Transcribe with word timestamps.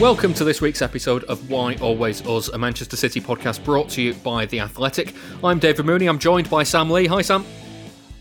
Welcome 0.00 0.32
to 0.34 0.44
this 0.44 0.62
week's 0.62 0.80
episode 0.80 1.24
of 1.24 1.50
Why 1.50 1.74
Always 1.76 2.26
Us, 2.26 2.48
a 2.48 2.56
Manchester 2.56 2.96
City 2.96 3.20
podcast 3.20 3.62
brought 3.64 3.90
to 3.90 4.02
you 4.02 4.14
by 4.14 4.46
The 4.46 4.60
Athletic. 4.60 5.14
I'm 5.44 5.58
David 5.58 5.84
Mooney. 5.84 6.06
I'm 6.06 6.18
joined 6.18 6.48
by 6.48 6.62
Sam 6.62 6.88
Lee. 6.88 7.06
Hi, 7.06 7.20
Sam. 7.20 7.44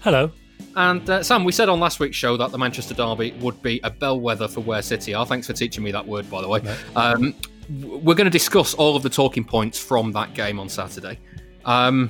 Hello. 0.01 0.29
And 0.75 1.09
uh, 1.09 1.23
Sam, 1.23 1.45
we 1.45 1.53
said 1.53 1.69
on 1.69 1.79
last 1.79 2.01
week's 2.01 2.17
show 2.17 2.35
that 2.35 2.51
the 2.51 2.57
Manchester 2.57 2.93
Derby 2.93 3.31
would 3.39 3.61
be 3.61 3.79
a 3.85 3.89
bellwether 3.89 4.49
for 4.49 4.59
where 4.59 4.81
City 4.81 5.13
are. 5.13 5.25
Thanks 5.25 5.47
for 5.47 5.53
teaching 5.53 5.81
me 5.81 5.91
that 5.91 6.05
word, 6.05 6.29
by 6.29 6.41
the 6.41 6.49
way. 6.49 6.61
Um, 6.97 7.33
we're 7.81 8.15
going 8.15 8.25
to 8.25 8.29
discuss 8.29 8.73
all 8.73 8.97
of 8.97 9.03
the 9.03 9.09
talking 9.09 9.45
points 9.45 9.79
from 9.79 10.11
that 10.11 10.33
game 10.33 10.59
on 10.59 10.67
Saturday. 10.67 11.17
Um, 11.63 12.09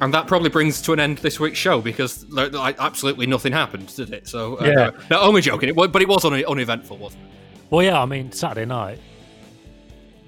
and 0.00 0.12
that 0.14 0.26
probably 0.26 0.50
brings 0.50 0.82
to 0.82 0.92
an 0.92 0.98
end 1.00 1.18
this 1.18 1.38
week's 1.38 1.58
show 1.58 1.80
because 1.80 2.28
like, 2.28 2.76
absolutely 2.80 3.26
nothing 3.26 3.52
happened, 3.52 3.94
did 3.94 4.12
it? 4.12 4.26
So, 4.26 4.56
uh, 4.56 4.64
Yeah. 4.64 4.90
no, 5.12 5.20
only 5.20 5.42
joking. 5.42 5.68
It, 5.68 5.76
but 5.76 6.02
it 6.02 6.08
was 6.08 6.24
un- 6.24 6.44
uneventful, 6.44 6.98
wasn't 6.98 7.22
it? 7.22 7.30
Well, 7.70 7.84
yeah, 7.84 8.00
I 8.00 8.06
mean, 8.06 8.30
Saturday 8.30 8.64
night, 8.64 9.00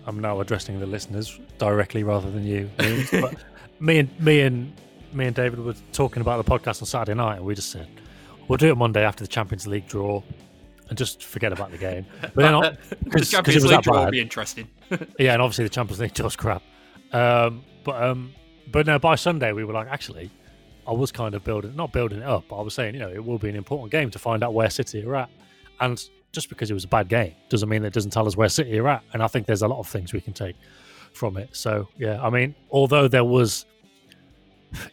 I'm 0.07 0.19
now 0.21 0.41
addressing 0.41 0.81
the 0.81 0.87
listeners 0.87 1.39
directly 1.59 2.03
rather 2.03 2.31
than 2.31 2.45
you. 2.45 2.71
But 3.21 3.35
me 3.81 3.99
and 4.01 4.21
me 4.21 4.41
and 4.41 4.73
me 5.13 5.27
and 5.27 5.37
David 5.37 5.61
were 5.61 5.75
talking 5.93 6.21
about 6.21 6.45
the 6.45 6.51
podcast 6.51 6.83
on 6.83 6.87
Saturday 6.87 7.15
night, 7.15 7.37
and 7.37 7.45
we 7.45 7.55
just 7.55 7.71
said 7.71 7.87
we'll 8.49 8.57
do 8.57 8.71
it 8.71 8.77
Monday 8.77 9.05
after 9.05 9.23
the 9.23 9.29
Champions 9.29 9.67
League 9.67 9.87
draw, 9.87 10.23
and 10.89 10.99
just 10.99 11.23
forget 11.23 11.53
about 11.53 11.71
the 11.71 11.79
game. 11.79 12.07
But 12.21 12.35
then, 12.35 12.53
the 12.53 12.97
because 13.05 13.29
it 13.29 13.37
Champions 13.37 13.67
League 13.67 13.83
draw 13.83 14.05
will 14.05 14.11
be 14.11 14.21
interesting. 14.21 14.69
yeah, 15.19 15.35
and 15.35 15.43
obviously 15.43 15.65
the 15.65 15.71
Champions 15.71 16.01
League 16.01 16.15
draws 16.15 16.35
crap. 16.35 16.63
Um, 17.13 17.63
but 17.85 18.03
um, 18.03 18.33
but 18.73 18.87
no, 18.87 18.99
by 18.99 19.15
Sunday 19.15 19.53
we 19.53 19.65
were 19.65 19.75
like, 19.75 19.89
actually, 19.89 20.31
I 20.87 20.93
was 20.93 21.13
kind 21.13 21.35
of 21.35 21.45
building, 21.45 21.77
not 21.77 21.93
building 21.93 22.19
it 22.19 22.27
up, 22.27 22.47
but 22.49 22.57
I 22.57 22.63
was 22.63 22.75
saying, 22.75 22.95
you 22.95 23.01
know, 23.01 23.11
it 23.11 23.25
will 23.25 23.39
be 23.39 23.49
an 23.49 23.57
important 23.57 23.93
game 23.93 24.11
to 24.11 24.19
find 24.19 24.43
out 24.43 24.55
where 24.55 24.71
City 24.71 25.05
are 25.05 25.15
at, 25.15 25.31
and 25.81 26.03
just 26.33 26.49
because 26.49 26.71
it 26.71 26.75
was 26.75 26.85
a 26.85 26.89
bad 26.89 27.09
game 27.09 27.35
doesn't 27.49 27.69
mean 27.69 27.83
that 27.83 27.89
it 27.89 27.95
doesn't 27.95 28.11
tell 28.11 28.27
us 28.27 28.37
where 28.37 28.49
City 28.49 28.79
are 28.79 28.89
at. 28.89 29.03
And 29.13 29.23
I 29.23 29.27
think 29.27 29.47
there's 29.47 29.63
a 29.63 29.69
lot 29.69 29.79
of 29.79 29.89
things 29.89 30.13
we 30.13 30.21
can 30.21 30.33
take 30.33 30.57
from 31.13 31.37
it. 31.37 31.49
So 31.53 31.89
yeah, 31.97 32.23
I 32.23 32.31
mean, 32.31 32.55
although 32.71 33.09
there 33.09 33.25
was, 33.25 33.67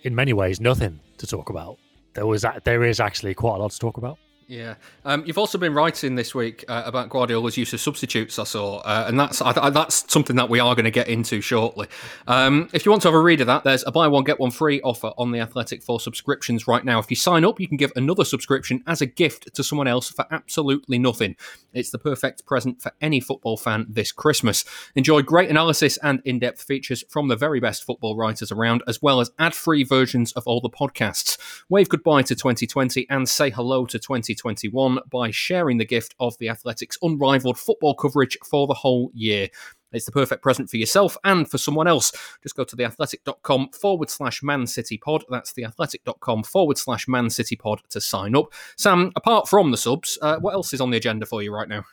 in 0.04 0.16
many 0.16 0.34
ways, 0.34 0.60
nothing 0.60 1.00
to 1.18 1.28
talk 1.28 1.50
about, 1.50 1.78
there 2.14 2.26
was 2.26 2.46
there 2.64 2.84
is 2.84 3.00
actually 3.00 3.34
quite 3.34 3.56
a 3.56 3.60
lot 3.60 3.72
to 3.72 3.80
talk 3.80 3.98
about. 3.98 4.18
Yeah, 4.48 4.76
um, 5.06 5.24
you've 5.26 5.40
also 5.40 5.58
been 5.58 5.74
writing 5.74 6.14
this 6.14 6.36
week 6.36 6.66
uh, 6.68 6.84
about 6.86 7.10
Guardiola's 7.10 7.58
use 7.58 7.74
of 7.74 7.82
substitutes. 7.82 8.38
I 8.38 8.44
saw, 8.44 8.78
uh, 8.78 9.06
and 9.08 9.20
that's 9.20 9.42
I, 9.42 9.72
that's 9.72 10.12
something 10.12 10.36
that 10.36 10.50
we 10.50 10.60
are 10.60 10.76
going 10.76 10.86
to 10.86 10.92
get 10.92 11.08
into 11.08 11.42
shortly. 11.42 11.88
Um, 12.28 12.70
if 12.72 12.86
you 12.86 12.92
want 12.92 13.02
to 13.04 13.08
have 13.08 13.16
a 13.16 13.20
read 13.20 13.42
of 13.42 13.48
that, 13.48 13.64
there's 13.64 13.84
a 13.88 13.92
buy 13.92 14.08
one 14.08 14.24
get 14.24 14.40
one 14.40 14.52
free 14.52 14.82
offer 14.82 15.14
on 15.18 15.32
the 15.32 15.40
Athletic 15.40 15.82
for 15.82 16.00
subscriptions 16.00 16.68
right 16.68 16.86
now. 16.86 17.00
If 17.00 17.10
you 17.10 17.16
sign 17.16 17.44
up, 17.44 17.60
you 17.60 17.68
can 17.68 17.78
give 17.78 17.92
another 17.96 18.24
subscription 18.24 18.84
as 18.86 19.02
a 19.02 19.08
gift 19.08 19.52
to 19.56 19.64
someone 19.64 19.88
else 19.88 20.12
for 20.12 20.28
absolutely 20.30 21.00
nothing. 21.00 21.36
It's 21.74 21.90
the 21.90 21.98
perfect 21.98 22.46
present 22.46 22.84
for 22.84 22.92
any 23.02 23.20
football 23.20 23.58
fan 23.58 23.88
this 23.90 24.12
Christmas. 24.12 24.64
Enjoy 24.96 25.24
great 25.24 25.50
analysis 25.50 25.98
and 26.04 26.22
in-depth 26.24 26.62
features 26.62 27.04
from 27.10 27.30
the 27.30 27.36
very 27.36 27.60
best 27.60 27.84
football 27.84 28.16
writers 28.16 28.52
around, 28.52 28.84
as 28.88 29.02
well 29.02 29.20
as 29.22 29.32
ad-free 29.40 29.86
versions 29.86 30.32
of 30.34 30.44
all 30.46 30.62
the 30.62 30.70
podcasts. 30.70 31.38
Wave 31.68 31.90
goodbye 31.90 32.22
to 32.22 32.36
2020 32.36 33.08
and 33.10 33.28
say 33.28 33.50
hello 33.50 33.88
to 33.88 33.98
2021 34.36 35.00
by 35.10 35.32
sharing 35.32 35.78
the 35.78 35.86
gift 35.86 36.16
of 36.20 36.38
the 36.38 36.50
Athletics' 36.50 36.98
unrivaled 37.02 37.58
football 37.58 37.96
coverage 37.96 38.38
for 38.44 38.68
the 38.68 38.74
whole 38.74 39.12
year. 39.14 39.50
It's 39.92 40.06
the 40.06 40.12
perfect 40.12 40.44
present 40.44 40.70
for 40.70 40.78
yourself 40.78 41.18
and 41.24 41.50
for 41.50 41.58
someone 41.58 41.88
else. 41.88 42.12
Just 42.44 42.56
go 42.56 42.64
to 42.66 42.76
theathletic.com 42.76 43.70
forward 43.70 44.10
slash 44.10 44.44
Man 44.44 44.68
City 44.68 44.98
Pod. 44.98 45.24
That's 45.30 45.54
theathletic.com 45.54 46.44
forward 46.44 46.78
slash 46.78 47.08
Man 47.08 47.30
City 47.30 47.56
Pod 47.56 47.82
to 47.90 48.02
sign 48.02 48.36
up. 48.36 48.54
Sam, 48.78 49.12
apart 49.16 49.48
from 49.48 49.72
the 49.72 49.78
subs, 49.78 50.18
uh, 50.22 50.38
what 50.38 50.54
else 50.54 50.74
is 50.74 50.82
on 50.82 50.92
the 50.92 50.98
agenda 50.98 51.26
for 51.26 51.42
you 51.42 51.54
right 51.54 51.70
now? 51.70 51.86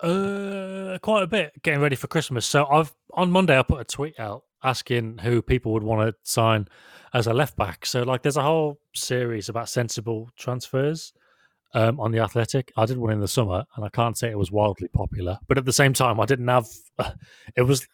Uh, 0.00 0.98
quite 0.98 1.22
a 1.22 1.26
bit 1.26 1.52
getting 1.62 1.80
ready 1.80 1.96
for 1.96 2.06
Christmas. 2.06 2.46
So 2.46 2.66
I've 2.66 2.94
on 3.12 3.30
Monday 3.30 3.58
I 3.58 3.62
put 3.62 3.80
a 3.80 3.84
tweet 3.84 4.20
out 4.20 4.44
asking 4.66 5.18
who 5.18 5.42
people 5.42 5.72
would 5.72 5.82
want 5.82 6.08
to 6.08 6.30
sign 6.30 6.68
as 7.14 7.26
a 7.26 7.32
left 7.32 7.56
back. 7.56 7.86
So 7.86 8.02
like, 8.02 8.22
there's 8.22 8.36
a 8.36 8.42
whole 8.42 8.78
series 8.94 9.48
about 9.48 9.68
sensible 9.68 10.30
transfers 10.36 11.12
um, 11.74 12.00
on 12.00 12.12
the 12.12 12.18
Athletic. 12.18 12.72
I 12.76 12.86
did 12.86 12.98
one 12.98 13.12
in 13.12 13.20
the 13.20 13.28
summer, 13.28 13.64
and 13.76 13.84
I 13.84 13.88
can't 13.88 14.16
say 14.16 14.30
it 14.30 14.38
was 14.38 14.50
wildly 14.50 14.88
popular. 14.88 15.38
But 15.48 15.58
at 15.58 15.64
the 15.64 15.72
same 15.72 15.92
time, 15.92 16.20
I 16.20 16.26
didn't 16.26 16.48
have. 16.48 16.66
It 17.56 17.62
was 17.62 17.86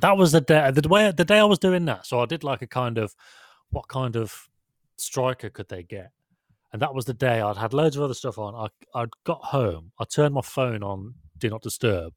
that 0.00 0.16
was 0.16 0.32
the 0.32 0.40
day 0.40 0.70
the 0.72 0.88
way 0.88 1.12
the 1.12 1.24
day 1.24 1.38
I 1.38 1.44
was 1.44 1.58
doing 1.58 1.84
that. 1.84 2.06
So 2.06 2.20
I 2.20 2.26
did 2.26 2.42
like 2.42 2.62
a 2.62 2.66
kind 2.66 2.98
of 2.98 3.14
what 3.70 3.88
kind 3.88 4.16
of 4.16 4.48
striker 4.96 5.50
could 5.50 5.68
they 5.68 5.82
get? 5.82 6.10
And 6.72 6.82
that 6.82 6.94
was 6.94 7.04
the 7.04 7.14
day 7.14 7.40
I'd 7.40 7.56
had 7.56 7.72
loads 7.72 7.96
of 7.96 8.02
other 8.02 8.14
stuff 8.14 8.38
on. 8.38 8.54
I 8.54 8.98
I'd 8.98 9.10
got 9.24 9.42
home. 9.44 9.92
I 9.98 10.04
turned 10.04 10.34
my 10.34 10.40
phone 10.40 10.82
on 10.82 11.14
do 11.38 11.50
not 11.50 11.62
disturb. 11.62 12.12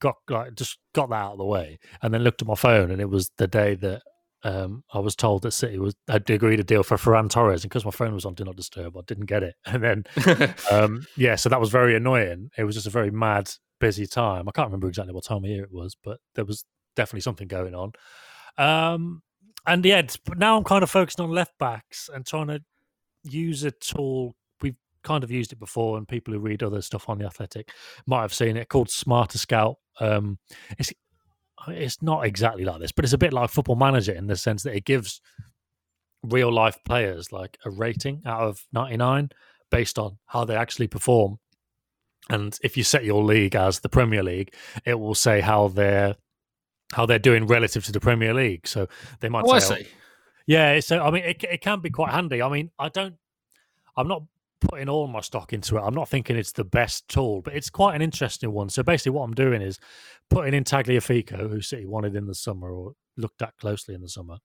Got 0.00 0.16
like 0.28 0.54
just 0.54 0.78
got 0.94 1.10
that 1.10 1.16
out 1.16 1.32
of 1.32 1.38
the 1.38 1.44
way, 1.44 1.78
and 2.02 2.12
then 2.12 2.22
looked 2.22 2.42
at 2.42 2.48
my 2.48 2.54
phone, 2.54 2.90
and 2.90 3.00
it 3.00 3.08
was 3.08 3.30
the 3.38 3.46
day 3.46 3.74
that 3.76 4.02
um, 4.44 4.84
I 4.92 4.98
was 4.98 5.16
told 5.16 5.42
that 5.42 5.52
City 5.52 5.78
was 5.78 5.94
had 6.06 6.28
agreed 6.28 6.60
a 6.60 6.64
deal 6.64 6.82
for 6.82 6.96
Ferran 6.96 7.30
Torres, 7.30 7.64
and 7.64 7.70
because 7.70 7.84
my 7.84 7.90
phone 7.90 8.14
was 8.14 8.26
on 8.26 8.34
do 8.34 8.44
not 8.44 8.56
disturb, 8.56 8.96
I 8.96 9.00
didn't 9.06 9.26
get 9.26 9.42
it. 9.42 9.54
And 9.66 9.82
then 9.82 10.04
um, 10.70 11.06
yeah, 11.16 11.36
so 11.36 11.48
that 11.48 11.60
was 11.60 11.70
very 11.70 11.96
annoying. 11.96 12.50
It 12.56 12.64
was 12.64 12.74
just 12.74 12.86
a 12.86 12.90
very 12.90 13.10
mad, 13.10 13.50
busy 13.80 14.06
time. 14.06 14.48
I 14.48 14.52
can't 14.52 14.68
remember 14.68 14.88
exactly 14.88 15.14
what 15.14 15.24
time 15.24 15.44
of 15.44 15.46
year 15.46 15.64
it 15.64 15.72
was, 15.72 15.96
but 16.02 16.18
there 16.34 16.44
was 16.44 16.64
definitely 16.94 17.22
something 17.22 17.48
going 17.48 17.74
on. 17.74 17.92
Um, 18.58 19.22
and 19.66 19.84
yeah, 19.84 20.02
but 20.26 20.38
now 20.38 20.56
I'm 20.56 20.64
kind 20.64 20.82
of 20.82 20.90
focusing 20.90 21.24
on 21.24 21.30
left 21.30 21.58
backs 21.58 22.10
and 22.12 22.26
trying 22.26 22.48
to 22.48 22.60
use 23.22 23.64
a 23.64 23.70
tool. 23.70 24.36
Kind 25.04 25.22
of 25.22 25.30
used 25.30 25.52
it 25.52 25.58
before, 25.60 25.96
and 25.98 26.08
people 26.08 26.34
who 26.34 26.40
read 26.40 26.62
other 26.62 26.82
stuff 26.82 27.08
on 27.08 27.18
the 27.18 27.26
Athletic 27.26 27.70
might 28.06 28.22
have 28.22 28.34
seen 28.34 28.56
it 28.56 28.68
called 28.68 28.90
Smarter 28.90 29.38
Scout. 29.38 29.76
Um, 30.00 30.38
it's 30.78 30.92
it's 31.68 32.02
not 32.02 32.26
exactly 32.26 32.64
like 32.64 32.80
this, 32.80 32.92
but 32.92 33.04
it's 33.04 33.14
a 33.14 33.18
bit 33.18 33.32
like 33.32 33.50
Football 33.50 33.76
Manager 33.76 34.12
in 34.12 34.26
the 34.26 34.36
sense 34.36 34.62
that 34.64 34.74
it 34.74 34.84
gives 34.84 35.20
real 36.22 36.52
life 36.52 36.78
players 36.84 37.32
like 37.32 37.56
a 37.64 37.70
rating 37.70 38.22
out 38.26 38.40
of 38.40 38.62
99 38.72 39.28
based 39.70 39.98
on 39.98 40.18
how 40.26 40.44
they 40.44 40.56
actually 40.56 40.86
perform. 40.88 41.38
And 42.30 42.58
if 42.62 42.76
you 42.76 42.84
set 42.84 43.04
your 43.04 43.22
league 43.22 43.54
as 43.54 43.80
the 43.80 43.88
Premier 43.90 44.22
League, 44.22 44.54
it 44.86 44.98
will 44.98 45.14
say 45.14 45.40
how 45.40 45.68
they're 45.68 46.16
how 46.92 47.06
they're 47.06 47.18
doing 47.18 47.46
relative 47.46 47.84
to 47.86 47.92
the 47.92 48.00
Premier 48.00 48.32
League. 48.34 48.66
So 48.66 48.88
they 49.20 49.28
might 49.28 49.44
Oh, 49.46 49.52
I 49.52 49.58
say, 49.58 49.82
see. 49.82 49.88
yeah, 50.46 50.80
so 50.80 51.00
I 51.02 51.10
mean, 51.10 51.24
it, 51.24 51.42
it 51.44 51.60
can 51.60 51.80
be 51.80 51.90
quite 51.90 52.12
handy. 52.12 52.40
I 52.40 52.48
mean, 52.48 52.70
I 52.78 52.88
don't, 52.88 53.16
I'm 53.96 54.08
not 54.08 54.22
putting 54.68 54.88
all 54.88 55.06
my 55.06 55.20
stock 55.20 55.52
into 55.52 55.76
it. 55.76 55.80
I'm 55.80 55.94
not 55.94 56.08
thinking 56.08 56.36
it's 56.36 56.52
the 56.52 56.64
best 56.64 57.08
tool, 57.08 57.42
but 57.42 57.54
it's 57.54 57.70
quite 57.70 57.94
an 57.94 58.02
interesting 58.02 58.52
one. 58.52 58.68
So 58.68 58.82
basically, 58.82 59.12
what 59.12 59.24
I'm 59.24 59.34
doing 59.34 59.62
is 59.62 59.78
putting 60.30 60.54
in 60.54 60.64
Tagliafico, 60.64 61.50
who 61.50 61.60
City 61.60 61.86
wanted 61.86 62.16
in 62.16 62.26
the 62.26 62.34
summer 62.34 62.72
or 62.72 62.92
looked 63.16 63.42
at 63.42 63.56
closely 63.58 63.94
in 63.94 64.02
the 64.02 64.08
summer, 64.08 64.38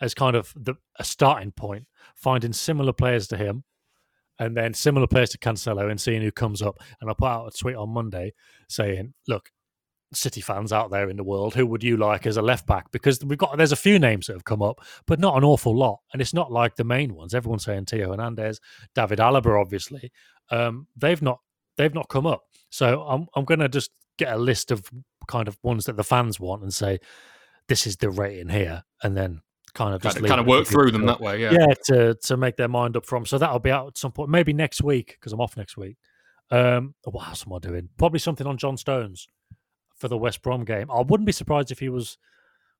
as 0.00 0.14
kind 0.14 0.36
of 0.36 0.52
the 0.56 0.74
a 0.98 1.04
starting 1.04 1.52
point, 1.52 1.86
finding 2.14 2.52
similar 2.52 2.92
players 2.92 3.26
to 3.28 3.36
him. 3.36 3.64
And 4.40 4.56
then 4.56 4.72
similar 4.72 5.08
players 5.08 5.30
to 5.30 5.38
Cancelo 5.38 5.90
and 5.90 6.00
seeing 6.00 6.22
who 6.22 6.30
comes 6.30 6.62
up. 6.62 6.78
And 7.00 7.10
I 7.10 7.12
put 7.12 7.26
out 7.26 7.52
a 7.52 7.58
tweet 7.58 7.74
on 7.74 7.90
Monday 7.90 8.34
saying, 8.68 9.14
look, 9.26 9.50
City 10.12 10.40
fans 10.40 10.72
out 10.72 10.90
there 10.90 11.10
in 11.10 11.16
the 11.16 11.24
world, 11.24 11.54
who 11.54 11.66
would 11.66 11.84
you 11.84 11.96
like 11.96 12.26
as 12.26 12.36
a 12.36 12.42
left 12.42 12.66
back? 12.66 12.90
Because 12.90 13.22
we've 13.24 13.38
got 13.38 13.56
there's 13.56 13.72
a 13.72 13.76
few 13.76 13.98
names 13.98 14.26
that 14.26 14.32
have 14.32 14.44
come 14.44 14.62
up, 14.62 14.80
but 15.06 15.20
not 15.20 15.36
an 15.36 15.44
awful 15.44 15.76
lot, 15.76 16.00
and 16.12 16.22
it's 16.22 16.32
not 16.32 16.50
like 16.50 16.76
the 16.76 16.84
main 16.84 17.14
ones. 17.14 17.34
Everyone's 17.34 17.64
saying 17.64 17.86
Theo 17.86 18.10
Hernandez, 18.10 18.60
David 18.94 19.18
Alaba, 19.18 19.60
obviously. 19.60 20.10
Um, 20.50 20.86
they've 20.96 21.20
not 21.20 21.40
they've 21.76 21.94
not 21.94 22.08
come 22.08 22.26
up, 22.26 22.44
so 22.70 23.02
I'm 23.02 23.26
I'm 23.34 23.44
going 23.44 23.60
to 23.60 23.68
just 23.68 23.90
get 24.16 24.32
a 24.32 24.38
list 24.38 24.70
of 24.70 24.90
kind 25.26 25.46
of 25.46 25.58
ones 25.62 25.84
that 25.84 25.96
the 25.96 26.04
fans 26.04 26.40
want 26.40 26.62
and 26.62 26.72
say 26.72 26.98
this 27.68 27.86
is 27.86 27.96
the 27.96 28.10
rating 28.10 28.48
here, 28.48 28.84
and 29.02 29.16
then 29.16 29.42
kind 29.74 29.94
of 29.94 30.00
kind 30.00 30.14
just 30.14 30.22
leave 30.22 30.30
kind 30.30 30.40
of 30.40 30.46
work 30.46 30.66
through 30.66 30.90
them 30.90 31.04
that 31.04 31.20
way. 31.20 31.42
Yeah. 31.42 31.52
yeah 31.52 31.74
to 31.84 32.14
to 32.14 32.36
make 32.36 32.56
their 32.56 32.68
mind 32.68 32.96
up 32.96 33.04
from. 33.04 33.26
So 33.26 33.36
that'll 33.36 33.58
be 33.58 33.70
out 33.70 33.88
at 33.88 33.98
some 33.98 34.12
point, 34.12 34.30
maybe 34.30 34.54
next 34.54 34.82
week 34.82 35.16
because 35.20 35.32
I'm 35.32 35.40
off 35.40 35.56
next 35.56 35.76
week. 35.76 35.98
Um, 36.50 36.94
what 37.04 37.28
else 37.28 37.44
am 37.46 37.52
I 37.52 37.58
doing? 37.58 37.90
Probably 37.98 38.18
something 38.18 38.46
on 38.46 38.56
John 38.56 38.78
Stones 38.78 39.28
for 39.98 40.08
the 40.08 40.18
West 40.18 40.42
Brom 40.42 40.64
game. 40.64 40.90
I 40.90 41.02
wouldn't 41.02 41.26
be 41.26 41.32
surprised 41.32 41.70
if 41.70 41.78
he 41.78 41.88
was 41.88 42.18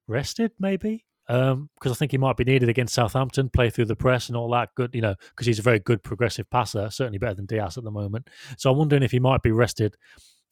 rested, 0.07 0.53
maybe, 0.59 1.05
because 1.27 1.93
I 1.93 1.95
think 1.95 2.13
he 2.13 2.19
might 2.19 2.37
be 2.37 2.45
needed 2.45 2.69
against 2.69 2.95
Southampton, 2.95 3.51
play 3.51 3.71
through 3.71 3.87
the 3.87 3.97
press 3.97 4.29
and 4.29 4.37
all 4.37 4.51
that. 4.51 4.75
Good, 4.75 4.95
you 4.95 5.03
know, 5.03 5.15
because 5.31 5.47
he's 5.47 5.59
a 5.59 5.63
very 5.63 5.79
good 5.79 6.03
progressive 6.03 6.49
passer, 6.51 6.89
certainly 6.91 7.19
better 7.19 7.35
than 7.35 7.47
Dias 7.47 7.77
at 7.77 7.85
the 7.85 7.91
moment. 7.91 8.29
So 8.57 8.71
I'm 8.71 8.79
wondering 8.79 9.03
if 9.03 9.11
he 9.11 9.21
might 9.21 9.43
be 9.43 9.53
rested 9.53 9.97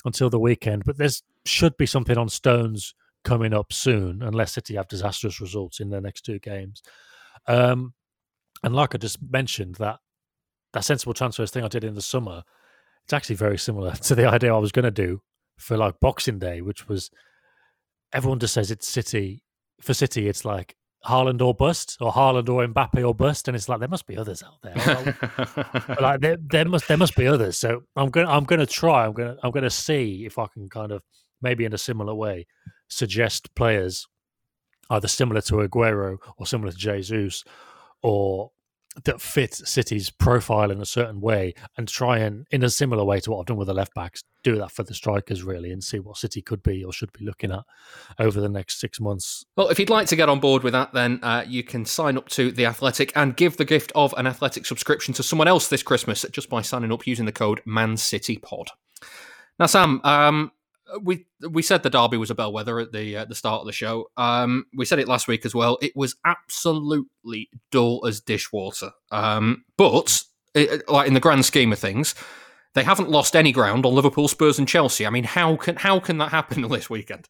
until 0.05 0.29
the 0.29 0.39
weekend. 0.39 0.85
But 0.85 0.99
there's 0.99 1.23
should 1.45 1.77
be 1.77 1.87
something 1.87 2.19
on 2.19 2.29
Stones 2.29 2.95
coming 3.25 3.55
up 3.55 3.73
soon, 3.73 4.23
unless 4.23 4.53
City 4.53 4.77
have 4.77 4.89
disastrous 4.89 5.41
results 5.41 5.81
in 5.81 5.91
their 5.91 6.01
next 6.01 6.23
two 6.23 6.39
games. 6.39 6.83
Um, 7.47 7.95
and 8.63 8.75
like 8.75 8.95
I 8.95 8.99
just 8.99 9.19
mentioned, 9.23 9.77
that 9.77 9.99
that 10.73 10.85
sensible 10.85 11.15
transfers 11.15 11.51
thing 11.51 11.65
I 11.65 11.69
did 11.69 11.85
in 11.85 11.95
the 11.95 12.03
summer, 12.03 12.43
it's 13.05 13.13
actually 13.13 13.37
very 13.37 13.57
similar 13.57 13.93
to 14.03 14.15
the 14.15 14.27
idea 14.27 14.55
I 14.55 14.59
was 14.59 14.73
going 14.73 14.85
to 14.85 14.91
do 14.91 15.23
for 15.59 15.77
like 15.77 16.01
Boxing 16.01 16.39
Day, 16.39 16.61
which 16.61 16.89
was 16.89 17.11
everyone 18.13 18.39
just 18.39 18.55
says 18.55 18.71
it's 18.71 18.89
City 18.89 19.43
for 19.81 19.95
City. 19.95 20.29
It's 20.29 20.45
like 20.45 20.77
Haaland 21.07 21.41
or 21.41 21.55
bust, 21.55 21.97
or 22.01 22.13
Haaland 22.13 22.49
or 22.49 22.67
Mbappe 22.67 23.07
or 23.07 23.15
bust, 23.15 23.49
and 23.49 23.57
it's 23.57 23.69
like 23.69 23.79
there 23.81 23.89
must 23.89 24.07
be 24.07 24.17
others 24.17 24.43
out 24.43 24.61
there. 24.63 25.97
Like 26.01 26.21
there, 26.21 26.37
there 26.41 26.65
must 26.65 26.89
there 26.89 26.97
must 26.97 27.17
be 27.17 27.27
others. 27.27 27.57
So 27.57 27.83
I'm 27.95 28.11
gonna 28.11 28.31
I'm 28.31 28.45
gonna 28.45 28.67
try. 28.67 29.07
I'm 29.07 29.13
gonna 29.13 29.37
I'm 29.43 29.51
gonna 29.51 29.71
see 29.71 30.25
if 30.27 30.39
I 30.39 30.47
can 30.53 30.69
kind 30.69 30.93
of 30.93 31.03
maybe 31.43 31.65
in 31.65 31.73
a 31.73 31.79
similar 31.79 32.15
way 32.15 32.47
suggest 32.89 33.55
players 33.55 34.07
either 34.91 35.09
similar 35.09 35.41
to 35.43 35.55
Aguero 35.55 36.19
or 36.39 36.47
similar 36.47 36.71
to 36.71 36.77
Jesus 36.77 37.45
or 38.03 38.51
that 39.05 39.21
fit 39.21 39.55
City's 39.55 40.11
profile 40.11 40.71
in 40.71 40.81
a 40.81 40.87
certain 40.87 41.21
way 41.21 41.55
and 41.77 41.87
try 41.89 42.19
and 42.19 42.47
in 42.51 42.63
a 42.63 42.71
similar 42.71 43.05
way 43.05 43.21
to 43.21 43.31
what 43.31 43.41
I've 43.41 43.47
done 43.47 43.57
with 43.57 43.69
the 43.69 43.75
left 43.75 43.95
backs, 43.95 44.23
do 44.43 44.57
that 44.57 44.71
for 44.71 44.85
the 44.85 44.95
strikers 44.95 45.43
really 45.43 45.73
and 45.73 45.83
see 45.83 45.99
what 45.99 46.17
City 46.17 46.41
could 46.41 46.63
be 46.63 46.85
or 46.85 46.93
should 46.93 47.13
be 47.13 47.25
looking 47.25 47.51
at 47.51 47.65
over 48.19 48.41
the 48.41 48.49
next 48.49 48.81
six 48.81 49.01
months. 49.01 49.45
Well, 49.57 49.69
if 49.69 49.79
you'd 49.79 49.91
like 49.91 50.07
to 50.09 50.17
get 50.17 50.29
on 50.29 50.41
board 50.41 50.63
with 50.63 50.73
that, 50.73 50.93
then 50.93 51.19
uh, 51.23 51.45
you 51.47 51.63
can 51.63 51.85
sign 51.85 52.17
up 52.17 52.29
to 52.31 52.51
The 52.51 52.67
Athletic 52.67 53.13
and 53.17 53.37
give 53.37 53.57
the 53.57 53.65
gift 53.65 53.93
of 53.95 54.15
an 54.17 54.27
Athletic 54.27 54.65
subscription 54.65 55.13
to 55.15 55.23
someone 55.23 55.49
else 55.49 55.69
this 55.69 55.83
Christmas 55.83 56.25
just 56.31 56.49
by 56.49 56.63
signing 56.63 56.93
up 56.93 57.07
using 57.07 57.27
the 57.27 57.33
code 57.33 57.61
ManCityPod. 57.67 58.69
Now, 59.59 59.67
Sam, 59.67 60.01
um, 60.05 60.53
we 61.03 61.27
we 61.51 61.63
said 61.63 61.83
the 61.83 61.91
derby 61.91 62.17
was 62.17 62.31
a 62.31 62.35
bellwether 62.35 62.79
at 62.79 62.93
the 62.93 63.17
uh, 63.17 63.25
the 63.25 63.35
start 63.35 63.61
of 63.61 63.67
the 63.67 63.73
show. 63.73 64.11
Um, 64.17 64.67
we 64.75 64.85
said 64.85 64.99
it 64.99 65.09
last 65.09 65.29
week 65.29 65.45
as 65.45 65.55
well. 65.55 65.79
It 65.83 65.95
was 65.97 66.17
absolutely 66.25 67.51
dull 67.71 68.07
as 68.07 68.21
dishwater. 68.21 68.93
Um, 69.11 69.65
but 69.77 70.23
it, 70.55 70.89
like 70.89 71.09
in 71.09 71.15
the 71.15 71.21
grand 71.21 71.45
scheme 71.45 71.73
of 71.73 71.79
things, 71.79 72.15
they 72.75 72.85
haven't 72.85 73.11
lost 73.11 73.35
any 73.37 73.53
ground 73.53 73.85
on 73.87 73.95
Liverpool, 73.95 74.29
Spurs, 74.29 74.59
and 74.59 74.69
Chelsea. 74.69 75.07
I 75.07 75.11
mean, 75.11 75.25
how 75.25 75.57
can 75.57 75.77
how 75.77 75.99
can 75.99 76.19
that 76.19 76.31
happen 76.31 76.63
this 76.69 76.91
weekend? 76.91 77.29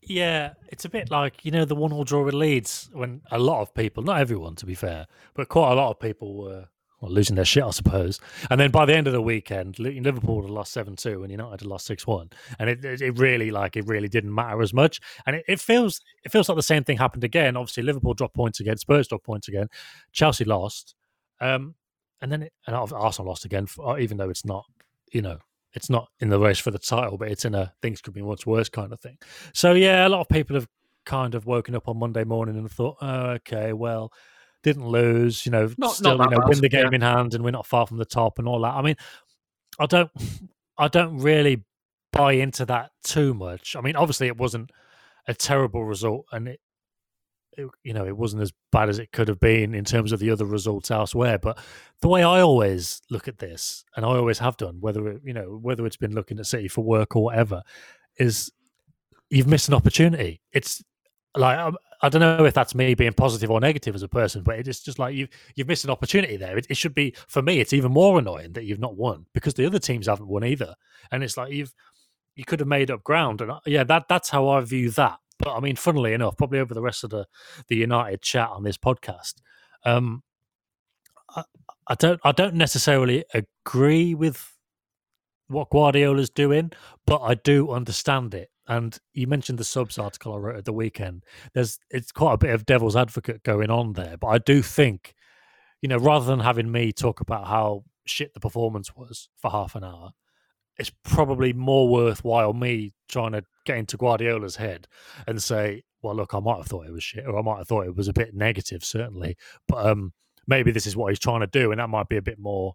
Yeah, 0.00 0.54
it's 0.68 0.84
a 0.84 0.88
bit 0.88 1.10
like 1.10 1.44
you 1.44 1.50
know 1.50 1.64
the 1.64 1.74
one-all 1.74 2.04
draw 2.04 2.24
with 2.24 2.34
Leeds 2.34 2.88
when 2.92 3.22
a 3.30 3.38
lot 3.38 3.62
of 3.62 3.74
people, 3.74 4.02
not 4.02 4.20
everyone 4.20 4.54
to 4.56 4.66
be 4.66 4.74
fair, 4.74 5.06
but 5.34 5.48
quite 5.48 5.72
a 5.72 5.74
lot 5.74 5.90
of 5.90 5.98
people 5.98 6.36
were 6.36 6.68
well, 7.00 7.12
losing 7.12 7.36
their 7.36 7.44
shit, 7.44 7.62
I 7.62 7.70
suppose. 7.70 8.20
And 8.50 8.58
then 8.58 8.70
by 8.70 8.86
the 8.86 8.94
end 8.94 9.06
of 9.06 9.12
the 9.12 9.20
weekend, 9.20 9.78
Liverpool 9.78 10.42
had 10.42 10.50
lost 10.50 10.72
seven 10.72 10.96
two, 10.96 11.22
and 11.22 11.30
United 11.30 11.60
had 11.60 11.66
lost 11.66 11.86
six 11.86 12.06
one, 12.06 12.30
and 12.58 12.70
it, 12.70 12.84
it 12.84 13.18
really 13.18 13.50
like 13.50 13.76
it 13.76 13.86
really 13.86 14.08
didn't 14.08 14.34
matter 14.34 14.62
as 14.62 14.72
much. 14.72 15.00
And 15.26 15.36
it, 15.36 15.44
it 15.46 15.60
feels 15.60 16.00
it 16.24 16.32
feels 16.32 16.48
like 16.48 16.56
the 16.56 16.62
same 16.62 16.84
thing 16.84 16.98
happened 16.98 17.24
again. 17.24 17.56
Obviously, 17.56 17.82
Liverpool 17.82 18.14
dropped 18.14 18.34
points 18.34 18.60
again, 18.60 18.78
Spurs 18.78 19.08
dropped 19.08 19.26
points 19.26 19.48
again, 19.48 19.68
Chelsea 20.12 20.44
lost, 20.44 20.94
um, 21.40 21.74
and 22.20 22.32
then 22.32 22.42
it, 22.44 22.52
and 22.66 22.74
Arsenal 22.74 23.28
lost 23.28 23.44
again, 23.44 23.66
for, 23.66 23.98
even 23.98 24.16
though 24.16 24.30
it's 24.30 24.44
not 24.44 24.64
you 25.12 25.20
know 25.20 25.38
it's 25.74 25.90
not 25.90 26.08
in 26.20 26.30
the 26.30 26.40
race 26.40 26.58
for 26.58 26.70
the 26.70 26.78
title, 26.78 27.18
but 27.18 27.30
it's 27.30 27.44
in 27.44 27.54
a 27.54 27.74
things 27.82 28.00
could 28.00 28.14
be 28.14 28.22
much 28.22 28.46
worse 28.46 28.70
kind 28.70 28.92
of 28.92 29.00
thing. 29.00 29.18
So 29.52 29.74
yeah, 29.74 30.06
a 30.06 30.08
lot 30.08 30.22
of 30.22 30.28
people 30.28 30.56
have 30.56 30.66
kind 31.04 31.34
of 31.34 31.46
woken 31.46 31.74
up 31.74 31.86
on 31.88 31.98
Monday 31.98 32.24
morning 32.24 32.56
and 32.56 32.70
thought, 32.70 32.96
oh, 33.02 33.30
okay, 33.30 33.74
well, 33.74 34.12
didn't 34.62 34.88
lose, 34.88 35.46
you 35.46 35.52
know, 35.52 35.70
Not- 35.78 35.94
still 35.94 36.18
not 36.18 36.30
you 36.30 36.38
know, 36.38 36.46
win 36.46 36.60
the 36.60 36.68
game 36.68 36.88
yeah. 36.90 36.94
in 36.94 37.00
hand, 37.00 37.34
and 37.34 37.44
we're 37.44 37.50
not 37.50 37.66
far 37.66 37.86
from 37.86 37.98
the 37.98 38.04
top 38.04 38.38
and 38.38 38.48
all 38.48 38.60
that. 38.62 38.74
I 38.74 38.82
mean, 38.82 38.96
I 39.78 39.86
don't, 39.86 40.10
I 40.78 40.88
don't 40.88 41.18
really 41.18 41.64
buy 42.12 42.32
into 42.32 42.64
that 42.66 42.90
too 43.04 43.34
much. 43.34 43.76
I 43.76 43.80
mean, 43.80 43.96
obviously, 43.96 44.26
it 44.26 44.36
wasn't 44.36 44.70
a 45.28 45.34
terrible 45.34 45.84
result, 45.84 46.26
and 46.32 46.48
it, 46.48 46.60
it, 47.52 47.68
you 47.82 47.94
know, 47.94 48.06
it 48.06 48.16
wasn't 48.16 48.42
as 48.42 48.52
bad 48.72 48.88
as 48.88 48.98
it 48.98 49.12
could 49.12 49.28
have 49.28 49.40
been 49.40 49.74
in 49.74 49.84
terms 49.84 50.12
of 50.12 50.20
the 50.20 50.30
other 50.30 50.44
results 50.44 50.90
elsewhere. 50.90 51.38
But 51.38 51.58
the 52.00 52.08
way 52.08 52.22
I 52.22 52.40
always 52.40 53.02
look 53.10 53.28
at 53.28 53.38
this, 53.38 53.84
and 53.96 54.04
I 54.04 54.10
always 54.10 54.38
have 54.38 54.56
done, 54.56 54.78
whether 54.80 55.08
it, 55.08 55.22
you 55.24 55.32
know, 55.32 55.58
whether 55.62 55.86
it's 55.86 55.96
been 55.96 56.14
looking 56.14 56.38
at 56.38 56.46
City 56.46 56.68
for 56.68 56.82
work 56.82 57.16
or 57.16 57.24
whatever, 57.24 57.62
is 58.18 58.50
you've 59.30 59.46
missed 59.46 59.68
an 59.68 59.74
opportunity. 59.74 60.40
It's 60.52 60.82
like 61.34 61.74
I 62.02 62.08
don't 62.08 62.20
know 62.20 62.44
if 62.44 62.54
that's 62.54 62.74
me 62.74 62.94
being 62.94 63.12
positive 63.12 63.50
or 63.50 63.60
negative 63.60 63.94
as 63.94 64.02
a 64.02 64.08
person, 64.08 64.42
but 64.42 64.58
it's 64.58 64.80
just 64.80 64.98
like 64.98 65.14
you've 65.14 65.30
you've 65.54 65.68
missed 65.68 65.84
an 65.84 65.90
opportunity 65.90 66.36
there. 66.36 66.58
It, 66.58 66.66
it 66.70 66.76
should 66.76 66.94
be 66.94 67.14
for 67.28 67.42
me. 67.42 67.60
It's 67.60 67.72
even 67.72 67.92
more 67.92 68.18
annoying 68.18 68.52
that 68.52 68.64
you've 68.64 68.80
not 68.80 68.96
won 68.96 69.26
because 69.34 69.54
the 69.54 69.66
other 69.66 69.78
teams 69.78 70.06
haven't 70.06 70.28
won 70.28 70.44
either, 70.44 70.74
and 71.10 71.22
it's 71.24 71.36
like 71.36 71.52
you've 71.52 71.74
you 72.34 72.44
could 72.44 72.60
have 72.60 72.68
made 72.68 72.90
up 72.90 73.02
ground. 73.04 73.40
And 73.40 73.52
I- 73.52 73.60
yeah, 73.66 73.84
that 73.84 74.04
that's 74.08 74.30
how 74.30 74.48
I 74.48 74.60
view 74.60 74.90
that. 74.90 75.18
But 75.38 75.54
I 75.54 75.60
mean, 75.60 75.76
funnily 75.76 76.12
enough, 76.12 76.36
probably 76.36 76.58
over 76.60 76.74
the 76.74 76.82
rest 76.82 77.04
of 77.04 77.10
the 77.10 77.26
the 77.68 77.76
United 77.76 78.22
chat 78.22 78.50
on 78.50 78.62
this 78.62 78.76
podcast, 78.78 79.34
um, 79.84 80.22
I, 81.34 81.44
I 81.88 81.94
don't 81.94 82.20
I 82.24 82.32
don't 82.32 82.54
necessarily 82.54 83.24
agree 83.34 84.14
with 84.14 84.52
what 85.48 85.70
Guardiola's 85.70 86.30
doing, 86.30 86.72
but 87.06 87.20
I 87.22 87.34
do 87.34 87.70
understand 87.70 88.34
it. 88.34 88.50
And 88.68 88.98
you 89.12 89.26
mentioned 89.26 89.58
the 89.58 89.64
subs 89.64 89.98
article 89.98 90.34
I 90.34 90.38
wrote 90.38 90.56
at 90.56 90.64
the 90.64 90.72
weekend. 90.72 91.24
There's 91.54 91.78
it's 91.90 92.12
quite 92.12 92.34
a 92.34 92.38
bit 92.38 92.54
of 92.54 92.66
devil's 92.66 92.96
advocate 92.96 93.42
going 93.42 93.70
on 93.70 93.92
there, 93.92 94.16
but 94.16 94.28
I 94.28 94.38
do 94.38 94.62
think, 94.62 95.14
you 95.80 95.88
know, 95.88 95.98
rather 95.98 96.26
than 96.26 96.40
having 96.40 96.72
me 96.72 96.92
talk 96.92 97.20
about 97.20 97.46
how 97.46 97.84
shit 98.06 98.34
the 98.34 98.40
performance 98.40 98.96
was 98.96 99.28
for 99.36 99.50
half 99.50 99.74
an 99.74 99.84
hour, 99.84 100.10
it's 100.78 100.92
probably 101.04 101.52
more 101.52 101.88
worthwhile 101.88 102.52
me 102.52 102.92
trying 103.08 103.32
to 103.32 103.42
get 103.64 103.78
into 103.78 103.96
Guardiola's 103.96 104.56
head 104.56 104.86
and 105.26 105.42
say, 105.42 105.82
well, 106.02 106.14
look, 106.14 106.34
I 106.34 106.40
might 106.40 106.58
have 106.58 106.66
thought 106.66 106.86
it 106.86 106.92
was 106.92 107.04
shit, 107.04 107.26
or 107.26 107.38
I 107.38 107.42
might 107.42 107.58
have 107.58 107.68
thought 107.68 107.86
it 107.86 107.96
was 107.96 108.08
a 108.08 108.12
bit 108.12 108.34
negative, 108.34 108.84
certainly, 108.84 109.36
but 109.68 109.86
um, 109.86 110.12
maybe 110.46 110.70
this 110.70 110.86
is 110.86 110.96
what 110.96 111.10
he's 111.10 111.18
trying 111.18 111.40
to 111.40 111.46
do, 111.46 111.70
and 111.70 111.80
that 111.80 111.88
might 111.88 112.08
be 112.08 112.16
a 112.16 112.22
bit 112.22 112.38
more 112.38 112.74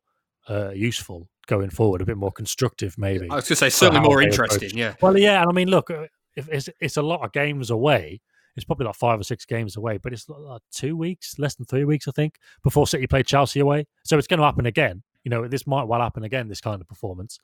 uh, 0.49 0.71
useful 0.71 1.27
going 1.47 1.69
forward, 1.69 2.01
a 2.01 2.05
bit 2.05 2.17
more 2.17 2.31
constructive, 2.31 2.97
maybe. 2.97 3.29
I 3.29 3.35
was 3.35 3.43
going 3.45 3.49
to 3.49 3.55
say 3.57 3.69
certainly 3.69 4.01
more 4.07 4.21
interesting. 4.21 4.57
approach- 4.57 4.73
Yeah. 4.73 4.95
Well, 5.01 5.17
yeah, 5.17 5.41
and 5.41 5.49
I 5.49 5.53
mean, 5.53 5.67
look, 5.69 5.89
uh, 5.91 6.07
if 6.35 6.47
it's 6.49 6.69
it's 6.79 6.97
a 6.97 7.01
lot 7.01 7.23
of 7.23 7.31
games 7.31 7.69
away. 7.69 8.21
It's 8.57 8.65
probably 8.65 8.85
like 8.85 8.95
five 8.95 9.17
or 9.17 9.23
six 9.23 9.45
games 9.45 9.77
away, 9.77 9.97
but 9.97 10.11
it's 10.11 10.27
like 10.27 10.61
two 10.73 10.97
weeks, 10.97 11.39
less 11.39 11.55
than 11.55 11.65
three 11.65 11.85
weeks, 11.85 12.05
I 12.09 12.11
think, 12.11 12.35
before 12.65 12.85
City 12.85 13.07
play 13.07 13.23
Chelsea 13.23 13.61
away. 13.61 13.85
So 14.03 14.17
it's 14.17 14.27
going 14.27 14.39
to 14.41 14.45
happen 14.45 14.65
again. 14.65 15.03
You 15.23 15.29
know, 15.29 15.47
this 15.47 15.65
might 15.65 15.85
well 15.85 16.01
happen 16.01 16.25
again. 16.25 16.49
This 16.49 16.59
kind 16.59 16.81
of 16.81 16.87
performance, 16.89 17.39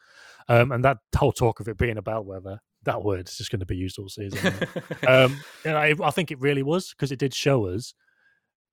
um, 0.49 0.73
and 0.73 0.83
that 0.83 0.97
whole 1.15 1.31
talk 1.31 1.61
of 1.61 1.69
it 1.69 1.77
being 1.77 1.97
a 1.97 2.01
bellwether, 2.01 2.59
that 2.83 3.03
word 3.05 3.29
is 3.29 3.37
just 3.37 3.51
going 3.51 3.61
to 3.61 3.65
be 3.65 3.77
used 3.77 3.97
all 3.97 4.09
season. 4.09 4.53
um, 5.07 5.39
I, 5.65 5.95
I 6.03 6.11
think 6.11 6.29
it 6.29 6.41
really 6.41 6.61
was 6.63 6.89
because 6.89 7.13
it 7.13 7.19
did 7.19 7.33
show 7.33 7.67
us. 7.67 7.93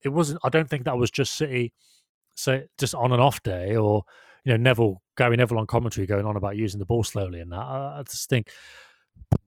It 0.03 0.09
wasn't. 0.09 0.41
I 0.43 0.49
don't 0.49 0.69
think 0.69 0.87
that 0.87 0.99
was 0.99 1.13
just 1.13 1.35
City, 1.35 1.73
so 2.35 2.63
just 2.79 2.95
on 2.95 3.13
and 3.13 3.23
off 3.23 3.43
day, 3.43 3.77
or 3.77 4.03
you 4.45 4.53
know 4.53 4.57
Neville, 4.57 5.03
Gary 5.17 5.37
Neville 5.37 5.59
on 5.59 5.67
commentary 5.67 6.07
going 6.07 6.27
on 6.27 6.37
about 6.37 6.57
using 6.57 6.79
the 6.79 6.87
ball 6.87 7.05
slowly 7.05 7.41
and 7.41 7.53
that. 7.53 7.57
I, 7.57 8.03
just 8.09 8.29
think 8.29 8.51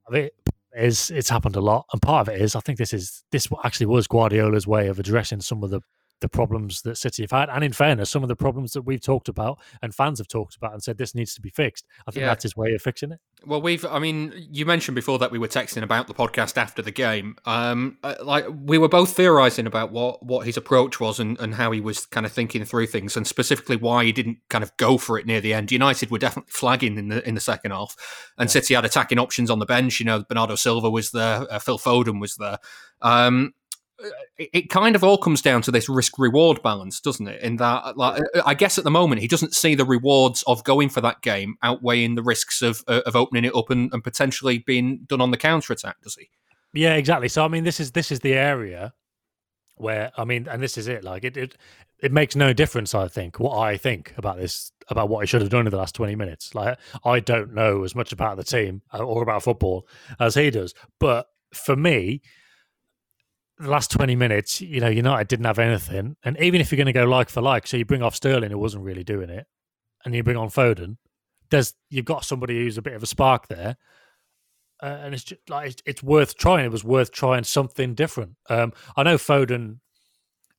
of 0.08 0.16
it 0.16 0.34
is 0.76 1.12
it's 1.12 1.30
happened 1.30 1.56
a 1.56 1.62
lot, 1.62 1.86
and 1.94 2.02
part 2.02 2.28
of 2.28 2.34
it 2.34 2.42
is 2.42 2.56
I 2.56 2.60
think 2.60 2.78
this 2.78 2.94
is 2.94 3.24
this 3.32 3.48
actually 3.64 3.88
was 3.88 4.08
Guardiola's 4.08 4.68
way 4.68 4.88
of 4.88 5.00
addressing 5.00 5.42
some 5.42 5.64
of 5.64 5.70
the 5.70 5.82
the 6.22 6.30
problems 6.30 6.82
that 6.82 6.98
City 6.98 7.24
have 7.24 7.32
had, 7.32 7.50
and 7.50 7.64
in 7.64 7.74
fairness, 7.74 8.10
some 8.10 8.24
of 8.24 8.30
the 8.30 8.36
problems 8.36 8.72
that 8.74 8.82
we've 8.82 9.02
talked 9.02 9.28
about 9.30 9.60
and 9.82 9.94
fans 9.94 10.18
have 10.20 10.28
talked 10.28 10.56
about 10.56 10.74
and 10.74 10.82
said 10.82 10.98
this 10.98 11.14
needs 11.14 11.34
to 11.36 11.42
be 11.42 11.50
fixed. 11.50 11.86
I 12.08 12.12
think 12.12 12.22
Yeah. 12.22 12.28
that's 12.28 12.44
his 12.44 12.56
way 12.56 12.74
of 12.74 12.82
fixing 12.82 13.12
it. 13.12 13.20
Well, 13.46 13.62
we've. 13.62 13.86
I 13.86 14.00
mean, 14.00 14.34
you 14.52 14.66
mentioned 14.66 14.96
before 14.96 15.20
that 15.20 15.32
we 15.32 15.38
were 15.38 15.48
texting 15.48 15.84
about 15.84 16.08
the 16.08 16.14
podcast 16.14 16.58
after 16.58 16.82
the 16.82 16.92
game. 16.92 17.36
Um, 17.46 17.98
uh, 18.04 18.16
like 18.24 18.46
we 18.66 18.78
were 18.80 18.90
both 18.90 19.16
theorising 19.16 19.68
about 19.68 19.92
what 19.92 20.26
what 20.26 20.46
his 20.46 20.58
approach 20.58 21.00
was 21.00 21.20
and, 21.20 21.40
and 21.40 21.54
how 21.56 21.72
he 21.72 21.80
was 21.80 22.06
kind 22.08 22.26
of 22.26 22.32
thinking 22.32 22.66
through 22.66 22.88
things, 22.88 23.16
and 23.16 23.28
specifically 23.28 23.76
why 23.76 24.06
he 24.06 24.12
didn't 24.12 24.40
kind 24.50 24.64
of 24.64 24.76
go 24.78 24.98
for 24.98 25.20
it 25.20 25.26
near 25.28 25.40
the 25.40 25.54
end. 25.54 25.72
United 25.72 26.10
were 26.10 26.18
definitely 26.18 26.52
flagging 26.52 26.98
in 26.98 27.10
the 27.10 27.28
in 27.28 27.36
the 27.36 27.42
second 27.42 27.72
half, 27.72 27.96
and 28.40 28.50
City 28.50 28.74
had 28.74 28.86
attacking 28.86 29.20
options 29.20 29.52
on 29.52 29.60
the 29.60 29.66
bench. 29.68 30.00
You 30.00 30.06
know, 30.08 30.24
Bernardo 30.28 30.56
Silva 30.56 30.90
was 30.90 31.12
there, 31.12 31.46
uh, 31.52 31.60
Phil 31.60 31.78
Foden 31.78 32.20
was 32.20 32.36
there. 32.38 32.58
Um, 33.04 33.54
it, 34.38 34.50
it 34.54 34.70
kind 34.70 34.96
of 34.96 35.04
all 35.04 35.18
comes 35.18 35.42
down 35.42 35.62
to 35.64 35.72
this 35.72 35.90
risk 35.90 36.20
reward 36.20 36.62
balance, 36.62 37.00
doesn't 37.00 37.28
it? 37.28 37.42
In 37.42 37.58
that, 37.58 37.98
like, 37.98 38.22
I 38.46 38.54
guess 38.54 38.78
at 38.78 38.84
the 38.84 38.92
moment 38.92 39.22
he 39.22 39.28
doesn't 39.28 39.56
see 39.56 39.76
the 39.76 39.86
rewards 39.86 40.44
of 40.48 40.64
going 40.64 40.90
for 40.90 41.02
that 41.02 41.22
game 41.22 41.56
outweighing 41.64 42.16
the 42.16 42.24
risks 42.24 42.62
of 42.62 42.84
uh, 42.88 43.02
of 43.06 43.16
opening 43.16 43.46
it 43.46 43.56
up 43.56 43.70
and, 43.70 43.92
and 43.94 44.04
potentially 44.04 44.60
being 44.60 45.06
done 45.08 45.22
on 45.22 45.32
the 45.32 45.38
counter 45.38 45.74
attack. 45.74 46.02
Does 46.02 46.16
he? 46.16 46.30
Yeah, 46.74 46.96
exactly. 46.96 47.28
So 47.28 47.44
I 47.44 47.48
mean, 47.48 47.64
this 47.64 47.80
is 47.80 47.92
this 47.92 48.12
is 48.12 48.20
the 48.20 48.34
area 48.34 48.94
where 49.76 50.12
I 50.18 50.26
mean, 50.26 50.48
and 50.48 50.62
this 50.62 50.78
is 50.78 50.88
it. 50.88 51.04
Like 51.04 51.24
it, 51.24 51.38
it, 51.38 51.56
it 52.00 52.12
makes 52.12 52.36
no 52.36 52.54
difference. 52.54 52.94
I 52.94 53.08
think 53.08 53.40
what 53.40 53.58
I 53.58 53.78
think 53.78 54.14
about 54.18 54.38
this, 54.38 54.72
about 54.90 55.10
what 55.10 55.22
he 55.22 55.28
should 55.28 55.42
have 55.42 55.50
done 55.50 55.66
in 55.66 55.72
the 55.72 55.78
last 55.78 55.96
twenty 55.96 56.16
minutes. 56.16 56.54
Like 56.54 56.78
I 57.04 57.20
don't 57.20 57.54
know 57.54 57.84
as 57.84 57.96
much 57.96 58.12
about 58.12 58.38
the 58.38 58.44
team 58.44 58.82
uh, 58.94 59.00
or 59.00 59.24
about 59.24 59.44
football 59.44 59.88
as 60.20 60.36
he 60.36 60.50
does, 60.52 60.74
but 61.00 61.28
for 61.54 61.76
me, 61.76 62.22
the 63.60 63.70
last 63.70 63.92
twenty 63.92 64.16
minutes, 64.16 64.62
you 64.62 64.80
know, 64.80 64.88
United 64.88 65.28
didn't 65.28 65.46
have 65.46 65.60
anything, 65.60 66.16
and 66.24 66.40
even 66.40 66.62
if 66.62 66.72
you're 66.72 66.78
going 66.78 66.88
to 66.88 66.94
go 66.94 67.06
like 67.06 67.30
for 67.30 67.42
like, 67.42 67.68
so 67.68 67.78
you 67.78 67.86
bring 67.86 68.04
off 68.04 68.16
Sterling, 68.16 68.52
who 68.52 68.58
wasn't 68.58 68.84
really 68.84 69.04
doing 69.04 69.30
it, 69.30 69.46
and 70.06 70.16
you 70.16 70.24
bring 70.24 70.38
on 70.38 70.50
Foden, 70.50 70.98
there's 71.50 71.74
you've 71.90 72.06
got 72.06 72.26
somebody 72.26 72.56
who's 72.56 72.78
a 72.78 72.82
bit 72.82 72.94
of 72.94 73.04
a 73.04 73.08
spark 73.08 73.48
there. 73.48 73.78
Uh, 74.82 75.00
and 75.02 75.16
it's 75.16 75.24
just 75.24 75.42
like 75.50 75.72
it's, 75.72 75.82
it's, 75.88 76.04
worth 76.04 76.38
trying. 76.38 76.66
It 76.66 76.72
was 76.72 76.84
worth 76.84 77.12
trying 77.12 77.44
something 77.44 77.96
different. 77.96 78.36
Um, 78.50 78.74
I 78.96 79.04
know 79.04 79.16
Foden. 79.18 79.80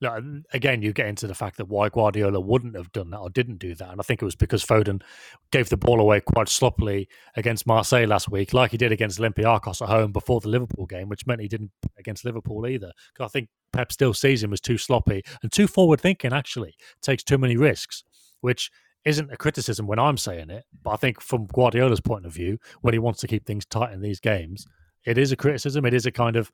Like, 0.00 0.22
again, 0.52 0.80
you 0.80 0.92
get 0.92 1.08
into 1.08 1.26
the 1.26 1.34
fact 1.34 1.56
that 1.56 1.68
why 1.68 1.88
Guardiola 1.88 2.38
wouldn't 2.38 2.76
have 2.76 2.92
done 2.92 3.10
that 3.10 3.18
or 3.18 3.30
didn't 3.30 3.58
do 3.58 3.74
that, 3.74 3.90
and 3.90 4.00
I 4.00 4.04
think 4.04 4.22
it 4.22 4.24
was 4.24 4.36
because 4.36 4.64
Foden 4.64 5.02
gave 5.50 5.68
the 5.70 5.76
ball 5.76 6.00
away 6.00 6.20
quite 6.20 6.48
sloppily 6.48 7.08
against 7.34 7.66
Marseille 7.66 8.06
last 8.06 8.30
week, 8.30 8.54
like 8.54 8.70
he 8.70 8.76
did 8.76 8.92
against 8.92 9.18
Olympiacos 9.18 9.82
at 9.82 9.88
home 9.88 10.12
before 10.12 10.40
the 10.40 10.50
Liverpool 10.50 10.86
game, 10.86 11.08
which 11.08 11.26
meant 11.26 11.40
he 11.40 11.48
didn't 11.48 11.72
against 11.98 12.24
Liverpool 12.24 12.66
either. 12.68 12.92
Because 13.12 13.28
I 13.28 13.32
think 13.32 13.48
Pep 13.72 13.90
still 13.90 14.14
sees 14.14 14.42
him 14.42 14.52
as 14.52 14.60
too 14.60 14.78
sloppy 14.78 15.22
and 15.42 15.50
too 15.50 15.66
forward 15.66 16.00
thinking. 16.00 16.32
Actually, 16.32 16.74
takes 17.02 17.24
too 17.24 17.38
many 17.38 17.56
risks, 17.56 18.04
which 18.40 18.70
isn't 19.04 19.32
a 19.32 19.36
criticism 19.36 19.86
when 19.86 19.98
I'm 19.98 20.16
saying 20.16 20.50
it, 20.50 20.64
but 20.82 20.90
I 20.90 20.96
think 20.96 21.20
from 21.20 21.46
Guardiola's 21.46 22.00
point 22.00 22.24
of 22.24 22.32
view, 22.32 22.58
when 22.82 22.94
he 22.94 22.98
wants 22.98 23.20
to 23.20 23.26
keep 23.26 23.46
things 23.46 23.66
tight 23.66 23.92
in 23.92 24.00
these 24.00 24.20
games, 24.20 24.64
it 25.06 25.18
is 25.18 25.32
a 25.32 25.36
criticism. 25.36 25.84
It 25.86 25.94
is 25.94 26.06
a 26.06 26.12
kind 26.12 26.36
of, 26.36 26.52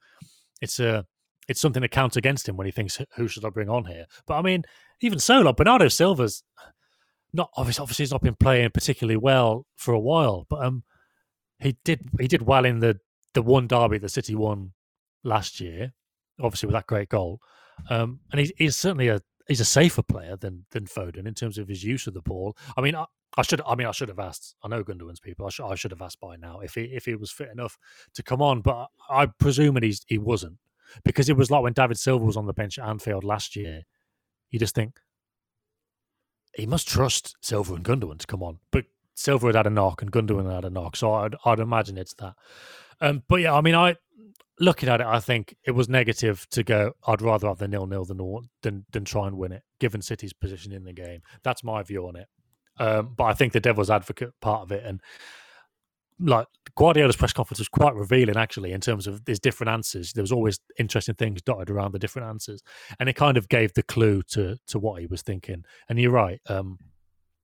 it's 0.62 0.80
a, 0.80 1.04
it's 1.48 1.60
something 1.60 1.82
to 1.82 1.88
count 1.88 2.16
against 2.16 2.48
him 2.48 2.56
when 2.56 2.66
he 2.66 2.72
thinks, 2.72 3.00
who 3.16 3.28
should 3.28 3.44
I 3.44 3.50
bring 3.50 3.68
on 3.68 3.84
here? 3.84 4.06
But 4.26 4.38
I 4.38 4.42
mean, 4.42 4.64
even 5.00 5.18
so, 5.18 5.40
like 5.40 5.56
Bernardo 5.56 5.88
Silva's 5.88 6.42
not 7.32 7.50
obviously, 7.56 7.82
obviously 7.82 8.04
he's 8.04 8.12
not 8.12 8.22
been 8.22 8.36
playing 8.36 8.70
particularly 8.70 9.16
well 9.16 9.66
for 9.76 9.92
a 9.92 10.00
while, 10.00 10.46
but 10.48 10.64
um, 10.64 10.84
he 11.58 11.76
did 11.84 12.08
he 12.20 12.28
did 12.28 12.42
well 12.42 12.64
in 12.64 12.80
the 12.80 13.00
the 13.34 13.42
one 13.42 13.66
derby 13.66 13.98
the 13.98 14.08
City 14.08 14.34
won 14.34 14.72
last 15.24 15.60
year, 15.60 15.92
obviously 16.40 16.68
with 16.68 16.74
that 16.74 16.86
great 16.86 17.08
goal. 17.08 17.40
Um, 17.90 18.20
and 18.30 18.38
he's, 18.38 18.52
he's 18.56 18.76
certainly 18.76 19.08
a 19.08 19.20
he's 19.48 19.60
a 19.60 19.64
safer 19.64 20.02
player 20.02 20.36
than 20.36 20.64
than 20.70 20.86
Foden 20.86 21.26
in 21.26 21.34
terms 21.34 21.58
of 21.58 21.68
his 21.68 21.82
use 21.82 22.06
of 22.06 22.14
the 22.14 22.22
ball. 22.22 22.56
I 22.76 22.80
mean, 22.80 22.94
I, 22.94 23.04
I 23.36 23.42
should 23.42 23.60
I 23.66 23.74
mean 23.74 23.88
I 23.88 23.92
should 23.92 24.08
have 24.08 24.20
asked. 24.20 24.54
I 24.62 24.68
know 24.68 24.84
Gundogan's 24.84 25.20
people. 25.20 25.46
I 25.46 25.50
should 25.50 25.66
I 25.66 25.74
should 25.74 25.90
have 25.90 26.02
asked 26.02 26.20
by 26.20 26.36
now 26.36 26.60
if 26.60 26.74
he 26.74 26.82
if 26.82 27.04
he 27.04 27.16
was 27.16 27.32
fit 27.32 27.50
enough 27.50 27.76
to 28.14 28.22
come 28.22 28.40
on, 28.40 28.60
but 28.60 28.88
I 29.10 29.26
presume 29.26 29.76
he's 29.82 30.02
he 30.06 30.18
wasn't 30.18 30.58
because 31.04 31.28
it 31.28 31.36
was 31.36 31.50
like 31.50 31.62
when 31.62 31.72
David 31.72 31.98
Silva 31.98 32.24
was 32.24 32.36
on 32.36 32.46
the 32.46 32.52
bench 32.52 32.78
at 32.78 32.88
Anfield 32.88 33.24
last 33.24 33.56
year. 33.56 33.82
You 34.50 34.58
just 34.58 34.74
think 34.74 34.98
he 36.54 36.66
must 36.66 36.86
trust 36.86 37.36
Silva 37.40 37.74
and 37.74 37.84
Gundogan 37.84 38.18
to 38.18 38.26
come 38.26 38.42
on, 38.42 38.58
but 38.70 38.84
Silva 39.14 39.46
had 39.46 39.56
had 39.56 39.66
a 39.66 39.70
knock 39.70 40.02
and 40.02 40.12
Gundogan 40.12 40.52
had 40.52 40.64
a 40.64 40.70
knock, 40.70 40.96
so 40.96 41.12
I'd 41.12 41.34
I'd 41.44 41.60
imagine 41.60 41.98
it's 41.98 42.14
that. 42.14 42.34
Um, 43.00 43.22
but 43.28 43.40
yeah, 43.40 43.54
I 43.54 43.60
mean, 43.60 43.74
I 43.74 43.96
looking 44.60 44.88
at 44.88 45.00
it, 45.00 45.06
I 45.06 45.20
think 45.20 45.56
it 45.64 45.72
was 45.72 45.88
negative 45.88 46.46
to 46.50 46.62
go. 46.62 46.92
I'd 47.06 47.22
rather 47.22 47.48
have 47.48 47.58
the 47.58 47.68
nil 47.68 47.86
nil 47.86 48.04
than 48.04 48.18
than 48.62 48.86
than 48.92 49.04
try 49.04 49.26
and 49.26 49.36
win 49.36 49.52
it, 49.52 49.62
given 49.80 50.02
City's 50.02 50.32
position 50.32 50.72
in 50.72 50.84
the 50.84 50.92
game. 50.92 51.20
That's 51.42 51.64
my 51.64 51.82
view 51.82 52.06
on 52.06 52.16
it. 52.16 52.26
Um, 52.78 53.14
but 53.16 53.24
I 53.24 53.34
think 53.34 53.52
the 53.52 53.60
devil's 53.60 53.90
advocate 53.90 54.32
part 54.40 54.62
of 54.62 54.72
it, 54.72 54.84
and 54.84 55.00
like 56.18 56.46
Guardiola's 56.76 57.16
press 57.16 57.32
conference 57.32 57.60
was 57.60 57.68
quite 57.68 57.94
revealing, 57.94 58.36
actually, 58.36 58.72
in 58.72 58.80
terms 58.80 59.06
of 59.06 59.22
his 59.26 59.38
different 59.38 59.70
answers. 59.70 60.12
There 60.12 60.22
was 60.22 60.32
always 60.32 60.58
interesting 60.78 61.14
things 61.14 61.40
dotted 61.40 61.70
around 61.70 61.92
the 61.92 62.00
different 62.00 62.28
answers, 62.28 62.62
and 62.98 63.08
it 63.08 63.14
kind 63.14 63.36
of 63.36 63.48
gave 63.48 63.74
the 63.74 63.82
clue 63.82 64.22
to 64.30 64.56
to 64.66 64.78
what 64.78 65.00
he 65.00 65.06
was 65.06 65.22
thinking. 65.22 65.64
And 65.88 66.00
you're 66.00 66.10
right. 66.10 66.40
Um, 66.48 66.78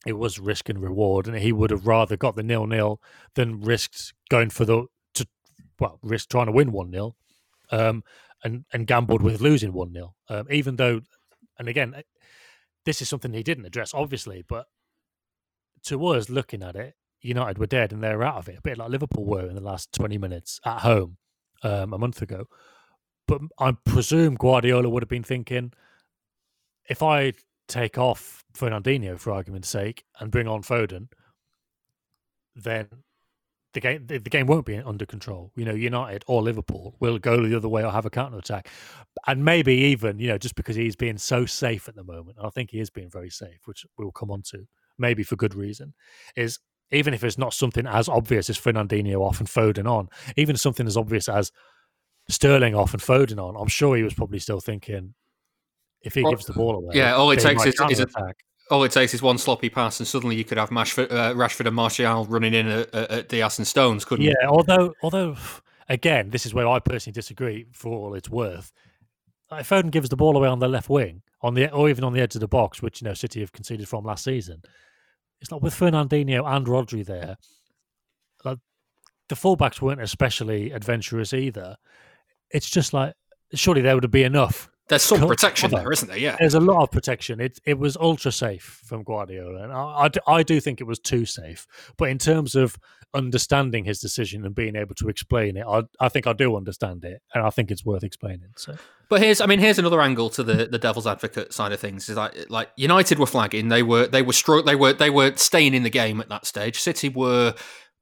it 0.06 0.14
was 0.14 0.38
risk 0.38 0.68
and 0.68 0.82
reward, 0.82 1.28
and 1.28 1.37
he 1.37 1.52
would 1.52 1.70
have 1.70 1.87
rather 1.87 2.16
got 2.16 2.34
the 2.34 2.42
nil 2.42 2.66
nil 2.66 3.00
than 3.34 3.60
risked 3.60 4.14
going 4.30 4.50
for 4.50 4.64
the 4.64 4.87
to 5.14 5.26
well, 5.78 5.99
risk 6.02 6.28
trying 6.30 6.46
to 6.46 6.52
win 6.52 6.72
1 6.72 6.90
0 6.90 7.16
um, 7.70 8.02
and, 8.42 8.64
and 8.72 8.87
gambled 8.87 9.22
with 9.22 9.40
losing 9.40 9.72
1 9.72 9.92
0. 9.92 10.14
Um, 10.28 10.46
even 10.50 10.76
though, 10.76 11.02
and 11.58 11.68
again, 11.68 12.02
this 12.84 13.02
is 13.02 13.08
something 13.08 13.32
he 13.32 13.42
didn't 13.42 13.66
address, 13.66 13.92
obviously, 13.94 14.44
but 14.49 14.66
to 15.84 16.04
us 16.06 16.28
looking 16.28 16.62
at 16.62 16.76
it, 16.76 16.94
United 17.20 17.58
were 17.58 17.66
dead 17.66 17.92
and 17.92 18.02
they're 18.02 18.22
out 18.22 18.36
of 18.36 18.48
it, 18.48 18.58
a 18.58 18.62
bit 18.62 18.78
like 18.78 18.90
Liverpool 18.90 19.24
were 19.24 19.46
in 19.46 19.54
the 19.54 19.60
last 19.60 19.92
20 19.92 20.18
minutes 20.18 20.60
at 20.64 20.80
home 20.80 21.16
um, 21.62 21.92
a 21.92 21.98
month 21.98 22.22
ago. 22.22 22.46
But 23.26 23.42
I 23.58 23.72
presume 23.72 24.34
Guardiola 24.34 24.88
would 24.88 25.02
have 25.02 25.08
been 25.08 25.22
thinking 25.22 25.72
if 26.88 27.02
I 27.02 27.32
take 27.68 27.96
off 27.96 28.44
Fernandinho, 28.52 29.18
for 29.18 29.32
argument's 29.32 29.68
sake, 29.68 30.04
and 30.18 30.30
bring 30.30 30.48
on 30.48 30.62
Foden, 30.62 31.08
then 32.56 32.88
the 33.72 33.80
game 33.80 34.06
the, 34.06 34.18
game 34.18 34.46
won't 34.46 34.66
be 34.66 34.76
under 34.76 35.06
control. 35.06 35.52
You 35.54 35.64
know, 35.64 35.74
United 35.74 36.24
or 36.26 36.42
Liverpool 36.42 36.96
will 36.98 37.18
go 37.18 37.46
the 37.46 37.56
other 37.56 37.68
way 37.68 37.84
or 37.84 37.92
have 37.92 38.06
a 38.06 38.10
counter 38.10 38.38
attack, 38.38 38.68
and 39.26 39.44
maybe 39.44 39.74
even 39.74 40.18
you 40.18 40.28
know 40.28 40.38
just 40.38 40.56
because 40.56 40.76
he's 40.76 40.96
being 40.96 41.18
so 41.18 41.46
safe 41.46 41.88
at 41.88 41.94
the 41.94 42.04
moment, 42.04 42.38
and 42.38 42.46
I 42.46 42.50
think 42.50 42.70
he 42.70 42.80
is 42.80 42.90
being 42.90 43.10
very 43.10 43.30
safe, 43.30 43.60
which 43.66 43.86
we'll 43.96 44.10
come 44.10 44.30
on 44.30 44.42
to, 44.50 44.66
maybe 44.98 45.22
for 45.22 45.36
good 45.36 45.54
reason, 45.54 45.94
is 46.34 46.58
even 46.92 47.14
if 47.14 47.25
it's 47.25 47.38
not 47.38 47.54
something 47.54 47.87
as 47.87 48.09
obvious 48.09 48.50
as 48.50 48.59
Fernandinho 48.59 49.20
off 49.20 49.40
and 49.40 49.49
Foden 49.49 49.88
on, 49.88 50.09
even 50.37 50.56
something 50.56 50.87
as 50.87 50.97
obvious 50.97 51.28
as 51.28 51.52
Sterling 52.28 52.75
off 52.75 52.92
and 52.92 53.02
Foden 53.02 53.38
on, 53.38 53.56
I'm 53.56 53.68
sure 53.68 53.97
he 53.97 54.02
was 54.02 54.14
probably 54.14 54.38
still 54.38 54.61
thinking 54.61 55.14
if 56.02 56.14
he 56.14 56.23
well, 56.23 56.32
gives 56.32 56.47
the 56.47 56.52
ball 56.52 56.76
away. 56.76 56.94
Yeah, 56.94 57.14
all 57.14 57.30
it 57.30 57.40
takes 57.40 57.64
is, 57.64 57.75
is, 57.90 58.00
a, 58.00 58.06
all 58.70 58.85
it 58.85 58.92
takes 58.92 59.14
is 59.14 59.23
one 59.23 59.38
sloppy 59.38 59.68
pass, 59.68 60.00
and 60.00 60.06
suddenly 60.06 60.37
you 60.37 60.44
could 60.44 60.59
have 60.59 60.70
Mashford, 60.70 61.11
uh, 61.11 61.35
Rashford 61.35 61.66
and 61.66 61.75
Martial 61.75 62.25
running 62.26 62.54
in 62.54 62.68
at, 62.68 62.94
at 62.94 63.28
Dias 63.28 63.59
and 63.59 63.66
Stones, 63.66 64.04
couldn't 64.04 64.25
yeah, 64.25 64.30
you? 64.30 64.37
Yeah, 64.42 64.49
although 64.49 64.94
although 65.02 65.37
again, 65.88 66.30
this 66.30 66.47
is 66.47 66.54
where 66.54 66.68
I 66.68 66.78
personally 66.78 67.14
disagree. 67.14 67.66
For 67.73 67.92
all 67.92 68.14
it's 68.14 68.30
worth, 68.30 68.73
if 69.52 69.68
Foden 69.68 69.90
gives 69.90 70.09
the 70.09 70.16
ball 70.16 70.37
away 70.37 70.49
on 70.49 70.61
the 70.61 70.68
left 70.68 70.88
wing, 70.88 71.23
on 71.42 71.54
the 71.54 71.70
or 71.73 71.88
even 71.88 72.04
on 72.04 72.12
the 72.12 72.20
edge 72.20 72.35
of 72.35 72.40
the 72.40 72.49
box, 72.49 72.80
which 72.80 73.02
you 73.02 73.09
know 73.09 73.14
City 73.14 73.40
have 73.40 73.52
conceded 73.52 73.88
from 73.88 74.04
last 74.04 74.25
season, 74.25 74.62
it's 75.40 75.50
like 75.50 75.62
with 75.62 75.75
Fernandinho 75.75 76.47
and 76.47 76.66
Rodri 76.66 77.04
there. 77.04 77.37
Like 78.44 78.59
the 79.28 79.35
fullbacks 79.35 79.80
weren't 79.80 80.00
especially 80.00 80.70
adventurous 80.73 81.32
either. 81.32 81.76
It's 82.50 82.68
just 82.68 82.92
like 82.92 83.14
surely 83.54 83.80
there 83.80 83.94
would 83.94 84.11
be 84.11 84.25
enough 84.25 84.68
there's 84.90 85.02
some 85.02 85.26
protection 85.26 85.70
there, 85.70 85.90
isn't 85.92 86.09
there? 86.09 86.18
Yeah. 86.18 86.37
There's 86.38 86.54
a 86.54 86.61
lot 86.61 86.82
of 86.82 86.90
protection. 86.90 87.40
It 87.40 87.61
it 87.64 87.78
was 87.78 87.97
ultra 87.97 88.32
safe 88.32 88.82
from 88.85 89.04
Guardiola. 89.04 89.62
And 89.62 89.73
I, 89.73 90.11
I, 90.26 90.35
I, 90.38 90.42
do 90.42 90.61
think 90.61 90.80
it 90.80 90.85
was 90.85 90.99
too 90.99 91.25
safe. 91.25 91.66
But 91.97 92.11
in 92.11 92.18
terms 92.18 92.56
of 92.56 92.76
understanding 93.14 93.85
his 93.85 94.00
decision 94.00 94.44
and 94.44 94.52
being 94.54 94.75
able 94.75 94.97
to 94.97 95.09
explain 95.09 95.56
it, 95.56 95.64
I, 95.66 95.85
I 96.00 96.09
think 96.09 96.26
I 96.26 96.32
do 96.32 96.56
understand 96.56 97.04
it. 97.04 97.23
And 97.32 97.47
I 97.47 97.50
think 97.50 97.70
it's 97.70 97.85
worth 97.85 98.02
explaining. 98.02 98.50
So. 98.56 98.76
But 99.09 99.23
here's, 99.23 99.40
I 99.40 99.47
mean, 99.47 99.61
here's 99.61 99.78
another 99.78 100.00
angle 100.00 100.28
to 100.30 100.42
the, 100.42 100.66
the 100.66 100.78
devil's 100.78 101.06
advocate 101.06 101.52
side 101.52 101.70
of 101.70 101.78
things. 101.78 102.09
Is 102.09 102.16
like, 102.16 102.50
like 102.50 102.70
United 102.76 103.20
were 103.20 103.26
flagging, 103.26 103.68
they 103.68 103.85
were 103.85 104.09
they 104.09 104.23
were 104.23 104.32
stro- 104.32 104.64
they 104.64 104.76
were 104.76 104.92
they 104.92 105.11
were 105.11 105.37
staying 105.37 105.75
in 105.75 105.85
the 105.85 105.90
game 105.90 106.20
at 106.20 106.28
that 106.28 106.47
stage. 106.47 106.80
City 106.80 107.09
were 107.09 107.54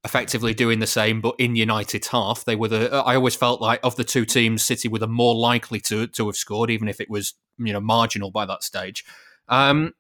effectively 0.04 0.54
doing 0.54 0.78
the 0.78 0.86
same, 0.86 1.20
but 1.20 1.34
in 1.38 1.56
United's 1.56 2.08
half. 2.08 2.44
They 2.44 2.56
were 2.56 2.68
the. 2.68 2.94
I 2.94 3.16
always 3.16 3.34
felt 3.34 3.60
like 3.60 3.80
of 3.82 3.96
the 3.96 4.04
two 4.04 4.24
teams, 4.24 4.62
City 4.62 4.88
were 4.88 4.98
the 4.98 5.08
more 5.08 5.34
likely 5.34 5.80
to 5.80 6.06
to 6.08 6.26
have 6.26 6.36
scored, 6.36 6.70
even 6.70 6.88
if 6.88 7.00
it 7.00 7.10
was 7.10 7.34
you 7.58 7.72
know 7.72 7.80
marginal 7.80 8.30
by 8.30 8.46
that 8.46 8.62
stage. 8.62 9.04
Um, 9.48 9.94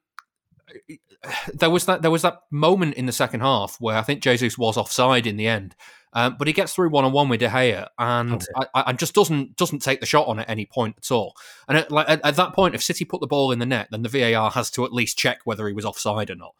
there 1.54 1.70
was 1.70 1.86
that 1.86 2.02
there 2.02 2.10
was 2.10 2.22
that 2.22 2.40
moment 2.50 2.94
in 2.94 3.06
the 3.06 3.12
second 3.12 3.40
half 3.40 3.76
where 3.80 3.96
I 3.96 4.02
think 4.02 4.22
Jesus 4.22 4.56
was 4.56 4.76
offside 4.76 5.26
in 5.26 5.36
the 5.36 5.48
end, 5.48 5.74
um, 6.12 6.36
but 6.38 6.46
he 6.46 6.52
gets 6.52 6.74
through 6.74 6.90
one 6.90 7.04
on 7.04 7.12
one 7.12 7.28
with 7.28 7.40
De 7.40 7.48
Gea 7.48 7.88
and 7.98 8.34
okay. 8.34 8.68
I, 8.74 8.84
I 8.86 8.92
just 8.92 9.14
doesn't 9.14 9.56
doesn't 9.56 9.80
take 9.80 10.00
the 10.00 10.06
shot 10.06 10.26
on 10.26 10.38
at 10.38 10.48
any 10.48 10.66
point 10.66 10.96
at 10.98 11.10
all. 11.10 11.34
And 11.66 11.76
at, 11.78 11.90
like, 11.90 12.08
at, 12.08 12.24
at, 12.24 12.36
that 12.36 12.54
point, 12.54 12.74
if 12.74 12.82
City 12.82 13.04
put 13.04 13.20
the 13.20 13.26
ball 13.26 13.52
in 13.52 13.58
the 13.58 13.66
net, 13.66 13.88
then 13.90 14.02
the 14.02 14.08
VAR 14.08 14.50
has 14.50 14.70
to 14.72 14.84
at 14.84 14.92
least 14.92 15.18
check 15.18 15.40
whether 15.44 15.66
he 15.66 15.74
was 15.74 15.84
offside 15.84 16.30
or 16.30 16.36
not. 16.36 16.54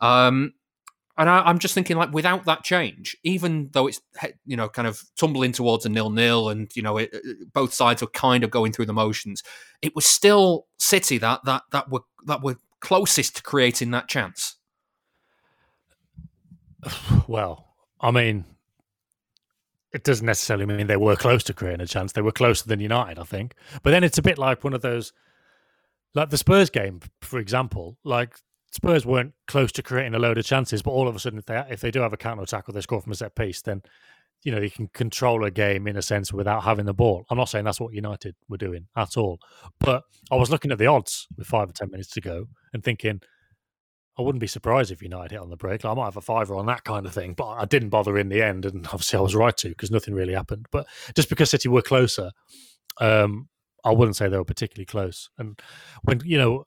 Um, 0.00 0.54
and 1.18 1.30
I, 1.30 1.48
am 1.48 1.58
just 1.58 1.72
thinking, 1.72 1.96
like, 1.96 2.12
without 2.12 2.44
that 2.44 2.62
change, 2.62 3.16
even 3.24 3.70
though 3.72 3.86
it's 3.86 4.00
you 4.44 4.56
know 4.56 4.68
kind 4.68 4.86
of 4.86 5.02
tumbling 5.16 5.52
towards 5.52 5.86
a 5.86 5.88
nil-nil, 5.88 6.50
and 6.50 6.70
you 6.74 6.82
know 6.82 6.98
it, 6.98 7.14
uh, 7.14 7.44
both 7.52 7.72
sides 7.72 8.02
were 8.02 8.08
kind 8.08 8.44
of 8.44 8.50
going 8.50 8.72
through 8.72 8.86
the 8.86 8.92
motions, 8.92 9.42
it 9.80 9.94
was 9.94 10.04
still 10.04 10.66
City 10.78 11.18
that 11.18 11.40
that 11.44 11.62
that 11.72 11.90
were 11.90 12.02
that 12.26 12.42
were 12.42 12.56
closest 12.80 13.36
to 13.36 13.42
creating 13.42 13.90
that 13.92 14.08
chance. 14.08 14.56
Well, 17.28 17.74
I 18.00 18.12
mean, 18.12 18.44
it 19.92 20.04
doesn't 20.04 20.26
necessarily 20.26 20.66
mean 20.66 20.86
they 20.86 20.96
were 20.96 21.16
close 21.16 21.42
to 21.44 21.54
creating 21.54 21.80
a 21.80 21.86
chance. 21.86 22.12
They 22.12 22.22
were 22.22 22.30
closer 22.30 22.68
than 22.68 22.78
United, 22.78 23.18
I 23.18 23.24
think. 23.24 23.54
But 23.82 23.90
then 23.90 24.04
it's 24.04 24.18
a 24.18 24.22
bit 24.22 24.38
like 24.38 24.62
one 24.62 24.74
of 24.74 24.82
those, 24.82 25.12
like 26.14 26.30
the 26.30 26.38
Spurs 26.38 26.70
game, 26.70 27.00
for 27.22 27.40
example. 27.40 27.96
Like 28.04 28.36
Spurs 28.76 29.06
weren't 29.06 29.32
close 29.48 29.72
to 29.72 29.82
creating 29.82 30.14
a 30.14 30.18
load 30.18 30.36
of 30.36 30.44
chances, 30.44 30.82
but 30.82 30.90
all 30.90 31.08
of 31.08 31.16
a 31.16 31.18
sudden, 31.18 31.38
if 31.38 31.46
they 31.46 31.64
if 31.70 31.80
they 31.80 31.90
do 31.90 32.00
have 32.00 32.12
a 32.12 32.18
counter 32.18 32.42
attack 32.42 32.68
or 32.68 32.72
they 32.72 32.82
score 32.82 33.00
from 33.00 33.12
a 33.12 33.14
set 33.14 33.34
piece, 33.34 33.62
then 33.62 33.80
you 34.42 34.52
know, 34.52 34.60
he 34.60 34.68
can 34.68 34.88
control 34.88 35.44
a 35.46 35.50
game 35.50 35.86
in 35.88 35.96
a 35.96 36.02
sense 36.02 36.30
without 36.30 36.62
having 36.62 36.84
the 36.84 36.92
ball. 36.92 37.24
I'm 37.30 37.38
not 37.38 37.48
saying 37.48 37.64
that's 37.64 37.80
what 37.80 37.94
United 37.94 38.36
were 38.50 38.58
doing 38.58 38.86
at 38.94 39.16
all, 39.16 39.38
but 39.80 40.02
I 40.30 40.36
was 40.36 40.50
looking 40.50 40.70
at 40.70 40.76
the 40.78 40.86
odds 40.86 41.26
with 41.38 41.46
five 41.46 41.70
or 41.70 41.72
ten 41.72 41.90
minutes 41.90 42.10
to 42.10 42.20
go 42.20 42.48
and 42.74 42.84
thinking, 42.84 43.22
I 44.18 44.22
wouldn't 44.22 44.40
be 44.40 44.46
surprised 44.46 44.90
if 44.90 45.02
United 45.02 45.30
hit 45.30 45.40
on 45.40 45.48
the 45.48 45.56
break. 45.56 45.84
Like, 45.84 45.92
I 45.92 45.94
might 45.94 46.04
have 46.04 46.18
a 46.18 46.20
fiver 46.20 46.54
on 46.54 46.66
that 46.66 46.84
kind 46.84 47.06
of 47.06 47.14
thing, 47.14 47.32
but 47.32 47.48
I 47.48 47.64
didn't 47.64 47.88
bother 47.88 48.18
in 48.18 48.28
the 48.28 48.42
end, 48.42 48.66
and 48.66 48.86
obviously 48.88 49.18
I 49.18 49.22
was 49.22 49.34
right 49.34 49.56
to 49.56 49.70
because 49.70 49.90
nothing 49.90 50.12
really 50.12 50.34
happened. 50.34 50.66
But 50.70 50.86
just 51.14 51.30
because 51.30 51.50
City 51.50 51.70
were 51.70 51.82
closer, 51.82 52.30
um, 53.00 53.48
I 53.86 53.92
wouldn't 53.92 54.16
say 54.16 54.28
they 54.28 54.36
were 54.36 54.44
particularly 54.44 54.86
close. 54.86 55.30
And 55.38 55.58
when 56.02 56.20
you 56.24 56.36
know, 56.36 56.64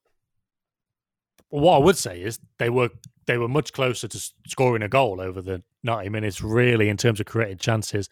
what 1.50 1.75
I 1.75 1.84
would 1.84 1.98
say 1.98 2.22
is 2.22 2.39
they 2.58 2.70
were 2.70 2.89
they 3.27 3.38
were 3.38 3.48
much 3.48 3.74
closer 3.74 4.08
to 4.08 4.32
scoring 4.48 4.82
a 4.82 4.89
goal 4.89 5.22
over 5.22 5.41
the 5.41 5.62
90 5.84 6.10
minutes, 6.10 6.41
really, 6.41 6.89
in 6.89 6.98
terms 6.98 7.20
of 7.20 7.27
creating 7.27 7.58
chances. 7.58 8.10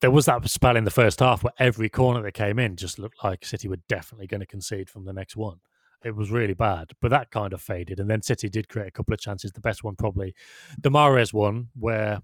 There 0.00 0.10
was 0.10 0.26
that 0.26 0.48
spell 0.48 0.76
in 0.76 0.84
the 0.84 0.90
first 0.90 1.20
half 1.20 1.42
where 1.42 1.52
every 1.58 1.88
corner 1.88 2.22
that 2.22 2.32
came 2.32 2.58
in 2.58 2.76
just 2.76 2.98
looked 2.98 3.22
like 3.22 3.44
City 3.44 3.68
were 3.68 3.80
definitely 3.88 4.26
going 4.26 4.40
to 4.40 4.46
concede 4.46 4.88
from 4.88 5.04
the 5.04 5.12
next 5.12 5.36
one. 5.36 5.58
It 6.04 6.16
was 6.16 6.30
really 6.30 6.54
bad, 6.54 6.92
but 7.02 7.10
that 7.10 7.30
kind 7.30 7.52
of 7.52 7.60
faded. 7.60 8.00
And 8.00 8.08
then 8.08 8.22
City 8.22 8.48
did 8.48 8.68
create 8.68 8.88
a 8.88 8.92
couple 8.92 9.12
of 9.12 9.20
chances. 9.20 9.52
The 9.52 9.60
best 9.60 9.84
one, 9.84 9.96
probably 9.96 10.34
the 10.78 10.90
Mahrez 10.90 11.34
one, 11.34 11.68
where 11.74 12.20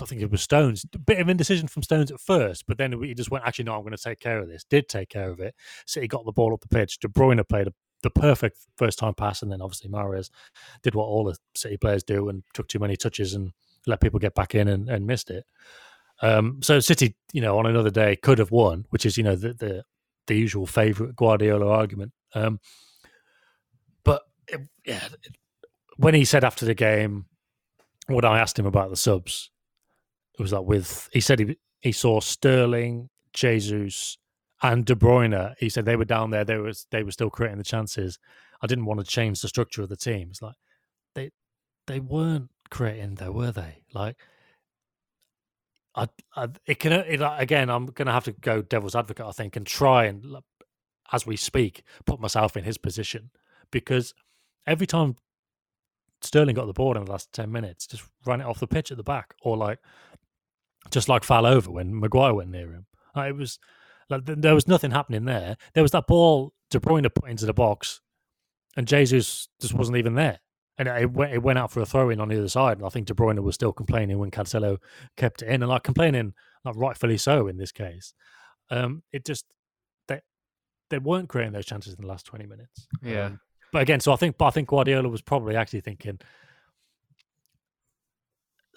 I 0.00 0.04
think 0.04 0.20
it 0.20 0.30
was 0.30 0.42
Stones. 0.42 0.84
A 0.94 0.98
bit 0.98 1.20
of 1.20 1.28
indecision 1.28 1.68
from 1.68 1.82
Stones 1.82 2.10
at 2.10 2.20
first, 2.20 2.64
but 2.66 2.78
then 2.78 3.00
he 3.02 3.14
just 3.14 3.30
went, 3.30 3.44
actually, 3.44 3.66
no, 3.66 3.74
I'm 3.74 3.82
going 3.82 3.96
to 3.96 4.02
take 4.02 4.18
care 4.18 4.38
of 4.38 4.48
this. 4.48 4.64
Did 4.64 4.88
take 4.88 5.08
care 5.08 5.30
of 5.30 5.40
it. 5.40 5.54
City 5.86 6.08
got 6.08 6.24
the 6.24 6.32
ball 6.32 6.52
up 6.52 6.60
the 6.60 6.68
pitch. 6.68 6.98
De 6.98 7.08
Bruyne 7.08 7.46
played 7.48 7.68
a 7.68 7.72
the 8.02 8.10
perfect 8.10 8.58
first 8.76 8.98
time 8.98 9.14
pass, 9.14 9.42
and 9.42 9.50
then 9.50 9.60
obviously 9.60 9.90
Mahrez 9.90 10.30
did 10.82 10.94
what 10.94 11.04
all 11.04 11.24
the 11.24 11.36
City 11.54 11.76
players 11.76 12.02
do 12.02 12.28
and 12.28 12.42
took 12.54 12.68
too 12.68 12.78
many 12.78 12.96
touches 12.96 13.34
and 13.34 13.52
let 13.86 14.00
people 14.00 14.18
get 14.18 14.34
back 14.34 14.54
in 14.54 14.68
and, 14.68 14.88
and 14.88 15.06
missed 15.06 15.30
it. 15.30 15.44
Um, 16.20 16.60
so 16.62 16.80
City, 16.80 17.16
you 17.32 17.40
know, 17.40 17.58
on 17.58 17.66
another 17.66 17.90
day 17.90 18.16
could 18.16 18.38
have 18.38 18.50
won, 18.50 18.86
which 18.90 19.06
is 19.06 19.16
you 19.16 19.24
know 19.24 19.36
the 19.36 19.54
the, 19.54 19.84
the 20.26 20.36
usual 20.36 20.66
favourite 20.66 21.16
Guardiola 21.16 21.68
argument. 21.68 22.12
Um, 22.34 22.60
but 24.04 24.22
it, 24.48 24.60
yeah, 24.84 25.08
when 25.96 26.14
he 26.14 26.24
said 26.24 26.44
after 26.44 26.66
the 26.66 26.74
game, 26.74 27.26
when 28.06 28.24
I 28.24 28.38
asked 28.38 28.58
him 28.58 28.66
about 28.66 28.90
the 28.90 28.96
subs, 28.96 29.50
it 30.38 30.42
was 30.42 30.52
like 30.52 30.64
with 30.64 31.08
he 31.12 31.20
said 31.20 31.38
he 31.40 31.56
he 31.80 31.92
saw 31.92 32.20
Sterling, 32.20 33.08
Jesus, 33.32 34.18
and 34.62 34.84
De 34.84 34.94
Bruyne, 34.94 35.54
he 35.58 35.68
said 35.68 35.84
they 35.84 35.96
were 35.96 36.04
down 36.04 36.30
there. 36.30 36.44
They 36.44 36.56
was 36.56 36.86
they 36.90 37.02
were 37.02 37.12
still 37.12 37.30
creating 37.30 37.58
the 37.58 37.64
chances. 37.64 38.18
I 38.60 38.66
didn't 38.66 38.86
want 38.86 39.00
to 39.00 39.06
change 39.06 39.40
the 39.40 39.48
structure 39.48 39.82
of 39.82 39.88
the 39.88 39.96
team. 39.96 40.28
It's 40.30 40.42
like 40.42 40.56
they 41.14 41.30
they 41.86 42.00
weren't 42.00 42.50
creating 42.70 43.16
though, 43.16 43.32
were 43.32 43.52
they? 43.52 43.82
Like 43.94 44.16
I, 45.94 46.08
I 46.36 46.48
it 46.66 46.78
can 46.78 46.92
it, 46.92 47.20
again. 47.22 47.70
I'm 47.70 47.86
going 47.86 48.06
to 48.06 48.12
have 48.12 48.24
to 48.24 48.32
go 48.32 48.62
devil's 48.62 48.96
advocate, 48.96 49.26
I 49.26 49.32
think, 49.32 49.56
and 49.56 49.66
try 49.66 50.04
and 50.04 50.24
as 51.12 51.26
we 51.26 51.36
speak 51.36 51.82
put 52.04 52.20
myself 52.20 52.56
in 52.56 52.64
his 52.64 52.78
position 52.78 53.30
because 53.70 54.12
every 54.66 54.86
time 54.86 55.16
Sterling 56.20 56.54
got 56.54 56.66
the 56.66 56.72
ball 56.72 56.96
in 56.96 57.04
the 57.04 57.10
last 57.10 57.32
ten 57.32 57.52
minutes, 57.52 57.86
just 57.86 58.02
ran 58.26 58.40
it 58.40 58.46
off 58.46 58.60
the 58.60 58.66
pitch 58.66 58.90
at 58.90 58.96
the 58.96 59.04
back, 59.04 59.34
or 59.42 59.56
like 59.56 59.78
just 60.90 61.08
like 61.08 61.24
fell 61.24 61.46
over 61.46 61.70
when 61.70 61.98
Maguire 61.98 62.34
went 62.34 62.50
near 62.50 62.72
him. 62.72 62.86
Like, 63.14 63.30
it 63.30 63.36
was 63.36 63.58
like 64.10 64.22
there 64.24 64.54
was 64.54 64.68
nothing 64.68 64.90
happening 64.90 65.24
there. 65.24 65.56
There 65.74 65.82
was 65.82 65.92
that 65.92 66.06
ball 66.06 66.52
De 66.70 66.78
Bruyne 66.78 67.12
put 67.14 67.28
into 67.28 67.46
the 67.46 67.54
box, 67.54 68.00
and 68.76 68.86
Jesus 68.86 69.48
just 69.60 69.74
wasn't 69.74 69.98
even 69.98 70.14
there. 70.14 70.40
And 70.78 70.86
it 70.86 71.10
went, 71.10 71.32
it 71.32 71.42
went 71.42 71.58
out 71.58 71.72
for 71.72 71.80
a 71.80 71.86
throw 71.86 72.08
in 72.08 72.20
on 72.20 72.28
the 72.28 72.38
other 72.38 72.48
side. 72.48 72.76
And 72.76 72.86
I 72.86 72.88
think 72.88 73.08
De 73.08 73.14
Bruyne 73.14 73.38
was 73.40 73.56
still 73.56 73.72
complaining 73.72 74.18
when 74.18 74.30
Cancelo 74.30 74.78
kept 75.16 75.42
it 75.42 75.48
in, 75.48 75.62
and 75.62 75.68
like 75.68 75.82
complaining, 75.82 76.34
like 76.64 76.76
rightfully 76.76 77.18
so 77.18 77.48
in 77.48 77.56
this 77.56 77.72
case. 77.72 78.14
Um, 78.70 79.02
it 79.12 79.24
just 79.24 79.44
they 80.06 80.20
they 80.90 80.98
weren't 80.98 81.28
creating 81.28 81.52
those 81.52 81.66
chances 81.66 81.94
in 81.94 82.00
the 82.00 82.06
last 82.06 82.26
twenty 82.26 82.46
minutes. 82.46 82.86
Yeah. 83.02 83.26
Um, 83.26 83.40
but 83.72 83.82
again, 83.82 84.00
so 84.00 84.12
I 84.12 84.16
think, 84.16 84.38
but 84.38 84.46
I 84.46 84.50
think 84.50 84.68
Guardiola 84.68 85.08
was 85.08 85.20
probably 85.20 85.56
actually 85.56 85.80
thinking, 85.80 86.18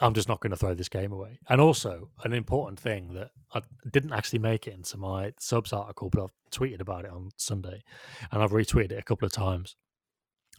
I'm 0.02 0.16
just 0.16 0.28
not 0.28 0.40
going 0.42 0.50
to 0.52 0.58
throw 0.58 0.74
this 0.74 0.90
game 0.90 1.12
away. 1.12 1.40
And 1.48 1.62
also, 1.62 2.10
an 2.24 2.34
important 2.34 2.80
thing 2.80 3.14
that 3.14 3.30
I 3.54 3.62
didn't 3.90 4.14
actually 4.14 4.40
make 4.40 4.68
it 4.68 4.74
into 4.74 4.98
my 4.98 5.34
subs 5.40 5.72
article, 5.72 6.10
but 6.10 6.24
I've 6.24 6.34
tweeted 6.52 6.82
about 6.82 7.06
it 7.06 7.12
on 7.12 7.30
Sunday 7.38 7.84
and 8.32 8.42
I've 8.42 8.52
retweeted 8.52 8.94
it 8.94 9.00
a 9.00 9.04
couple 9.04 9.28
of 9.28 9.32
times. 9.32 9.76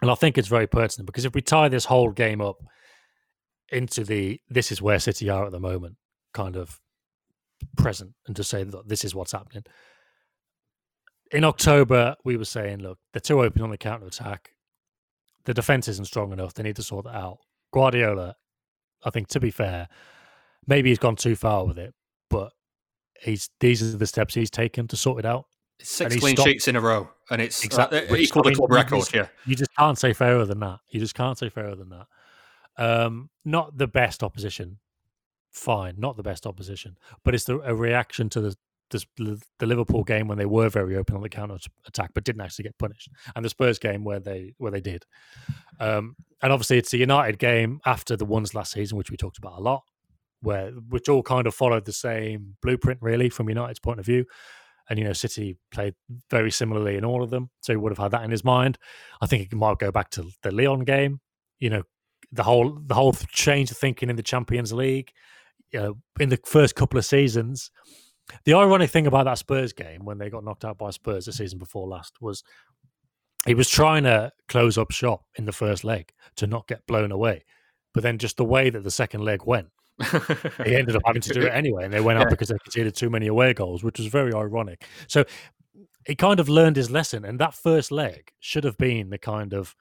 And 0.00 0.10
I 0.10 0.14
think 0.14 0.38
it's 0.38 0.48
very 0.48 0.68
pertinent 0.68 1.06
because 1.06 1.24
if 1.24 1.34
we 1.34 1.42
tie 1.42 1.68
this 1.68 1.86
whole 1.86 2.12
game 2.12 2.40
up 2.40 2.56
into 3.70 4.04
the 4.04 4.40
this 4.48 4.70
is 4.70 4.80
where 4.80 4.98
City 4.98 5.28
are 5.28 5.46
at 5.46 5.52
the 5.52 5.60
moment 5.60 5.96
kind 6.34 6.56
of 6.56 6.78
present 7.76 8.12
and 8.26 8.36
to 8.36 8.44
say 8.44 8.62
that 8.62 8.88
this 8.88 9.04
is 9.04 9.14
what's 9.14 9.32
happening. 9.32 9.64
In 11.32 11.44
October, 11.44 12.14
we 12.24 12.36
were 12.36 12.44
saying, 12.44 12.80
look, 12.80 12.98
they're 13.12 13.20
too 13.20 13.42
open 13.42 13.62
on 13.62 13.70
the 13.70 13.78
counter 13.78 14.06
attack. 14.06 14.50
The 15.44 15.54
defense 15.54 15.88
isn't 15.88 16.06
strong 16.06 16.32
enough. 16.32 16.54
They 16.54 16.62
need 16.62 16.76
to 16.76 16.82
sort 16.82 17.06
that 17.06 17.16
out. 17.16 17.38
Guardiola 17.72 18.36
I 19.04 19.10
think 19.10 19.28
to 19.28 19.40
be 19.40 19.50
fair, 19.50 19.88
maybe 20.66 20.90
he's 20.90 20.98
gone 20.98 21.16
too 21.16 21.36
far 21.36 21.64
with 21.64 21.78
it, 21.78 21.94
but 22.30 22.52
he's 23.20 23.50
these 23.60 23.82
are 23.82 23.96
the 23.96 24.06
steps 24.06 24.34
he's 24.34 24.50
taken 24.50 24.88
to 24.88 24.96
sort 24.96 25.20
it 25.20 25.24
out. 25.24 25.46
Six 25.80 26.16
clean 26.16 26.36
stopped. 26.36 26.48
sheets 26.48 26.68
in 26.68 26.76
a 26.76 26.80
row, 26.80 27.08
and 27.30 27.42
it's 27.42 27.64
exactly 27.64 28.08
uh, 28.08 28.14
equal 28.14 28.42
the 28.42 28.54
club 28.54 28.70
record. 28.70 29.00
Just, 29.00 29.14
yeah, 29.14 29.26
you 29.46 29.56
just 29.56 29.74
can't 29.76 29.98
say 29.98 30.12
fairer 30.12 30.44
than 30.44 30.60
that. 30.60 30.78
You 30.90 31.00
just 31.00 31.14
can't 31.14 31.36
say 31.36 31.48
fairer 31.48 31.74
than 31.74 31.88
that. 31.90 32.06
Um, 32.78 33.30
not 33.44 33.76
the 33.76 33.88
best 33.88 34.22
opposition, 34.22 34.78
fine, 35.50 35.96
not 35.98 36.16
the 36.16 36.22
best 36.22 36.46
opposition, 36.46 36.96
but 37.24 37.34
it's 37.34 37.44
the, 37.44 37.58
a 37.60 37.74
reaction 37.74 38.28
to 38.30 38.40
the 38.40 38.56
the, 38.92 39.40
the 39.58 39.66
Liverpool 39.66 40.04
game 40.04 40.28
when 40.28 40.38
they 40.38 40.46
were 40.46 40.68
very 40.68 40.96
open 40.96 41.16
on 41.16 41.22
the 41.22 41.28
counter 41.28 41.56
attack, 41.86 42.10
but 42.14 42.24
didn't 42.24 42.42
actually 42.42 42.64
get 42.64 42.78
punished, 42.78 43.08
and 43.34 43.44
the 43.44 43.50
Spurs 43.50 43.78
game 43.78 44.04
where 44.04 44.20
they 44.20 44.54
where 44.58 44.70
they 44.70 44.80
did. 44.80 45.04
Um, 45.80 46.16
and 46.42 46.52
obviously, 46.52 46.78
it's 46.78 46.92
a 46.92 46.98
United 46.98 47.38
game 47.38 47.80
after 47.86 48.16
the 48.16 48.24
ones 48.24 48.54
last 48.54 48.72
season, 48.72 48.98
which 48.98 49.10
we 49.10 49.16
talked 49.16 49.38
about 49.38 49.58
a 49.58 49.62
lot, 49.62 49.82
where 50.40 50.70
which 50.88 51.08
all 51.08 51.22
kind 51.22 51.46
of 51.46 51.54
followed 51.54 51.84
the 51.84 51.92
same 51.92 52.56
blueprint, 52.62 53.00
really, 53.02 53.28
from 53.28 53.48
United's 53.48 53.80
point 53.80 54.00
of 54.00 54.06
view. 54.06 54.24
And 54.88 54.98
you 54.98 55.04
know, 55.04 55.12
City 55.12 55.56
played 55.70 55.94
very 56.30 56.50
similarly 56.50 56.96
in 56.96 57.04
all 57.04 57.22
of 57.22 57.30
them, 57.30 57.50
so 57.60 57.72
he 57.72 57.76
would 57.76 57.92
have 57.92 57.98
had 57.98 58.10
that 58.10 58.24
in 58.24 58.30
his 58.30 58.44
mind. 58.44 58.78
I 59.20 59.26
think 59.26 59.52
it 59.52 59.56
might 59.56 59.78
go 59.78 59.92
back 59.92 60.10
to 60.10 60.28
the 60.42 60.50
Lyon 60.50 60.84
game. 60.84 61.20
You 61.60 61.70
know, 61.70 61.82
the 62.32 62.42
whole 62.42 62.78
the 62.86 62.94
whole 62.94 63.12
change 63.28 63.70
of 63.70 63.76
thinking 63.76 64.10
in 64.10 64.16
the 64.16 64.22
Champions 64.22 64.72
League. 64.72 65.12
You 65.70 65.80
know, 65.80 65.94
in 66.20 66.28
the 66.28 66.38
first 66.44 66.74
couple 66.74 66.98
of 66.98 67.04
seasons, 67.04 67.70
the 68.44 68.54
ironic 68.54 68.90
thing 68.90 69.06
about 69.06 69.24
that 69.24 69.38
Spurs 69.38 69.72
game 69.72 70.04
when 70.04 70.18
they 70.18 70.30
got 70.30 70.44
knocked 70.44 70.64
out 70.64 70.78
by 70.78 70.90
Spurs 70.90 71.26
the 71.26 71.32
season 71.32 71.58
before 71.58 71.86
last 71.86 72.20
was 72.20 72.42
he 73.46 73.54
was 73.54 73.68
trying 73.68 74.04
to 74.04 74.32
close 74.48 74.78
up 74.78 74.92
shop 74.92 75.24
in 75.36 75.44
the 75.44 75.52
first 75.52 75.84
leg 75.84 76.12
to 76.36 76.46
not 76.46 76.68
get 76.68 76.86
blown 76.86 77.10
away. 77.10 77.44
But 77.92 78.02
then 78.02 78.18
just 78.18 78.36
the 78.36 78.44
way 78.44 78.70
that 78.70 78.84
the 78.84 78.90
second 78.90 79.22
leg 79.22 79.44
went, 79.44 79.68
he 80.64 80.76
ended 80.76 80.96
up 80.96 81.02
having 81.04 81.22
to 81.22 81.34
do 81.34 81.42
it 81.42 81.52
anyway. 81.52 81.84
And 81.84 81.92
they 81.92 82.00
went 82.00 82.18
yeah. 82.18 82.24
out 82.24 82.30
because 82.30 82.48
they 82.48 82.58
conceded 82.62 82.94
too 82.94 83.10
many 83.10 83.26
away 83.26 83.52
goals, 83.52 83.84
which 83.84 83.98
was 83.98 84.06
very 84.06 84.32
ironic. 84.32 84.84
So 85.08 85.24
he 86.06 86.14
kind 86.14 86.40
of 86.40 86.48
learned 86.48 86.76
his 86.76 86.90
lesson. 86.90 87.24
And 87.24 87.38
that 87.40 87.54
first 87.54 87.90
leg 87.90 88.30
should 88.40 88.64
have 88.64 88.78
been 88.78 89.10
the 89.10 89.18
kind 89.18 89.52
of 89.52 89.74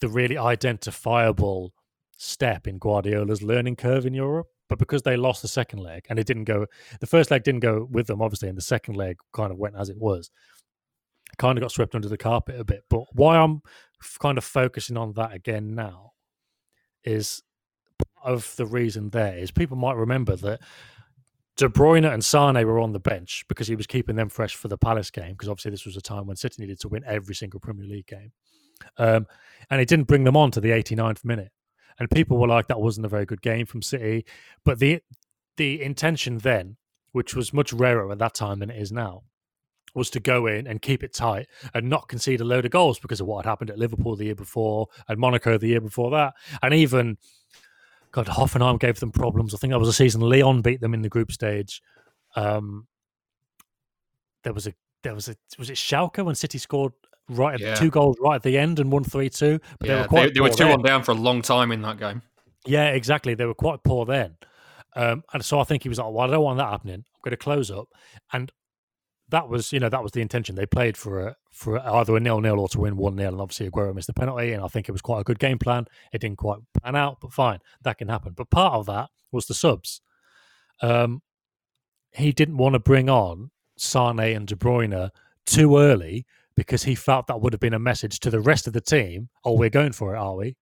the 0.00 0.08
really 0.08 0.36
identifiable 0.36 1.72
step 2.18 2.66
in 2.66 2.78
Guardiola's 2.78 3.42
learning 3.42 3.76
curve 3.76 4.04
in 4.04 4.14
Europe 4.14 4.48
but 4.68 4.78
because 4.78 5.02
they 5.02 5.16
lost 5.16 5.42
the 5.42 5.48
second 5.48 5.80
leg 5.80 6.04
and 6.08 6.18
it 6.18 6.26
didn't 6.26 6.44
go, 6.44 6.66
the 7.00 7.06
first 7.06 7.30
leg 7.30 7.42
didn't 7.42 7.60
go 7.60 7.86
with 7.90 8.06
them, 8.06 8.22
obviously, 8.22 8.48
and 8.48 8.58
the 8.58 8.62
second 8.62 8.96
leg 8.96 9.18
kind 9.32 9.52
of 9.52 9.58
went 9.58 9.76
as 9.76 9.88
it 9.88 9.98
was. 9.98 10.30
Kind 11.38 11.58
of 11.58 11.62
got 11.62 11.72
swept 11.72 11.94
under 11.94 12.08
the 12.08 12.16
carpet 12.16 12.58
a 12.58 12.64
bit. 12.64 12.84
But 12.88 13.04
why 13.12 13.36
I'm 13.36 13.62
kind 14.18 14.38
of 14.38 14.44
focusing 14.44 14.96
on 14.96 15.12
that 15.14 15.32
again 15.32 15.74
now 15.74 16.12
is 17.04 17.42
of 18.24 18.54
the 18.56 18.66
reason 18.66 19.10
there 19.10 19.38
is 19.38 19.50
people 19.50 19.76
might 19.76 19.96
remember 19.96 20.34
that 20.34 20.60
De 21.56 21.68
Bruyne 21.68 22.12
and 22.12 22.24
Sane 22.24 22.66
were 22.66 22.80
on 22.80 22.92
the 22.92 23.00
bench 23.00 23.44
because 23.48 23.66
he 23.66 23.76
was 23.76 23.86
keeping 23.86 24.16
them 24.16 24.28
fresh 24.28 24.54
for 24.54 24.68
the 24.68 24.76
Palace 24.76 25.10
game 25.10 25.32
because 25.32 25.48
obviously 25.48 25.70
this 25.70 25.86
was 25.86 25.96
a 25.96 26.02
time 26.02 26.26
when 26.26 26.36
City 26.36 26.60
needed 26.60 26.80
to 26.80 26.88
win 26.88 27.02
every 27.06 27.34
single 27.34 27.60
Premier 27.60 27.86
League 27.86 28.06
game. 28.06 28.32
Um, 28.98 29.26
and 29.70 29.80
he 29.80 29.86
didn't 29.86 30.06
bring 30.06 30.24
them 30.24 30.36
on 30.36 30.50
to 30.50 30.60
the 30.60 30.70
89th 30.70 31.24
minute 31.24 31.50
and 31.98 32.10
people 32.10 32.38
were 32.38 32.48
like, 32.48 32.66
"That 32.68 32.80
wasn't 32.80 33.06
a 33.06 33.10
very 33.10 33.26
good 33.26 33.42
game 33.42 33.66
from 33.66 33.82
City." 33.82 34.24
But 34.64 34.78
the 34.78 35.00
the 35.56 35.82
intention 35.82 36.38
then, 36.38 36.76
which 37.12 37.34
was 37.34 37.52
much 37.52 37.72
rarer 37.72 38.10
at 38.12 38.18
that 38.18 38.34
time 38.34 38.58
than 38.58 38.70
it 38.70 38.80
is 38.80 38.92
now, 38.92 39.22
was 39.94 40.10
to 40.10 40.20
go 40.20 40.46
in 40.46 40.66
and 40.66 40.82
keep 40.82 41.02
it 41.02 41.14
tight 41.14 41.48
and 41.74 41.88
not 41.88 42.08
concede 42.08 42.40
a 42.40 42.44
load 42.44 42.64
of 42.64 42.70
goals 42.70 42.98
because 42.98 43.20
of 43.20 43.26
what 43.26 43.44
had 43.44 43.50
happened 43.50 43.70
at 43.70 43.78
Liverpool 43.78 44.16
the 44.16 44.26
year 44.26 44.34
before 44.34 44.88
and 45.08 45.18
Monaco 45.18 45.56
the 45.58 45.68
year 45.68 45.80
before 45.80 46.10
that, 46.10 46.34
and 46.62 46.74
even 46.74 47.16
God, 48.12 48.28
Hoffenheim 48.28 48.78
gave 48.78 48.98
them 48.98 49.12
problems. 49.12 49.54
I 49.54 49.58
think 49.58 49.72
that 49.72 49.78
was 49.78 49.90
a 49.90 49.92
season 49.92 50.22
Lyon 50.22 50.62
beat 50.62 50.80
them 50.80 50.94
in 50.94 51.02
the 51.02 51.08
group 51.10 51.30
stage. 51.30 51.82
Um, 52.34 52.86
there 54.42 54.54
was 54.54 54.66
a 54.66 54.74
there 55.02 55.14
was 55.14 55.28
a 55.28 55.36
was 55.58 55.68
it 55.68 55.76
Schalke 55.76 56.24
when 56.24 56.34
City 56.34 56.56
scored 56.56 56.92
right 57.28 57.58
yeah. 57.58 57.74
two 57.74 57.90
goals 57.90 58.16
right 58.20 58.36
at 58.36 58.42
the 58.42 58.56
end 58.56 58.78
and 58.78 58.90
one 58.90 59.04
three 59.04 59.28
two. 59.28 59.58
But 59.78 59.88
yeah, 59.88 59.94
they 59.94 60.20
were, 60.20 60.26
they, 60.26 60.32
they 60.32 60.40
were 60.40 60.48
two 60.50 60.64
then. 60.64 60.72
on 60.72 60.82
down 60.82 61.02
for 61.02 61.12
a 61.12 61.14
long 61.14 61.42
time 61.42 61.72
in 61.72 61.82
that 61.82 61.98
game. 61.98 62.22
Yeah, 62.66 62.88
exactly. 62.88 63.34
They 63.34 63.46
were 63.46 63.54
quite 63.54 63.82
poor 63.82 64.04
then. 64.06 64.36
Um, 64.94 65.22
and 65.32 65.44
so 65.44 65.60
I 65.60 65.64
think 65.64 65.82
he 65.82 65.88
was 65.88 65.98
like, 65.98 66.10
well, 66.10 66.28
I 66.28 66.32
don't 66.32 66.42
want 66.42 66.58
that 66.58 66.70
happening. 66.70 66.94
I'm 66.94 67.20
going 67.22 67.30
to 67.32 67.36
close 67.36 67.70
up. 67.70 67.88
And 68.32 68.50
that 69.28 69.48
was, 69.48 69.72
you 69.72 69.78
know, 69.78 69.88
that 69.88 70.02
was 70.02 70.12
the 70.12 70.22
intention. 70.22 70.54
They 70.54 70.66
played 70.66 70.96
for 70.96 71.20
a, 71.20 71.36
for 71.52 71.78
either 71.78 72.16
a 72.16 72.20
nil 72.20 72.40
nil 72.40 72.58
or 72.58 72.68
to 72.70 72.80
win 72.80 72.96
one 72.96 73.16
nil. 73.16 73.32
And 73.32 73.40
obviously 73.40 73.68
Aguero 73.70 73.94
missed 73.94 74.06
the 74.06 74.14
penalty. 74.14 74.52
And 74.52 74.64
I 74.64 74.68
think 74.68 74.88
it 74.88 74.92
was 74.92 75.02
quite 75.02 75.20
a 75.20 75.24
good 75.24 75.38
game 75.38 75.58
plan. 75.58 75.86
It 76.12 76.20
didn't 76.20 76.38
quite 76.38 76.58
pan 76.82 76.96
out, 76.96 77.18
but 77.20 77.32
fine, 77.32 77.58
that 77.82 77.98
can 77.98 78.08
happen. 78.08 78.32
But 78.34 78.50
part 78.50 78.74
of 78.74 78.86
that 78.86 79.10
was 79.32 79.46
the 79.46 79.54
subs. 79.54 80.00
Um, 80.80 81.22
he 82.12 82.32
didn't 82.32 82.56
want 82.56 82.72
to 82.72 82.78
bring 82.78 83.10
on 83.10 83.50
Sane 83.76 84.18
and 84.18 84.46
De 84.46 84.56
Bruyne 84.56 85.10
too 85.44 85.76
early 85.76 86.26
because 86.56 86.84
he 86.84 86.94
felt 86.94 87.26
that 87.26 87.40
would 87.40 87.52
have 87.52 87.60
been 87.60 87.74
a 87.74 87.78
message 87.78 88.18
to 88.20 88.30
the 88.30 88.40
rest 88.40 88.66
of 88.66 88.72
the 88.72 88.80
team. 88.80 89.28
Oh, 89.44 89.52
we're 89.52 89.70
going 89.70 89.92
for 89.92 90.14
it, 90.14 90.18
are 90.18 90.34
we? 90.34 90.56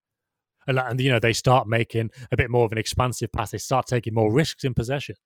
And, 0.67 0.79
and 0.79 1.01
you 1.01 1.11
know 1.11 1.19
they 1.19 1.33
start 1.33 1.69
making 1.69 2.11
a 2.33 2.37
bit 2.37 2.51
more 2.51 2.65
of 2.65 2.73
an 2.73 2.79
expansive 2.79 3.31
pass. 3.33 3.51
They 3.51 3.59
start 3.59 3.87
taking 3.87 4.15
more 4.15 4.33
risks 4.33 4.65
in 4.65 4.75
possession. 4.75 5.17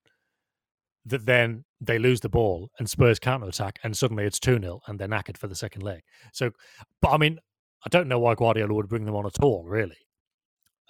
That 1.06 1.26
then 1.26 1.64
they 1.80 1.98
lose 1.98 2.20
the 2.20 2.28
ball 2.28 2.70
and 2.78 2.90
Spurs 2.90 3.18
counter 3.18 3.46
attack, 3.46 3.78
and 3.82 3.96
suddenly 3.96 4.24
it's 4.24 4.40
two 4.40 4.58
0 4.60 4.80
and 4.86 4.98
they're 4.98 5.08
knackered 5.08 5.38
for 5.38 5.46
the 5.46 5.54
second 5.54 5.82
leg. 5.82 6.02
So, 6.32 6.50
but 7.00 7.10
I 7.10 7.18
mean, 7.18 7.38
I 7.86 7.88
don't 7.88 8.08
know 8.08 8.18
why 8.18 8.34
Guardiola 8.34 8.74
would 8.74 8.88
bring 8.88 9.04
them 9.04 9.14
on 9.14 9.26
at 9.26 9.40
all, 9.40 9.64
really, 9.64 9.96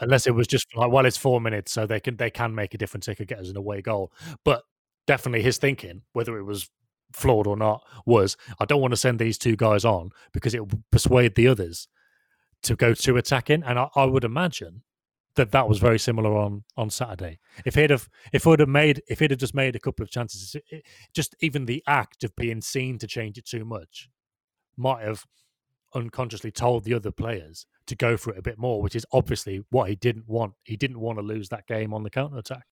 unless 0.01 0.27
it 0.27 0.35
was 0.35 0.47
just 0.47 0.67
like, 0.75 0.91
well, 0.91 1.07
it's 1.07 1.19
four 1.19 1.41
minutes, 1.41 1.73
so 1.73 1.87
they 1.87 2.01
can 2.01 2.17
they 2.17 2.31
can 2.31 2.55
make 2.55 2.75
a 2.75 2.79
difference. 2.79 3.07
They 3.07 3.15
could 3.15 3.29
get 3.29 3.39
us 3.39 3.51
an 3.51 3.57
away 3.57 3.83
goal, 3.83 4.13
but 4.45 4.63
definitely 5.07 5.43
his 5.43 5.59
thinking, 5.59 6.03
whether 6.15 6.39
it 6.39 6.45
was 6.45 6.71
flawed 7.13 7.47
or 7.47 7.57
not, 7.57 7.85
was 8.07 8.37
I 8.59 8.65
don't 8.65 8.81
want 8.81 8.93
to 8.93 8.97
send 8.97 9.19
these 9.19 9.39
two 9.39 9.57
guys 9.57 9.85
on 9.85 10.11
because 10.33 10.55
it 10.55 10.61
will 10.61 10.83
persuade 10.91 11.35
the 11.35 11.49
others 11.49 11.89
to 12.63 12.77
go 12.77 12.95
to 12.95 13.17
attacking. 13.17 13.63
And 13.63 13.79
I, 13.79 13.89
I, 13.95 14.05
would 14.05 14.25
imagine 14.25 14.83
that 15.37 15.53
that 15.53 15.69
was 15.69 15.79
very 15.79 15.99
similar 15.99 16.37
on 16.37 16.65
on 16.77 16.91
Saturday. 16.91 17.39
If 17.65 17.75
he'd 17.75 17.91
have 17.91 18.09
if 18.33 18.45
he'd 18.45 18.61
have 18.61 18.69
made 18.69 19.03
if 19.09 19.21
he'd 19.21 19.31
have 19.31 19.41
just 19.41 19.55
made 19.55 19.77
a 19.77 19.81
couple 19.81 20.03
of 20.03 20.11
chances, 20.11 20.57
it, 20.71 20.85
just 21.15 21.35
even 21.41 21.67
the 21.67 21.83
act 21.87 22.25
of 22.25 22.35
being 22.37 22.61
seen 22.61 22.99
to 22.99 23.07
change 23.07 23.39
it 23.39 23.47
too 23.47 23.65
much 23.65 24.09
might 24.77 25.03
have 25.03 25.25
unconsciously 25.95 26.51
told 26.51 26.85
the 26.85 26.95
other 26.95 27.11
players 27.11 27.67
to 27.87 27.97
go 27.97 28.17
for 28.17 28.33
it 28.33 28.39
a 28.39 28.43
bit 28.43 28.59
more, 28.59 28.83
which 28.83 28.95
is 28.95 29.07
obviously 29.13 29.63
what 29.71 29.89
he 29.89 29.97
didn't 29.97 30.29
want. 30.29 30.55
He 30.65 30.77
didn't 30.77 31.01
want 31.01 31.19
to 31.19 31.25
lose 31.25 31.49
that 31.49 31.67
game 31.67 31.95
on 31.95 32.03
the 32.03 32.11
counter 32.11 32.39
attack. 32.39 32.65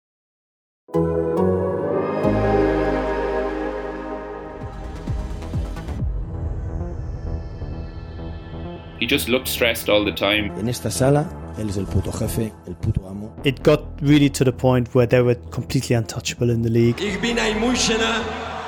He 9.07 9.15
just 9.15 9.29
looked 9.29 9.47
stressed 9.47 9.89
all 9.89 10.05
the 10.05 10.11
time. 10.11 10.51
En 10.59 10.69
esta 10.69 10.91
sala, 10.91 11.29
él 11.61 11.71
es 11.71 11.77
el 11.77 11.87
puto 11.87 12.11
jefe, 12.11 12.53
el 12.67 12.75
puto 12.75 13.07
amo. 13.07 13.33
It 13.45 13.63
got 13.63 13.85
really 14.03 14.29
to 14.31 14.43
the 14.43 14.51
point 14.51 14.93
where 14.97 15.07
they 15.07 15.23
were 15.23 15.37
completely 15.53 15.95
untouchable 15.95 16.51
in 16.51 16.63
the 16.63 16.69
league. 16.69 17.01
Ich 17.01 17.21
bin 17.21 17.39
ein 17.39 17.61
Münchener, 17.61 18.25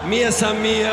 mir 0.09 0.31
mir. 0.63 0.93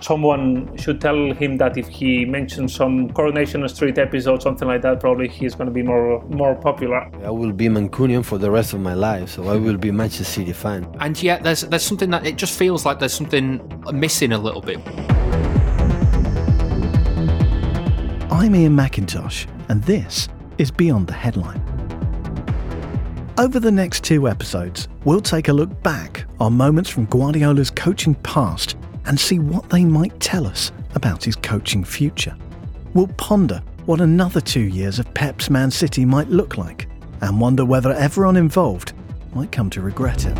Someone 0.00 0.76
should 0.76 1.00
tell 1.00 1.32
him 1.34 1.58
that 1.58 1.76
if 1.76 1.88
he 1.88 2.24
mentions 2.24 2.72
some 2.72 3.08
Coronation 3.14 3.68
Street 3.68 3.98
episode, 3.98 4.40
something 4.42 4.68
like 4.68 4.82
that, 4.82 5.00
probably 5.00 5.26
he's 5.26 5.56
going 5.56 5.66
to 5.66 5.74
be 5.74 5.82
more 5.82 6.22
more 6.28 6.54
popular. 6.54 7.10
I 7.24 7.30
will 7.30 7.52
be 7.52 7.68
Mancunian 7.68 8.24
for 8.24 8.38
the 8.38 8.50
rest 8.52 8.74
of 8.74 8.80
my 8.80 8.94
life, 8.94 9.30
so 9.30 9.48
I 9.48 9.56
will 9.56 9.76
be 9.76 9.90
Manchester 9.90 10.22
City 10.22 10.52
fan. 10.52 10.86
And 11.00 11.20
yet, 11.20 11.42
there's 11.42 11.62
there's 11.62 11.82
something 11.82 12.10
that 12.10 12.24
it 12.24 12.36
just 12.36 12.56
feels 12.56 12.86
like 12.86 13.00
there's 13.00 13.14
something 13.14 13.60
missing 13.92 14.30
a 14.30 14.38
little 14.38 14.62
bit. 14.62 14.78
I'm 18.32 18.56
Ian 18.56 18.74
McIntosh, 18.74 19.46
and 19.68 19.84
this 19.84 20.26
is 20.56 20.70
Beyond 20.70 21.06
the 21.06 21.12
Headline. 21.12 21.60
Over 23.36 23.60
the 23.60 23.70
next 23.70 24.04
two 24.04 24.26
episodes, 24.26 24.88
we'll 25.04 25.20
take 25.20 25.48
a 25.48 25.52
look 25.52 25.82
back 25.82 26.24
on 26.40 26.54
moments 26.54 26.88
from 26.88 27.04
Guardiola's 27.04 27.70
coaching 27.70 28.14
past 28.14 28.74
and 29.04 29.20
see 29.20 29.38
what 29.38 29.68
they 29.68 29.84
might 29.84 30.18
tell 30.18 30.46
us 30.46 30.72
about 30.94 31.22
his 31.22 31.36
coaching 31.36 31.84
future. 31.84 32.34
We'll 32.94 33.08
ponder 33.18 33.62
what 33.84 34.00
another 34.00 34.40
two 34.40 34.60
years 34.60 34.98
of 34.98 35.12
Pep's 35.12 35.50
Man 35.50 35.70
City 35.70 36.06
might 36.06 36.28
look 36.28 36.56
like 36.56 36.88
and 37.20 37.38
wonder 37.38 37.66
whether 37.66 37.92
everyone 37.92 38.38
involved 38.38 38.94
might 39.34 39.52
come 39.52 39.68
to 39.68 39.82
regret 39.82 40.24
it. 40.24 40.34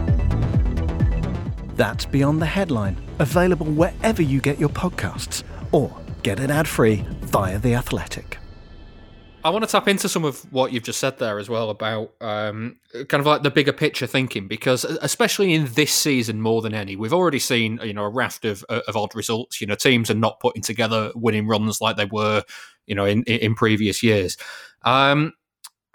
That's 1.77 2.07
Beyond 2.07 2.41
the 2.41 2.47
Headline, 2.47 2.97
available 3.19 3.67
wherever 3.67 4.23
you 4.23 4.41
get 4.41 4.59
your 4.59 4.71
podcasts 4.71 5.43
or 5.73 5.95
Get 6.23 6.39
it 6.39 6.51
ad 6.51 6.69
free 6.69 7.05
via 7.23 7.59
The 7.59 7.75
Athletic. 7.75 8.39
I 9.45 9.51
want 9.51 9.65
to 9.65 9.71
tap 9.71 9.89
into 9.89 10.09
some 10.09 10.25
of 10.25 10.41
what 10.53 10.73
you've 10.73 10.85
just 10.85 11.01
said 11.01 11.19
there 11.19 11.41
as 11.41 11.49
well 11.49 11.69
about 11.71 12.13
um, 12.21 12.79
kind 12.93 13.21
of 13.21 13.27
like 13.27 13.43
the 13.43 13.51
bigger 13.51 13.73
picture 13.73 14.07
thinking, 14.07 14.47
because 14.47 14.85
especially 14.85 15.53
in 15.53 15.65
this 15.73 15.93
season 15.93 16.41
more 16.41 16.63
than 16.63 16.75
any, 16.75 16.95
we've 16.95 17.13
already 17.13 17.41
seen 17.41 17.81
you 17.83 17.93
know 17.93 18.05
a 18.05 18.09
raft 18.09 18.45
of 18.45 18.63
of 18.69 18.97
odd 18.97 19.17
results. 19.17 19.61
You 19.61 19.67
know, 19.67 19.75
teams 19.75 20.11
are 20.13 20.15
not 20.15 20.39
putting 20.39 20.63
together 20.63 21.11
winning 21.17 21.49
runs 21.49 21.81
like 21.81 21.97
they 21.97 22.05
were, 22.05 22.45
you 22.87 22.95
know, 22.95 23.05
in 23.05 23.25
in 23.25 23.57
previous 23.57 24.01
years. 24.01 24.37
Um, 24.83 25.33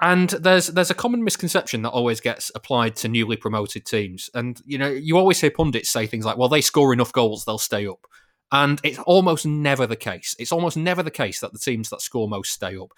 and 0.01 0.29
there's 0.31 0.67
there's 0.67 0.91
a 0.91 0.95
common 0.95 1.23
misconception 1.23 1.83
that 1.83 1.91
always 1.91 2.19
gets 2.19 2.51
applied 2.53 2.97
to 2.97 3.07
newly 3.07 3.37
promoted 3.37 3.85
teams, 3.85 4.29
and 4.33 4.61
you 4.65 4.77
know 4.77 4.89
you 4.89 5.17
always 5.17 5.39
hear 5.39 5.51
pundits 5.51 5.89
say 5.89 6.05
things 6.05 6.25
like, 6.25 6.37
"Well, 6.37 6.49
they 6.49 6.59
score 6.59 6.91
enough 6.91 7.13
goals, 7.13 7.45
they'll 7.45 7.57
stay 7.57 7.87
up." 7.87 8.05
And 8.51 8.79
it's 8.83 8.99
almost 8.99 9.45
never 9.45 9.85
the 9.85 9.95
case. 9.95 10.35
It's 10.39 10.51
almost 10.51 10.77
never 10.77 11.03
the 11.03 11.11
case 11.11 11.41
that 11.41 11.53
the 11.53 11.59
teams 11.59 11.89
that 11.89 12.01
score 12.01 12.29
most 12.29 12.51
stay 12.51 12.77
up. 12.77 12.91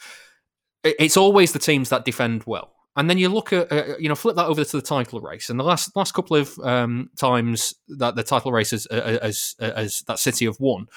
It's 0.83 1.17
always 1.17 1.51
the 1.51 1.59
teams 1.59 1.89
that 1.89 2.05
defend 2.05 2.43
well. 2.45 2.73
And 2.95 3.09
then 3.09 3.17
you 3.17 3.29
look 3.29 3.53
at, 3.53 3.71
uh, 3.71 3.97
you 3.97 4.09
know, 4.09 4.15
flip 4.15 4.35
that 4.35 4.47
over 4.47 4.63
to 4.63 4.77
the 4.77 4.81
title 4.81 5.21
race. 5.21 5.49
And 5.49 5.59
the 5.59 5.63
last 5.63 5.95
last 5.95 6.13
couple 6.13 6.37
of 6.37 6.57
um, 6.59 7.09
times 7.17 7.73
that 7.87 8.15
the 8.15 8.23
title 8.23 8.51
race 8.51 8.73
as, 8.73 8.85
as, 8.87 9.55
as 9.59 10.01
that 10.07 10.19
City 10.19 10.45
have 10.45 10.59
won, 10.59 10.87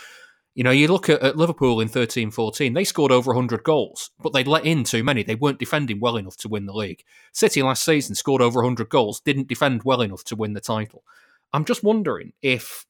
you 0.54 0.64
know, 0.64 0.70
you 0.70 0.88
look 0.88 1.08
at, 1.08 1.22
at, 1.22 1.36
Liverpool 1.36 1.80
in 1.80 1.88
13 1.88 2.30
14, 2.30 2.74
they 2.74 2.84
scored 2.84 3.12
over 3.12 3.32
100 3.32 3.62
goals, 3.62 4.10
but 4.20 4.32
they'd 4.32 4.48
let 4.48 4.66
in 4.66 4.84
too 4.84 5.02
many. 5.02 5.22
They 5.22 5.34
weren't 5.34 5.58
defending 5.58 6.00
well 6.00 6.16
enough 6.16 6.36
to 6.38 6.48
win 6.48 6.66
the 6.66 6.74
league. 6.74 7.04
City 7.32 7.62
last 7.62 7.84
season 7.84 8.14
scored 8.14 8.42
over 8.42 8.60
100 8.60 8.88
goals, 8.88 9.20
didn't 9.20 9.48
defend 9.48 9.82
well 9.84 10.02
enough 10.02 10.24
to 10.24 10.36
win 10.36 10.52
the 10.52 10.60
title. 10.60 11.04
I'm 11.52 11.64
just 11.64 11.82
wondering 11.82 12.32
if 12.42 12.86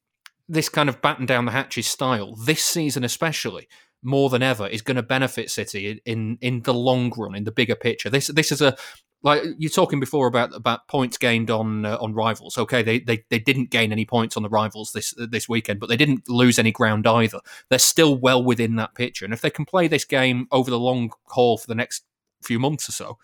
this 0.53 0.69
kind 0.69 0.89
of 0.89 1.01
batten 1.01 1.27
down 1.27 1.47
the 1.47 1.53
hatches 1.53 1.87
style 1.87 2.37
this 2.37 2.63
season, 2.63 3.05
especially 3.05 3.69
more 4.03 4.29
than 4.29 4.43
ever, 4.43 4.67
is 4.67 4.83
going 4.83 4.97
to 4.97 5.03
benefit 5.03 5.51
City 5.51 6.01
in 6.05 6.39
in 6.41 6.63
the 6.63 6.75
long 6.75 7.13
run, 7.17 7.35
in 7.35 7.45
the 7.45 7.53
bigger 7.53 7.75
picture. 7.75 8.11
This 8.11 8.27
this 8.29 8.53
is 8.53 8.61
a 8.61 8.77
like 9.23 9.43
you're 9.57 9.71
talking 9.71 10.01
before 10.01 10.27
about 10.27 10.55
about 10.55 10.89
points 10.89 11.17
gained 11.17 11.51
on 11.51 11.87
uh, 11.87 11.97
on 12.01 12.13
rivals. 12.13 12.59
Okay, 12.59 12.83
they, 12.83 13.01
they 13.01 13.25
they 13.31 13.39
didn't 13.39 13.71
gain 13.71 13.93
any 13.93 14.05
points 14.05 14.37
on 14.37 14.43
the 14.43 14.49
rivals 14.49 14.93
this 14.93 15.15
this 15.17 15.49
weekend, 15.49 15.81
but 15.81 15.89
they 15.89 15.97
didn't 15.97 16.29
lose 16.29 16.59
any 16.59 16.73
ground 16.73 17.07
either. 17.07 17.41
They're 17.71 17.79
still 17.79 18.17
well 18.17 18.43
within 18.45 18.77
that 18.77 18.95
picture, 18.95 19.25
and 19.25 19.33
if 19.33 19.41
they 19.41 19.51
can 19.51 19.65
play 19.65 19.89
this 19.89 20.05
game 20.05 20.49
over 20.51 20.71
the 20.71 20.79
long 20.79 21.13
haul 21.29 21.57
for 21.57 21.67
the 21.67 21.75
next 21.75 22.05
few 22.43 22.59
months 22.59 22.89
or 22.89 22.93
so, 22.93 23.19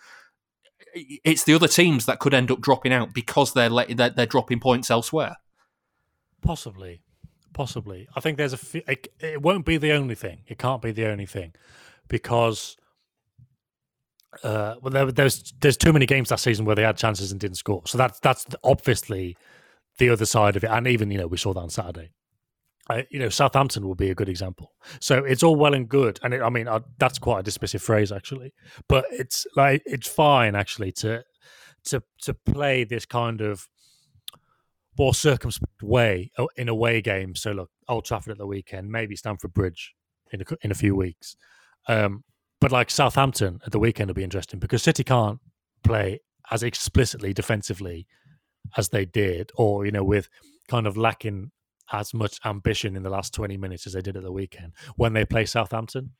it's 0.95 1.43
the 1.43 1.53
other 1.53 1.67
teams 1.67 2.05
that 2.05 2.19
could 2.19 2.33
end 2.33 2.49
up 2.49 2.61
dropping 2.61 2.93
out 2.93 3.13
because 3.13 3.53
they're 3.53 3.69
they're, 3.69 4.09
they're 4.09 4.25
dropping 4.25 4.59
points 4.59 4.89
elsewhere. 4.89 5.35
Possibly, 6.41 7.01
Possibly. 7.53 8.07
I 8.15 8.19
think 8.19 8.37
there's 8.37 8.53
a. 8.53 8.91
It, 8.91 9.07
it 9.19 9.41
won't 9.41 9.65
be 9.65 9.77
the 9.77 9.91
only 9.91 10.15
thing. 10.15 10.43
It 10.47 10.57
can't 10.57 10.81
be 10.81 10.91
the 10.91 11.07
only 11.07 11.25
thing 11.25 11.53
because 12.07 12.77
uh, 14.43 14.75
well, 14.81 14.91
there, 14.91 15.11
there's 15.11 15.53
there's 15.59 15.77
too 15.77 15.91
many 15.93 16.05
games 16.05 16.29
that 16.29 16.39
season 16.39 16.65
where 16.65 16.75
they 16.75 16.83
had 16.83 16.97
chances 16.97 17.31
and 17.31 17.39
didn't 17.39 17.57
score. 17.57 17.81
So 17.85 17.97
that's 17.97 18.19
that's 18.19 18.45
obviously 18.63 19.35
the 19.97 20.09
other 20.09 20.25
side 20.25 20.55
of 20.55 20.63
it. 20.63 20.69
And 20.69 20.87
even 20.87 21.09
you 21.11 21.17
know 21.17 21.27
we 21.27 21.37
saw 21.37 21.53
that 21.53 21.59
on 21.59 21.69
Saturday. 21.69 22.11
Uh, 22.89 23.03
you 23.09 23.19
know 23.19 23.29
Southampton 23.29 23.87
will 23.87 23.95
be 23.95 24.09
a 24.09 24.15
good 24.15 24.29
example. 24.29 24.71
So 24.99 25.23
it's 25.23 25.43
all 25.43 25.55
well 25.55 25.73
and 25.73 25.89
good, 25.89 26.19
and 26.23 26.33
it, 26.33 26.41
I 26.41 26.49
mean 26.49 26.67
uh, 26.67 26.81
that's 26.99 27.19
quite 27.19 27.39
a 27.39 27.49
dismissive 27.49 27.81
phrase 27.81 28.11
actually, 28.11 28.53
but 28.87 29.05
it's 29.11 29.47
like 29.55 29.81
it's 29.85 30.07
fine 30.07 30.55
actually 30.55 30.91
to 30.93 31.23
to 31.85 32.03
to 32.21 32.33
play 32.33 32.83
this 32.83 33.05
kind 33.05 33.41
of 33.41 33.67
more 34.99 35.13
circumspect 35.13 35.81
way 35.81 36.29
uh, 36.37 36.45
in 36.57 36.69
away 36.69 37.01
games. 37.01 37.41
So 37.41 37.51
look, 37.51 37.71
Old 37.87 38.05
Trafford 38.05 38.31
at 38.31 38.37
the 38.37 38.45
weekend, 38.45 38.91
maybe 38.91 39.15
Stamford 39.15 39.53
Bridge 39.53 39.95
in 40.31 40.41
a, 40.41 40.45
in 40.61 40.71
a 40.71 40.75
few 40.75 40.95
weeks. 40.95 41.35
Um, 41.87 42.23
but 42.61 42.71
like 42.71 42.91
Southampton 42.91 43.61
at 43.65 43.71
the 43.71 43.79
weekend 43.79 44.09
will 44.09 44.15
be 44.15 44.23
interesting 44.23 44.59
because 44.59 44.83
City 44.83 45.03
can't 45.03 45.39
play 45.83 46.19
as 46.51 46.61
explicitly 46.63 47.33
defensively 47.33 48.05
as 48.75 48.89
they 48.89 49.05
did, 49.05 49.51
or 49.55 49.85
you 49.85 49.91
know, 49.91 50.03
with 50.03 50.29
kind 50.67 50.85
of 50.85 50.97
lacking 50.97 51.51
as 51.91 52.13
much 52.13 52.37
ambition 52.45 52.95
in 52.95 53.03
the 53.03 53.09
last 53.09 53.33
twenty 53.33 53.57
minutes 53.57 53.87
as 53.87 53.93
they 53.93 54.01
did 54.01 54.17
at 54.17 54.23
the 54.23 54.31
weekend 54.31 54.73
when 54.97 55.13
they 55.13 55.25
play 55.25 55.45
Southampton. 55.45 56.11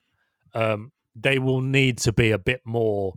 Um, 0.54 0.92
they 1.16 1.38
will 1.38 1.62
need 1.62 1.98
to 2.00 2.14
be 2.14 2.32
a 2.32 2.40
bit 2.40 2.62
more, 2.66 3.14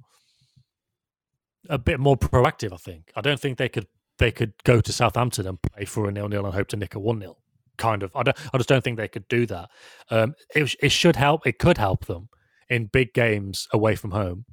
a 1.68 1.78
bit 1.78 2.00
more 2.00 2.16
proactive. 2.16 2.72
I 2.72 2.78
think. 2.78 3.12
I 3.14 3.20
don't 3.20 3.40
think 3.40 3.58
they 3.58 3.68
could 3.68 3.86
they 4.22 4.30
could 4.30 4.52
go 4.62 4.80
to 4.80 4.92
Southampton 4.92 5.48
and 5.48 5.60
play 5.60 5.84
for 5.84 6.08
a 6.08 6.12
nil 6.12 6.28
nil 6.28 6.44
and 6.46 6.54
hope 6.54 6.68
to 6.68 6.76
nick 6.76 6.94
a 6.94 7.00
one 7.00 7.18
nil. 7.18 7.38
Kind 7.76 8.04
of. 8.04 8.14
I, 8.14 8.22
don't, 8.22 8.36
I 8.54 8.56
just 8.56 8.68
don't 8.68 8.84
think 8.84 8.96
they 8.96 9.08
could 9.08 9.26
do 9.26 9.46
that. 9.46 9.68
Um, 10.10 10.34
it, 10.54 10.74
it 10.80 10.90
should 10.90 11.16
help. 11.16 11.44
It 11.44 11.58
could 11.58 11.78
help 11.78 12.06
them 12.06 12.28
in 12.70 12.86
big 12.86 13.12
games 13.14 13.66
away 13.72 13.96
from 13.96 14.12
home. 14.12 14.44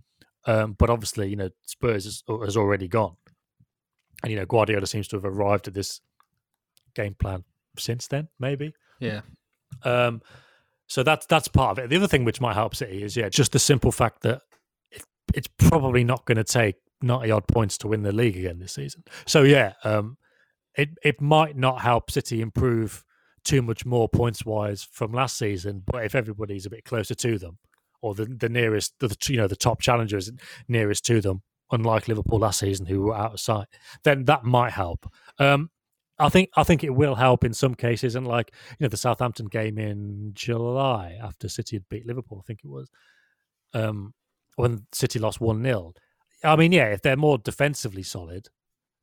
Um, 0.45 0.73
but 0.73 0.89
obviously, 0.89 1.29
you 1.29 1.35
know, 1.35 1.49
Spurs 1.65 2.05
has, 2.05 2.23
has 2.27 2.57
already 2.57 2.87
gone. 2.87 3.17
And 4.23 4.31
you 4.31 4.39
know, 4.39 4.45
Guardiola 4.45 4.87
seems 4.87 5.07
to 5.09 5.17
have 5.17 5.25
arrived 5.25 5.67
at 5.67 5.75
this 5.75 6.01
game 6.95 7.13
plan 7.13 7.43
since 7.77 8.07
then, 8.07 8.29
maybe. 8.39 8.73
Yeah. 8.99 9.21
Um, 9.83 10.21
so 10.87 11.03
that's 11.03 11.27
that's 11.27 11.47
part 11.47 11.77
of 11.77 11.83
it. 11.83 11.89
The 11.89 11.97
other 11.97 12.07
thing 12.07 12.25
which 12.25 12.41
might 12.41 12.55
help 12.55 12.75
City 12.75 13.03
is 13.03 13.15
yeah, 13.15 13.29
just 13.29 13.51
the 13.51 13.59
simple 13.59 13.91
fact 13.91 14.23
that 14.23 14.41
it, 14.89 15.03
it's 15.35 15.47
probably 15.59 16.03
not 16.03 16.25
going 16.25 16.37
to 16.37 16.43
take 16.43 16.75
ninety 17.01 17.31
odd 17.31 17.47
points 17.47 17.77
to 17.79 17.87
win 17.87 18.03
the 18.03 18.11
league 18.11 18.37
again 18.37 18.59
this 18.59 18.73
season. 18.73 19.03
So 19.25 19.43
yeah, 19.43 19.73
um, 19.83 20.17
it 20.75 20.89
it 21.03 21.21
might 21.21 21.57
not 21.57 21.81
help 21.81 22.11
City 22.11 22.41
improve 22.41 23.03
too 23.43 23.61
much 23.61 23.85
more 23.85 24.09
points 24.09 24.45
wise 24.45 24.83
from 24.83 25.11
last 25.11 25.37
season, 25.37 25.83
but 25.85 26.05
if 26.05 26.15
everybody's 26.15 26.65
a 26.65 26.69
bit 26.69 26.85
closer 26.85 27.15
to 27.15 27.37
them, 27.37 27.57
or 28.01 28.13
the 28.13 28.25
the 28.25 28.49
nearest, 28.49 28.93
the 28.99 29.15
you 29.27 29.37
know 29.37 29.47
the 29.47 29.55
top 29.55 29.81
challengers 29.81 30.31
nearest 30.67 31.05
to 31.05 31.21
them, 31.21 31.41
unlike 31.71 32.07
Liverpool 32.07 32.39
last 32.39 32.59
season 32.59 32.85
who 32.85 33.01
were 33.01 33.15
out 33.15 33.33
of 33.33 33.39
sight, 33.39 33.67
then 34.03 34.25
that 34.25 34.43
might 34.43 34.73
help. 34.73 35.11
Um, 35.37 35.69
I 36.17 36.29
think 36.29 36.49
I 36.55 36.63
think 36.63 36.83
it 36.83 36.91
will 36.91 37.15
help 37.15 37.43
in 37.43 37.53
some 37.53 37.75
cases, 37.75 38.15
and 38.15 38.27
like 38.27 38.53
you 38.77 38.85
know 38.85 38.89
the 38.89 38.97
Southampton 38.97 39.47
game 39.47 39.77
in 39.77 40.31
July 40.33 41.17
after 41.21 41.47
City 41.47 41.77
had 41.77 41.89
beat 41.89 42.05
Liverpool, 42.05 42.41
I 42.43 42.45
think 42.45 42.59
it 42.63 42.69
was, 42.69 42.89
um, 43.73 44.13
when 44.55 44.85
City 44.91 45.19
lost 45.19 45.39
one 45.39 45.63
0 45.63 45.93
I 46.43 46.55
mean, 46.55 46.71
yeah, 46.71 46.87
if 46.87 47.01
they're 47.01 47.17
more 47.17 47.37
defensively 47.37 48.03
solid, 48.03 48.47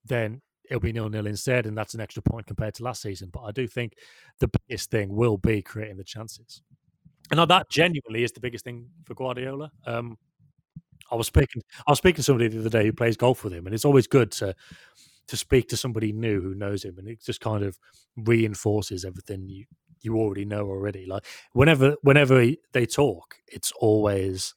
then 0.05 0.43
it'll 0.71 0.81
be 0.81 0.93
nil 0.93 1.09
nil 1.11 1.27
instead, 1.27 1.67
and 1.67 1.77
that's 1.77 1.95
an 1.95 2.01
extra 2.01 2.23
point 2.23 2.47
compared 2.47 2.75
to 2.75 2.85
last 2.85 3.03
season. 3.03 3.31
But 3.33 3.43
I 3.43 3.53
do 3.53 3.67
think 3.67 3.95
the 4.41 4.49
biggest 4.69 4.91
thing 4.91 5.15
will 5.15 5.37
be 5.39 5.63
creating 5.63 5.97
the 5.99 6.05
chances, 6.05 6.63
and 7.31 7.41
that 7.51 7.71
genuinely 7.71 8.25
is 8.25 8.33
the 8.33 8.41
biggest 8.41 8.65
thing 8.65 8.89
for 9.05 9.15
Guardiola. 9.15 9.71
Um, 9.87 10.19
I 11.11 11.15
was 11.17 11.27
speaking, 11.29 11.63
I 11.87 11.93
was 11.93 11.99
speaking 11.99 12.17
to 12.17 12.23
somebody 12.23 12.49
the 12.49 12.61
other 12.61 12.71
day 12.71 12.85
who 12.87 12.93
plays 12.93 13.17
golf 13.17 13.45
with 13.45 13.53
him, 13.53 13.67
and 13.67 13.75
it's 13.75 13.85
always 13.85 14.07
good 14.07 14.33
to 14.33 14.55
to 15.29 15.37
speak 15.37 15.69
to 15.69 15.77
somebody 15.77 16.13
new 16.13 16.41
who 16.41 16.55
knows 16.55 16.85
him, 16.85 16.99
and 16.99 17.09
it 17.09 17.23
just 17.23 17.41
kind 17.41 17.65
of 17.65 17.79
reinforces 18.17 19.05
everything 19.05 19.49
you 19.49 19.65
you 20.03 20.17
already 20.17 20.45
know 20.45 20.67
already. 20.67 21.07
Like 21.07 21.25
whenever 21.53 21.97
whenever 22.03 22.45
they 22.73 22.87
talk, 22.87 23.37
it's 23.49 23.73
always 23.79 24.55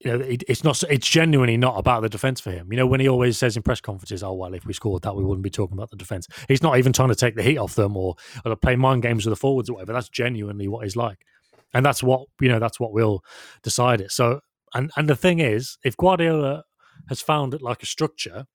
you 0.00 0.10
know 0.10 0.24
it, 0.24 0.42
it's 0.48 0.64
not 0.64 0.82
it's 0.84 1.08
genuinely 1.08 1.56
not 1.56 1.78
about 1.78 2.02
the 2.02 2.08
defense 2.08 2.40
for 2.40 2.50
him. 2.50 2.70
You 2.70 2.76
know 2.76 2.86
when 2.86 3.00
he 3.00 3.08
always 3.08 3.38
says 3.38 3.56
in 3.56 3.62
press 3.62 3.80
conferences, 3.80 4.22
"Oh 4.22 4.34
well, 4.34 4.54
if 4.54 4.66
we 4.66 4.72
scored 4.72 5.02
that, 5.02 5.16
we 5.16 5.24
wouldn't 5.24 5.44
be 5.44 5.50
talking 5.50 5.76
about 5.76 5.90
the 5.90 5.96
defense." 5.96 6.26
He's 6.48 6.62
not 6.62 6.78
even 6.78 6.92
trying 6.92 7.08
to 7.10 7.14
take 7.14 7.36
the 7.36 7.42
heat 7.42 7.58
off 7.58 7.74
them 7.74 7.96
or 7.96 8.16
or 8.44 8.56
play 8.56 8.76
mind 8.76 9.02
games 9.02 9.24
with 9.24 9.32
the 9.32 9.36
forwards 9.36 9.70
or 9.70 9.74
whatever. 9.74 9.92
That's 9.92 10.08
genuinely 10.08 10.68
what 10.68 10.84
he's 10.84 10.96
like, 10.96 11.18
and 11.72 11.84
that's 11.84 12.02
what 12.02 12.26
you 12.40 12.48
know. 12.48 12.58
That's 12.58 12.80
what 12.80 12.92
will 12.92 13.22
decide 13.62 14.00
it. 14.00 14.10
So 14.12 14.40
and 14.74 14.90
and 14.96 15.08
the 15.08 15.16
thing 15.16 15.38
is, 15.38 15.78
if 15.84 15.96
Guardiola 15.96 16.64
has 17.08 17.20
found 17.20 17.54
it 17.54 17.62
like 17.62 17.82
a 17.82 17.86
structure 17.86 18.46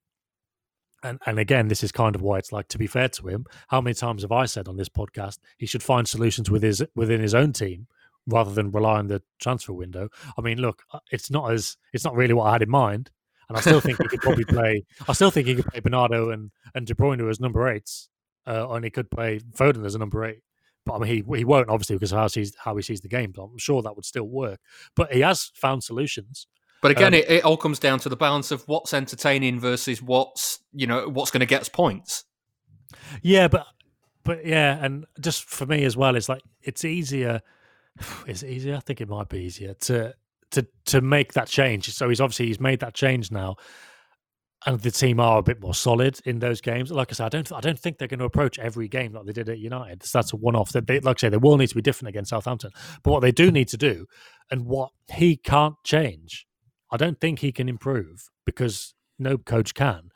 and 1.04 1.20
and 1.26 1.40
again, 1.40 1.68
this 1.68 1.84
is 1.84 1.92
kind 1.92 2.16
of 2.16 2.22
why 2.22 2.38
it's 2.38 2.52
like 2.52 2.68
to 2.70 2.78
be 2.78 2.88
fair 2.88 3.08
to 3.10 3.28
him. 3.28 3.46
How 3.70 3.82
many 3.82 3.94
times 3.94 4.22
have 4.22 4.32
I 4.32 4.46
said 4.46 4.68
on 4.68 4.78
this 4.78 4.90
podcast 4.90 5.40
he 5.58 5.66
should 5.66 5.84
find 5.84 6.08
solutions 6.08 6.50
with 6.50 6.64
his 6.64 6.84
within 6.96 7.22
his 7.22 7.34
own 7.34 7.54
team 7.54 7.88
rather 8.30 8.52
than 8.54 8.72
rely 8.72 9.00
on 9.00 9.08
the 9.08 9.22
transfer 9.40 9.74
window? 9.74 10.10
I 10.38 10.42
mean, 10.42 10.60
look, 10.60 10.84
uh, 10.94 11.00
it's 11.12 11.30
not 11.30 11.52
as 11.52 11.78
it's 11.94 12.06
not 12.06 12.16
really 12.16 12.34
what 12.34 12.46
I 12.46 12.54
had 12.54 12.62
in 12.62 12.70
mind, 12.70 13.12
and 13.48 13.58
I 13.58 13.62
still 13.62 13.82
think 13.82 14.02
he 14.02 14.08
could 14.08 14.22
probably 14.22 14.46
play. 14.46 14.86
I 15.08 15.14
still 15.14 15.32
think 15.32 15.48
he 15.48 15.56
could 15.56 15.66
play 15.66 15.80
Bernardo 15.80 16.30
and 16.30 16.52
and 16.76 16.86
De 16.86 16.94
Bruyne 16.94 17.28
as 17.30 17.40
number 17.40 17.68
eights, 17.68 18.10
uh, 18.48 18.70
and 18.70 18.84
he 18.84 18.92
could 18.92 19.12
play 19.12 19.40
Foden 19.40 19.86
as 19.86 19.96
a 19.96 20.00
number 20.00 20.24
eight. 20.26 20.42
But 20.86 20.96
I 20.96 21.00
mean, 21.00 21.08
he 21.08 21.38
he 21.38 21.46
won't 21.46 21.70
obviously 21.70 21.96
because 21.96 22.12
how 22.12 22.24
he 22.24 22.30
sees 22.30 22.56
how 22.64 22.76
he 22.76 22.82
sees 22.82 23.02
the 23.02 23.10
game. 23.10 23.32
But 23.36 23.44
I'm 23.44 23.58
sure 23.58 23.82
that 23.82 23.96
would 23.96 24.06
still 24.06 24.28
work. 24.28 24.60
But 24.96 25.12
he 25.12 25.22
has 25.22 25.52
found 25.56 25.84
solutions. 25.84 26.48
But 26.82 26.92
again, 26.92 27.14
um, 27.14 27.16
it, 27.16 27.30
it 27.30 27.44
all 27.44 27.58
comes 27.58 27.78
down 27.78 28.00
to 28.00 28.10
the 28.10 28.16
balance 28.16 28.52
of 28.52 28.66
what's 28.68 28.94
entertaining 28.94 29.60
versus 29.60 30.02
what's 30.02 30.60
you 30.74 30.88
know 30.88 31.10
what's 31.10 31.32
going 31.32 31.42
to 31.42 31.46
get 31.46 31.62
us 31.62 31.70
points. 31.70 32.24
Yeah, 33.22 33.48
but 33.48 33.68
but 34.24 34.46
yeah, 34.46 34.84
and 34.84 35.06
just 35.20 35.44
for 35.44 35.66
me 35.66 35.84
as 35.84 35.98
well, 35.98 36.16
it's 36.16 36.30
like 36.30 36.42
it's 36.62 36.86
easier. 36.86 37.42
Is 38.28 38.44
it 38.44 38.50
easier? 38.50 38.76
I 38.76 38.80
think 38.80 39.02
it 39.02 39.10
might 39.10 39.30
be 39.30 39.40
easier 39.40 39.74
to 39.74 40.14
to 40.52 40.68
to 40.86 41.02
make 41.02 41.34
that 41.34 41.48
change. 41.48 41.94
So 41.94 42.10
he's 42.10 42.22
obviously 42.22 42.48
he's 42.48 42.60
made 42.60 42.80
that 42.80 42.94
change 42.94 43.32
now, 43.32 43.56
and 44.66 44.80
the 44.80 44.92
team 44.92 45.20
are 45.20 45.40
a 45.40 45.44
bit 45.44 45.62
more 45.62 45.74
solid 45.74 46.20
in 46.26 46.40
those 46.40 46.62
games. 46.62 46.92
Like 46.92 47.12
I 47.12 47.14
said, 47.14 47.26
I 47.26 47.30
don't 47.30 47.52
I 47.52 47.62
don't 47.62 47.80
think 47.80 47.98
they're 47.98 48.08
going 48.08 48.20
to 48.20 48.26
approach 48.26 48.60
every 48.60 48.88
game 48.88 49.14
like 49.14 49.26
they 49.26 49.34
did 49.34 49.50
at 49.50 49.60
United. 49.60 50.04
So 50.04 50.18
that's 50.18 50.34
a 50.34 50.38
one 50.38 50.56
off. 50.56 50.72
They 50.72 51.00
like 51.00 51.18
I 51.18 51.20
say 51.20 51.30
they 51.30 51.38
will 51.38 51.58
need 51.58 51.68
to 51.68 51.76
be 51.76 51.82
different 51.82 52.10
against 52.10 52.30
Southampton. 52.30 52.72
But 53.04 53.12
what 53.12 53.22
they 53.22 53.32
do 53.32 53.52
need 53.52 53.68
to 53.70 53.78
do, 53.78 54.06
and 54.52 54.66
what 54.66 54.92
he 55.14 55.38
can't 55.38 55.76
change, 55.84 56.48
I 56.92 56.98
don't 56.98 57.20
think 57.20 57.40
he 57.40 57.52
can 57.52 57.70
improve 57.70 58.30
because 58.46 58.94
no 59.18 59.38
coach 59.38 59.74
can, 59.74 60.10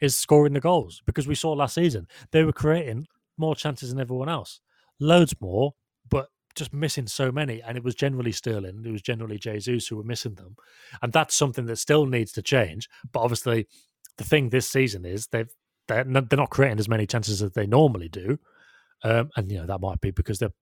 is 0.00 0.14
scoring 0.14 0.52
the 0.52 0.60
goals. 0.60 1.02
Because 1.06 1.26
we 1.26 1.34
saw 1.34 1.52
last 1.52 1.74
season, 1.74 2.06
they 2.30 2.44
were 2.44 2.52
creating 2.52 3.06
more 3.36 3.56
chances 3.56 3.90
than 3.90 4.00
everyone 4.00 4.28
else. 4.28 4.60
Loads 5.00 5.34
more, 5.40 5.74
just 6.56 6.72
missing 6.72 7.06
so 7.06 7.30
many. 7.30 7.62
And 7.62 7.76
it 7.76 7.84
was 7.84 7.94
generally 7.94 8.32
Sterling, 8.32 8.82
it 8.84 8.90
was 8.90 9.02
generally 9.02 9.38
Jesus 9.38 9.88
who 9.88 9.96
were 9.96 10.04
missing 10.04 10.34
them. 10.34 10.56
And 11.02 11.12
that's 11.12 11.34
something 11.34 11.66
that 11.66 11.76
still 11.76 12.06
needs 12.06 12.32
to 12.32 12.42
change. 12.42 12.88
But 13.12 13.20
obviously, 13.20 13.66
the 14.18 14.24
thing 14.24 14.48
this 14.48 14.68
season 14.68 15.04
is 15.04 15.28
they've 15.28 15.50
they're 15.88 16.04
not, 16.04 16.28
they're 16.28 16.38
not 16.38 16.50
creating 16.50 16.78
as 16.78 16.88
many 16.88 17.06
chances 17.06 17.42
as 17.42 17.52
they 17.52 17.66
normally 17.66 18.08
do. 18.08 18.38
Um, 19.04 19.30
and 19.36 19.50
you 19.52 19.58
know 19.58 19.66
that 19.66 19.80
might 19.80 20.00
be 20.00 20.10
because 20.10 20.38
they're 20.38 20.54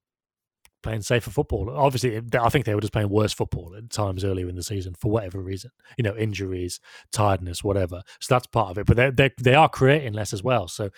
playing 0.83 1.03
safer 1.03 1.31
football. 1.31 1.71
Obviously, 1.71 2.21
I 2.39 2.49
think 2.51 2.67
they 2.67 2.75
were 2.75 2.81
just 2.81 2.93
playing 2.93 3.09
worse 3.09 3.33
football 3.33 3.75
at 3.77 3.91
times 3.91 4.25
earlier 4.25 4.49
in 4.49 4.57
the 4.57 4.63
season 4.63 4.95
for 4.95 5.11
whatever 5.11 5.41
reason. 5.41 5.71
You 5.97 6.05
know, 6.05 6.17
injuries, 6.17 6.79
tiredness, 7.13 7.65
whatever. 7.65 8.03
So 8.21 8.35
that's 8.35 8.47
part 8.47 8.71
of 8.71 8.79
it. 8.79 8.87
But 8.87 8.97
they 8.97 9.11
they 9.11 9.31
they 9.41 9.55
are 9.55 9.69
creating 9.69 10.13
less 10.13 10.33
as 10.33 10.43
well. 10.43 10.69
So 10.69 10.91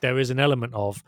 there 0.00 0.18
is 0.18 0.30
an 0.30 0.40
element 0.40 0.74
of 0.74 1.02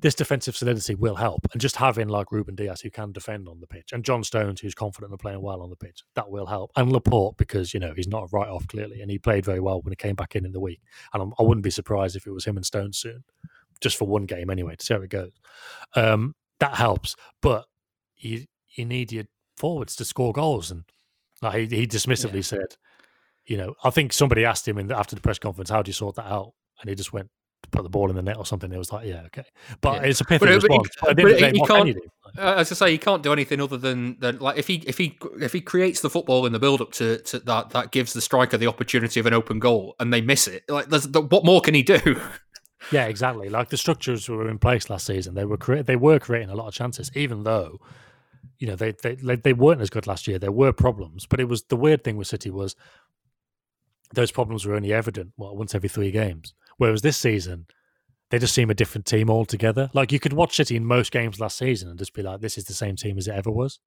this 0.00 0.14
defensive 0.14 0.56
solidity 0.56 0.94
will 0.94 1.16
help, 1.16 1.46
and 1.52 1.60
just 1.60 1.76
having 1.76 2.08
like 2.08 2.32
Ruben 2.32 2.54
Dias, 2.54 2.80
who 2.80 2.90
can 2.90 3.12
defend 3.12 3.48
on 3.48 3.60
the 3.60 3.66
pitch, 3.66 3.92
and 3.92 4.04
John 4.04 4.24
Stones 4.24 4.60
who's 4.60 4.74
confident 4.74 5.12
and 5.12 5.20
playing 5.20 5.42
well 5.42 5.60
on 5.60 5.70
the 5.70 5.76
pitch, 5.76 6.02
that 6.14 6.30
will 6.30 6.46
help. 6.46 6.70
And 6.76 6.90
Laporte 6.90 7.36
because 7.36 7.74
you 7.74 7.80
know 7.80 7.92
he's 7.94 8.08
not 8.08 8.24
a 8.24 8.28
write 8.32 8.48
off 8.48 8.66
clearly, 8.66 9.00
and 9.00 9.10
he 9.10 9.18
played 9.18 9.44
very 9.44 9.60
well 9.60 9.80
when 9.82 9.92
he 9.92 9.96
came 9.96 10.14
back 10.14 10.34
in 10.36 10.46
in 10.46 10.52
the 10.52 10.60
week. 10.60 10.80
And 11.12 11.22
I'm, 11.22 11.32
I 11.38 11.42
would 11.42 11.58
not 11.58 11.62
be 11.62 11.70
surprised 11.70 12.16
if 12.16 12.26
it 12.26 12.32
was 12.32 12.44
him 12.44 12.56
and 12.56 12.66
Stones 12.66 12.98
soon, 12.98 13.24
just 13.80 13.96
for 13.96 14.06
one 14.06 14.26
game 14.26 14.50
anyway 14.50 14.76
to 14.76 14.84
see 14.84 14.94
how 14.94 15.00
it 15.00 15.10
goes. 15.10 15.32
Um, 15.94 16.34
that 16.60 16.74
helps. 16.74 17.16
But 17.42 17.66
you 18.16 18.46
you 18.74 18.84
need 18.84 19.12
your 19.12 19.24
forwards 19.56 19.96
to 19.96 20.04
score 20.04 20.32
goals, 20.32 20.70
and 20.70 20.84
like 21.42 21.70
he, 21.70 21.76
he 21.76 21.86
dismissively 21.86 22.36
yeah. 22.36 22.42
said, 22.42 22.76
you 23.44 23.56
know, 23.56 23.74
I 23.84 23.90
think 23.90 24.12
somebody 24.12 24.44
asked 24.44 24.66
him 24.66 24.78
in 24.78 24.86
the, 24.86 24.96
after 24.96 25.14
the 25.14 25.22
press 25.22 25.38
conference, 25.38 25.70
"How 25.70 25.82
do 25.82 25.88
you 25.88 25.94
sort 25.94 26.16
that 26.16 26.26
out?" 26.26 26.52
And 26.80 26.88
he 26.88 26.94
just 26.94 27.12
went 27.12 27.30
put 27.70 27.82
the 27.82 27.88
ball 27.88 28.10
in 28.10 28.16
the 28.16 28.22
net 28.22 28.36
or 28.36 28.46
something. 28.46 28.72
It 28.72 28.78
was 28.78 28.92
like, 28.92 29.06
yeah, 29.06 29.22
okay, 29.26 29.44
but 29.80 30.02
yeah. 30.02 30.08
it's 30.08 30.20
a 30.20 30.24
pithy 30.24 30.46
but, 30.46 30.54
response. 30.54 30.88
But, 31.00 31.16
but, 31.16 31.24
but 31.24 31.54
he, 31.54 31.60
can't. 31.66 31.88
Can 31.88 32.00
uh, 32.38 32.54
as 32.58 32.70
I 32.70 32.74
say, 32.74 32.92
he 32.92 32.98
can't 32.98 33.22
do 33.22 33.32
anything 33.32 33.60
other 33.60 33.76
than, 33.76 34.18
than 34.20 34.38
like 34.38 34.56
if 34.56 34.66
he 34.66 34.82
if 34.86 34.98
he 34.98 35.18
if 35.40 35.52
he 35.52 35.60
creates 35.60 36.00
the 36.00 36.10
football 36.10 36.46
in 36.46 36.52
the 36.52 36.58
build 36.58 36.80
up 36.80 36.92
to, 36.92 37.18
to 37.18 37.38
that 37.40 37.70
that 37.70 37.90
gives 37.90 38.12
the 38.12 38.20
striker 38.20 38.56
the 38.56 38.66
opportunity 38.66 39.20
of 39.20 39.26
an 39.26 39.34
open 39.34 39.58
goal 39.58 39.96
and 39.98 40.12
they 40.12 40.20
miss 40.20 40.46
it. 40.46 40.64
Like, 40.68 40.88
the, 40.88 41.26
what 41.28 41.44
more 41.44 41.60
can 41.60 41.74
he 41.74 41.82
do? 41.82 42.20
Yeah, 42.90 43.06
exactly. 43.06 43.50
Like 43.50 43.68
the 43.68 43.76
structures 43.76 44.28
were 44.28 44.48
in 44.48 44.58
place 44.58 44.88
last 44.88 45.06
season. 45.06 45.34
They 45.34 45.44
were 45.44 45.58
cre- 45.58 45.82
they 45.82 45.96
were 45.96 46.18
creating 46.18 46.48
a 46.48 46.54
lot 46.54 46.66
of 46.66 46.74
chances, 46.74 47.10
even 47.14 47.44
though 47.44 47.78
you 48.58 48.66
know 48.66 48.74
they, 48.74 48.92
they 48.92 49.14
they 49.14 49.52
weren't 49.52 49.82
as 49.82 49.90
good 49.90 50.06
last 50.06 50.26
year. 50.26 50.38
There 50.38 50.50
were 50.50 50.72
problems, 50.72 51.26
but 51.26 51.40
it 51.40 51.44
was 51.44 51.64
the 51.64 51.76
weird 51.76 52.02
thing 52.02 52.16
with 52.16 52.26
City 52.26 52.50
was 52.50 52.74
those 54.14 54.32
problems 54.32 54.64
were 54.64 54.74
only 54.74 54.92
evident 54.92 55.32
well, 55.36 55.54
once 55.54 55.74
every 55.74 55.88
three 55.88 56.10
games. 56.10 56.54
Whereas 56.80 57.02
this 57.02 57.18
season, 57.18 57.66
they 58.30 58.38
just 58.38 58.54
seem 58.54 58.70
a 58.70 58.74
different 58.74 59.04
team 59.04 59.28
altogether. 59.28 59.90
Like 59.92 60.12
you 60.12 60.18
could 60.18 60.32
watch 60.32 60.56
City 60.56 60.76
in 60.76 60.86
most 60.86 61.12
games 61.12 61.38
last 61.38 61.58
season 61.58 61.90
and 61.90 61.98
just 61.98 62.14
be 62.14 62.22
like, 62.22 62.40
"This 62.40 62.56
is 62.56 62.64
the 62.64 62.72
same 62.72 62.96
team 62.96 63.18
as 63.18 63.28
it 63.28 63.34
ever 63.34 63.50
was." 63.50 63.80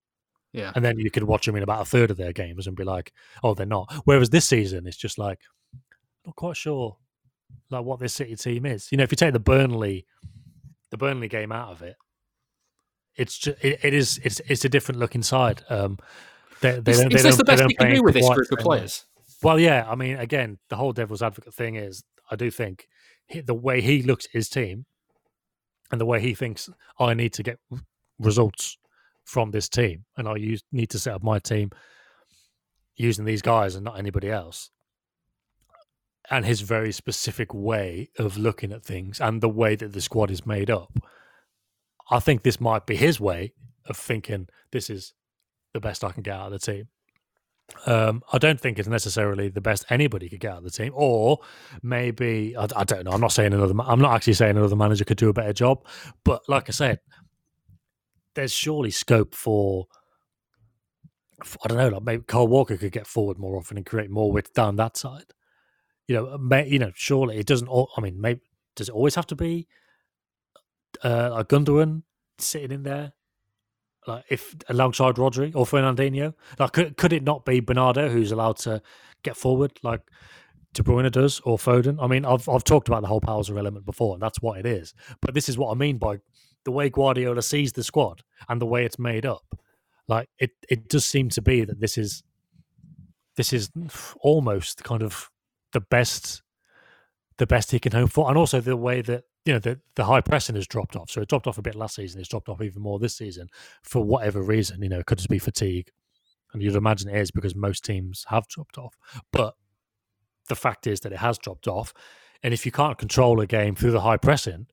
Yeah, 0.51 0.71
and 0.75 0.86
then 0.86 0.99
you 0.99 1.10
could 1.10 1.23
watch 1.23 1.47
them 1.47 1.56
in 1.56 1.63
about 1.63 1.82
a 1.82 1.86
third 1.86 2.12
of 2.12 2.17
their 2.17 2.34
games 2.34 2.67
and 2.67 2.75
be 2.75 2.84
like, 2.84 3.12
"Oh, 3.43 3.56
they're 3.56 3.65
not." 3.65 3.91
Whereas 4.03 4.29
this 4.29 4.47
season, 4.47 4.86
it's 4.86 4.95
just 4.95 5.17
like, 5.17 5.39
not 6.23 6.36
quite 6.36 6.56
sure 6.56 6.97
like 7.71 7.84
what 7.84 7.99
this 7.99 8.13
City 8.13 8.36
team 8.36 8.67
is. 8.67 8.91
You 8.91 8.99
know, 8.99 9.06
if 9.06 9.12
you 9.12 9.15
take 9.15 9.34
the 9.34 9.39
Burnley, 9.39 10.06
the 10.91 10.97
Burnley 10.97 11.29
game 11.29 11.51
out 11.51 11.71
of 11.71 11.82
it, 11.82 11.95
it's 13.15 13.39
just, 13.39 13.58
it, 13.65 13.79
it 13.84 13.95
is 13.95 14.19
it's 14.23 14.39
it's 14.47 14.65
a 14.65 14.69
different 14.69 14.99
look 14.99 15.15
inside. 15.15 15.63
Um, 15.67 15.97
they, 16.62 16.79
they 16.79 16.91
is, 16.91 17.01
don't, 17.01 17.12
is 17.12 17.23
this 17.23 17.38
the 17.38 17.43
best 17.43 17.63
you 17.67 17.75
can 17.75 17.95
do 17.95 18.03
with 18.03 18.13
this 18.13 18.29
group 18.29 18.51
of 18.51 18.60
players? 18.60 19.06
Well, 19.43 19.60
yeah. 19.60 19.86
I 19.88 19.95
mean, 19.95 20.17
again, 20.17 20.58
the 20.69 20.75
whole 20.75 20.93
devil's 20.93 21.21
advocate 21.21 21.53
thing 21.53 21.75
is, 21.75 22.03
I 22.32 22.36
do 22.36 22.49
think 22.49 22.88
the 23.45 23.53
way 23.53 23.82
he 23.82 24.01
looks 24.01 24.25
at 24.25 24.32
his 24.32 24.49
team 24.49 24.86
and 25.91 25.99
the 25.99 26.06
way 26.06 26.19
he 26.19 26.34
thinks 26.34 26.69
I 26.99 27.13
need 27.13 27.34
to 27.34 27.43
get 27.43 27.60
results 28.19 28.77
from 29.25 29.51
this 29.51 29.69
team, 29.69 30.06
and 30.17 30.27
I 30.27 30.36
use, 30.36 30.63
need 30.71 30.89
to 30.91 30.99
set 30.99 31.13
up 31.13 31.23
my 31.23 31.39
team 31.39 31.71
using 32.95 33.25
these 33.25 33.41
guys 33.41 33.75
and 33.75 33.86
not 33.86 33.97
anybody 33.97 34.29
else 34.29 34.69
and 36.29 36.45
his 36.45 36.62
very 36.62 36.91
specific 36.91 37.53
way 37.53 38.10
of 38.17 38.38
looking 38.38 38.71
at 38.71 38.84
things 38.84 39.19
and 39.19 39.41
the 39.41 39.49
way 39.49 39.75
that 39.75 39.93
the 39.93 40.01
squad 40.01 40.32
is 40.32 40.45
made 40.45 40.69
up. 40.69 40.91
I 42.10 42.19
think 42.19 42.43
this 42.43 42.62
might 42.62 42.86
be 42.86 42.95
his 42.95 43.19
way 43.19 43.53
of 43.86 43.97
thinking 43.97 44.47
this 44.71 44.89
is 44.89 45.13
the 45.73 45.79
best 45.79 46.03
I 46.03 46.12
can 46.12 46.23
get 46.23 46.36
out 46.36 46.53
of 46.53 46.60
the 46.60 46.60
team. 46.60 46.88
Um, 47.86 48.23
I 48.32 48.38
don't 48.38 48.60
think 48.60 48.80
it's 48.80 48.88
necessarily 48.88 49.49
the 49.49 49.62
best 49.62 49.86
anybody 49.89 50.30
could 50.30 50.39
get 50.39 50.52
out 50.52 50.58
of 50.60 50.63
the 50.63 50.69
team, 50.69 50.91
or 50.95 51.39
maybe 51.82 52.56
I, 52.58 52.67
I 52.76 52.84
don't 52.84 53.06
know. 53.06 53.12
I'm 53.12 53.21
not 53.21 53.32
saying 53.32 53.54
another. 53.54 53.73
I'm 53.86 53.99
not 53.99 54.13
actually 54.13 54.34
saying 54.34 54.58
another 54.58 54.76
manager 54.76 55.06
could 55.06 55.17
do 55.17 55.30
a 55.30 55.34
better 55.34 55.54
job, 55.54 55.86
but 56.23 56.47
like 56.47 56.69
I 56.69 56.71
said, 56.71 56.99
there's 58.36 58.54
surely 58.54 58.91
scope 58.91 59.34
for. 59.36 59.88
I 61.63 61.67
don't 61.67 61.78
know. 61.78 61.89
Like 61.89 62.04
maybe 62.04 62.23
Kyle 62.26 62.47
Walker 62.47 62.78
could 62.78 62.91
get 62.91 63.08
forward 63.08 63.38
more 63.38 63.58
often 63.58 63.78
and 63.78 63.86
create 63.86 64.10
more 64.10 64.32
width 64.32 64.54
down 64.54 64.78
that 64.78 64.95
side. 64.95 65.34
You 66.08 66.15
know, 66.15 66.38
may, 66.38 66.67
you 66.67 66.80
know. 66.80 66.91
Surely 66.95 67.38
it 67.38 67.47
doesn't. 67.47 67.67
All, 67.67 67.89
I 67.97 68.02
mean, 68.02 68.19
maybe 68.21 68.41
does 68.76 68.89
it 68.89 68.95
always 68.95 69.15
have 69.15 69.28
to 69.28 69.36
be 69.36 69.67
uh, 71.04 71.32
like 71.32 71.49
Gundogan 71.49 72.04
sitting 72.38 72.71
in 72.71 72.84
there 72.84 73.13
like 74.08 74.26
if 74.30 74.56
alongside 74.70 75.16
Rodri 75.16 75.56
or 75.56 75.66
Fernandinho? 75.66 76.34
Like 76.60 76.74
could 76.74 76.98
could 76.98 77.13
it 77.13 77.24
not 77.24 77.46
be 77.46 77.60
Bernardo 77.60 78.10
who's 78.10 78.32
allowed 78.32 78.58
to 78.58 78.82
get 79.24 79.38
forward 79.38 79.80
like 79.84 80.02
De 80.74 80.84
Bruyne 80.84 81.12
does 81.12 81.39
or 81.42 81.58
Foden? 81.58 81.98
I 82.02 82.08
mean, 82.08 82.26
I've 82.26 82.48
I've 82.48 82.63
talked 82.63 82.88
about 82.88 83.02
the 83.02 83.08
whole 83.08 83.22
Palzer 83.22 83.58
element 83.58 83.86
before, 83.86 84.13
and 84.13 84.22
that's 84.22 84.42
what 84.42 84.60
it 84.60 84.66
is. 84.66 84.94
But 85.22 85.34
this 85.34 85.50
is 85.50 85.58
what 85.58 85.72
I 85.72 85.76
mean 85.76 85.98
by 85.98 86.20
the 86.66 86.72
way 86.72 86.89
Guardiola 86.89 87.42
sees 87.42 87.74
the 87.74 87.84
squad 87.84 88.24
and 88.48 88.62
the 88.62 88.66
way 88.66 88.86
it's 88.86 89.00
made 89.00 89.26
up. 89.26 89.58
Like 90.08 90.30
it 90.38 90.52
it 90.70 90.89
does 90.89 91.06
seem 91.06 91.30
to 91.30 91.42
be 91.42 91.66
that 91.66 91.80
this 91.80 91.98
is 91.98 92.24
this 93.36 93.54
is 93.54 93.72
almost 94.20 94.84
kind 94.84 95.02
of 95.02 95.30
the 95.72 95.82
best 95.82 96.42
the 97.38 97.48
best 97.48 97.72
he 97.72 97.80
can 97.80 97.91
hope 97.91 98.12
for, 98.12 98.30
and 98.30 98.38
also 98.38 98.62
the 98.62 98.78
way 98.78 99.02
that 99.02 99.24
you 99.46 99.54
know 99.54 99.60
the 99.60 99.80
the 99.96 100.06
high 100.06 100.22
pressing 100.22 100.56
has 100.56 100.67
dropped 100.67 100.96
off. 100.96 101.10
So 101.10 101.22
it 101.22 101.30
dropped 101.30 101.48
off 101.48 101.58
a 101.58 101.62
bit 101.62 101.76
last 101.76 101.96
season. 101.96 102.19
It's 102.19 102.30
dropped 102.30 102.50
off 102.50 102.62
even 102.62 102.82
more 102.82 103.00
this 103.00 103.17
season 103.17 103.48
for 103.84 104.04
whatever 104.04 104.41
reason. 104.41 104.82
You 104.82 104.89
know, 104.89 105.00
it 105.00 105.06
could 105.06 105.17
just 105.17 105.30
be 105.30 105.39
fatigue, 105.39 105.89
and 106.54 106.62
you'd 106.62 106.76
imagine 106.76 107.10
it 107.10 107.19
is 107.19 107.32
because 107.32 107.56
most 107.56 107.84
teams 107.84 108.26
have 108.30 108.48
dropped 108.48 108.78
off. 108.78 108.96
But 109.32 109.56
the 110.50 110.56
fact 110.56 110.88
is 110.88 111.00
that 111.02 111.12
it 111.12 111.19
has 111.19 111.38
dropped 111.38 111.67
off, 111.67 111.93
and 112.41 112.54
if 112.54 112.65
you 112.65 112.72
can't 112.72 112.98
control 112.98 113.39
a 113.39 113.48
game 113.48 113.76
through 113.76 113.91
the 113.91 114.02
high 114.02 114.17
pressing, 114.17 114.67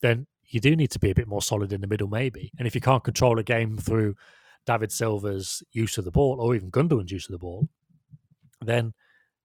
then 0.00 0.26
you 0.50 0.60
do 0.60 0.74
need 0.74 0.90
to 0.90 0.98
be 0.98 1.10
a 1.10 1.14
bit 1.14 1.28
more 1.28 1.42
solid 1.42 1.72
in 1.72 1.80
the 1.80 1.86
middle, 1.86 2.08
maybe. 2.08 2.50
And 2.58 2.66
if 2.66 2.74
you 2.74 2.80
can't 2.80 3.04
control 3.04 3.38
a 3.38 3.44
game 3.44 3.78
through 3.78 4.16
David 4.66 4.90
Silva's 4.90 5.62
use 5.72 5.96
of 5.96 6.04
the 6.04 6.10
ball 6.10 6.40
or 6.40 6.54
even 6.54 6.70
Gundogan's 6.70 7.12
use 7.12 7.28
of 7.28 7.32
the 7.32 7.38
ball, 7.38 7.68
then 8.60 8.92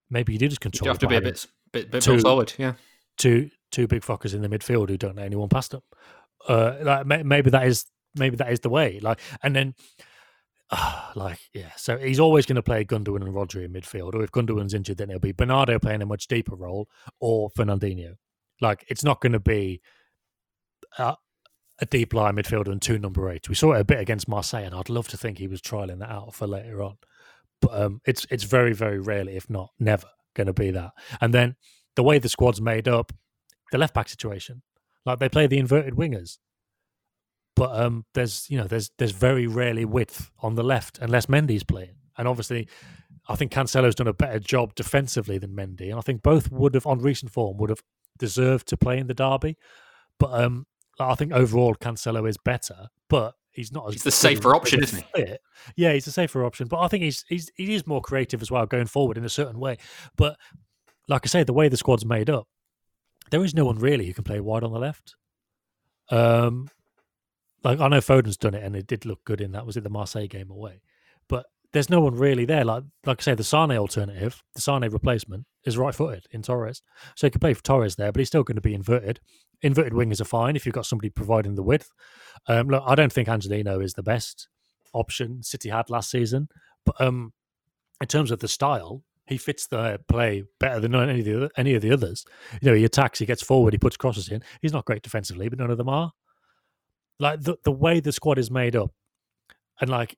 maybe 0.09 0.33
you 0.33 0.39
do 0.39 0.47
just 0.47 0.61
control. 0.61 0.87
You 0.87 0.89
have 0.89 0.99
to 0.99 1.07
be 1.07 1.15
a 1.15 1.21
bit, 1.21 1.45
bit, 1.75 1.91
bit 1.91 2.07
more 2.07 2.19
solid, 2.19 2.53
yeah. 2.57 2.73
Two 3.17 3.49
two 3.71 3.87
big 3.87 4.01
fuckers 4.01 4.33
in 4.33 4.41
the 4.41 4.49
midfield 4.49 4.89
who 4.89 4.97
don't 4.97 5.15
know 5.15 5.23
anyone 5.23 5.49
past 5.49 5.71
them. 5.71 5.81
Uh, 6.47 6.75
like 6.81 7.25
maybe 7.25 7.49
that 7.49 7.67
is 7.67 7.85
maybe 8.15 8.35
that 8.37 8.51
is 8.51 8.61
the 8.61 8.69
way. 8.69 8.99
Like, 8.99 9.19
and 9.43 9.55
then, 9.55 9.75
uh, 10.71 11.11
like, 11.15 11.39
yeah. 11.53 11.71
So 11.77 11.97
he's 11.97 12.19
always 12.19 12.45
going 12.45 12.55
to 12.55 12.63
play 12.63 12.85
Gundogan 12.85 13.23
and 13.23 13.33
Rodri 13.33 13.65
in 13.65 13.73
midfield, 13.73 14.15
or 14.15 14.23
if 14.23 14.31
Gundogan's 14.31 14.73
injured, 14.73 14.97
then 14.97 15.09
it'll 15.09 15.19
be 15.19 15.31
Bernardo 15.31 15.79
playing 15.79 16.01
a 16.01 16.05
much 16.05 16.27
deeper 16.27 16.55
role, 16.55 16.87
or 17.19 17.49
Fernandinho. 17.51 18.15
Like, 18.61 18.85
it's 18.87 19.03
not 19.03 19.19
going 19.19 19.33
to 19.33 19.39
be 19.39 19.81
a, 20.97 21.15
a 21.79 21.85
deep 21.85 22.13
line 22.13 22.35
midfielder 22.35 22.71
and 22.71 22.81
two 22.81 22.97
number 22.97 23.29
eight. 23.29 23.49
We 23.49 23.55
saw 23.55 23.73
it 23.73 23.81
a 23.81 23.85
bit 23.85 23.99
against 23.99 24.27
Marseille, 24.27 24.63
and 24.63 24.75
I'd 24.75 24.89
love 24.89 25.07
to 25.09 25.17
think 25.17 25.37
he 25.37 25.47
was 25.47 25.61
trialing 25.61 25.99
that 25.99 26.09
out 26.09 26.33
for 26.33 26.47
later 26.47 26.81
on. 26.81 26.97
But 27.61 27.81
um, 27.81 28.01
it's 28.05 28.25
it's 28.29 28.43
very 28.43 28.73
very 28.73 28.99
rarely, 28.99 29.37
if 29.37 29.49
not 29.49 29.71
never, 29.79 30.07
going 30.35 30.47
to 30.47 30.53
be 30.53 30.71
that. 30.71 30.91
And 31.19 31.33
then 31.33 31.55
the 31.95 32.03
way 32.03 32.19
the 32.19 32.29
squad's 32.29 32.61
made 32.61 32.87
up, 32.87 33.11
the 33.71 33.77
left 33.77 33.93
back 33.93 34.09
situation. 34.09 34.61
Like 35.05 35.19
they 35.19 35.29
play 35.29 35.47
the 35.47 35.57
inverted 35.57 35.95
wingers, 35.95 36.37
but 37.55 37.79
um, 37.79 38.05
there's 38.13 38.47
you 38.49 38.57
know 38.57 38.65
there's 38.65 38.91
there's 38.97 39.11
very 39.11 39.47
rarely 39.47 39.85
width 39.85 40.31
on 40.41 40.55
the 40.55 40.63
left 40.63 40.97
unless 40.99 41.27
Mendy's 41.27 41.63
playing, 41.63 41.95
and 42.17 42.27
obviously. 42.27 42.67
I 43.27 43.35
think 43.35 43.51
Cancelo's 43.51 43.95
done 43.95 44.07
a 44.07 44.13
better 44.13 44.37
job 44.37 44.75
defensively 44.75 45.39
than 45.39 45.55
Mendy, 45.55 45.89
and 45.89 45.95
I 45.95 46.01
think 46.01 46.21
both 46.21 46.51
would 46.51 46.75
have, 46.75 46.85
on 46.85 46.99
recent 46.99 47.31
form, 47.31 47.57
would 47.57 47.71
have 47.71 47.81
deserved 48.19 48.67
to 48.67 48.77
play 48.77 48.99
in 48.99 49.07
the 49.07 49.15
derby. 49.15 49.57
But 50.19 50.39
um, 50.39 50.67
I 50.99 51.15
think 51.15 51.31
overall 51.33 51.73
Cancelo 51.73 52.29
is 52.29 52.37
better, 52.37 52.89
but 53.09 53.33
he's 53.55 53.71
not. 53.71 53.91
He's 53.91 54.03
the 54.03 54.11
safer 54.11 54.55
option, 54.55 54.83
isn't 54.83 55.03
he? 55.15 55.21
Fit. 55.21 55.41
Yeah, 55.75 55.93
he's 55.93 56.07
a 56.07 56.11
safer 56.11 56.45
option, 56.45 56.67
but 56.67 56.79
I 56.79 56.87
think 56.87 57.03
he's 57.03 57.25
he's 57.27 57.51
he 57.55 57.73
is 57.73 57.87
more 57.87 58.01
creative 58.01 58.41
as 58.41 58.51
well 58.51 58.65
going 58.65 58.87
forward 58.87 59.17
in 59.17 59.25
a 59.25 59.29
certain 59.29 59.59
way. 59.59 59.77
But 60.15 60.37
like 61.07 61.21
I 61.25 61.27
say, 61.27 61.43
the 61.43 61.53
way 61.53 61.69
the 61.69 61.77
squad's 61.77 62.05
made 62.05 62.29
up, 62.29 62.47
there 63.31 63.43
is 63.43 63.53
no 63.53 63.65
one 63.65 63.79
really 63.79 64.05
who 64.05 64.13
can 64.13 64.23
play 64.23 64.39
wide 64.39 64.63
on 64.63 64.71
the 64.71 64.79
left. 64.79 65.15
Um, 66.09 66.69
like 67.63 67.79
I 67.79 67.87
know 67.87 68.01
Foden's 68.01 68.37
done 68.37 68.53
it, 68.53 68.63
and 68.63 68.75
it 68.75 68.87
did 68.87 69.05
look 69.05 69.23
good 69.25 69.41
in 69.41 69.53
that. 69.53 69.65
Was 69.65 69.77
it 69.77 69.83
the 69.83 69.89
Marseille 69.89 70.27
game 70.27 70.51
away? 70.51 70.81
There's 71.75 71.89
no 71.89 71.99
one 71.99 72.15
really 72.15 72.45
there. 72.45 72.63
Like 72.63 72.83
like 73.05 73.19
I 73.19 73.21
say, 73.21 73.35
the 73.35 73.43
Sane 73.43 73.71
alternative, 73.71 74.41
the 74.55 74.61
Sane 74.61 74.89
replacement 74.89 75.43
is 75.65 75.77
right-footed 75.77 76.25
in 76.31 76.41
Torres, 76.41 76.81
so 77.17 77.27
he 77.27 77.31
can 77.31 77.41
play 77.41 77.53
for 77.53 77.61
Torres 77.63 77.97
there, 77.97 78.13
but 78.13 78.19
he's 78.19 78.29
still 78.29 78.43
going 78.43 78.55
to 78.55 78.61
be 78.61 78.73
inverted. 78.73 79.19
Inverted 79.61 79.91
wingers 79.91 80.21
are 80.21 80.23
fine 80.25 80.55
if 80.55 80.65
you've 80.65 80.73
got 80.73 80.85
somebody 80.85 81.09
providing 81.09 81.55
the 81.55 81.63
width. 81.63 81.89
Um, 82.47 82.69
look, 82.69 82.81
I 82.87 82.95
don't 82.95 83.11
think 83.11 83.27
Angelino 83.27 83.81
is 83.81 83.95
the 83.95 84.03
best 84.03 84.47
option 84.93 85.43
City 85.43 85.67
had 85.67 85.89
last 85.89 86.09
season, 86.09 86.47
but 86.85 86.95
um, 87.01 87.33
in 87.99 88.07
terms 88.07 88.31
of 88.31 88.39
the 88.39 88.47
style, 88.47 89.03
he 89.27 89.35
fits 89.35 89.67
the 89.67 89.99
play 90.07 90.45
better 90.61 90.79
than 90.79 90.95
any 90.95 91.19
of 91.19 91.25
the 91.25 91.49
any 91.57 91.73
of 91.73 91.81
the 91.81 91.91
others. 91.91 92.23
You 92.61 92.69
know, 92.69 92.77
he 92.77 92.85
attacks, 92.85 93.19
he 93.19 93.25
gets 93.25 93.43
forward, 93.43 93.73
he 93.73 93.79
puts 93.79 93.97
crosses 93.97 94.29
in. 94.29 94.41
He's 94.61 94.71
not 94.71 94.85
great 94.85 95.03
defensively, 95.03 95.49
but 95.49 95.59
none 95.59 95.71
of 95.71 95.77
them 95.77 95.89
are. 95.89 96.13
Like 97.19 97.41
the 97.41 97.57
the 97.65 97.71
way 97.73 97.99
the 97.99 98.13
squad 98.13 98.37
is 98.37 98.49
made 98.49 98.77
up, 98.77 98.91
and 99.81 99.89
like 99.89 100.15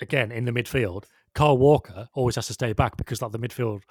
again 0.00 0.32
in 0.32 0.44
the 0.44 0.52
midfield, 0.52 1.04
Kyle 1.34 1.58
Walker 1.58 2.08
always 2.14 2.36
has 2.36 2.46
to 2.48 2.52
stay 2.52 2.72
back 2.72 2.96
because 2.96 3.22
like 3.22 3.32
the 3.32 3.38
midfield 3.38 3.82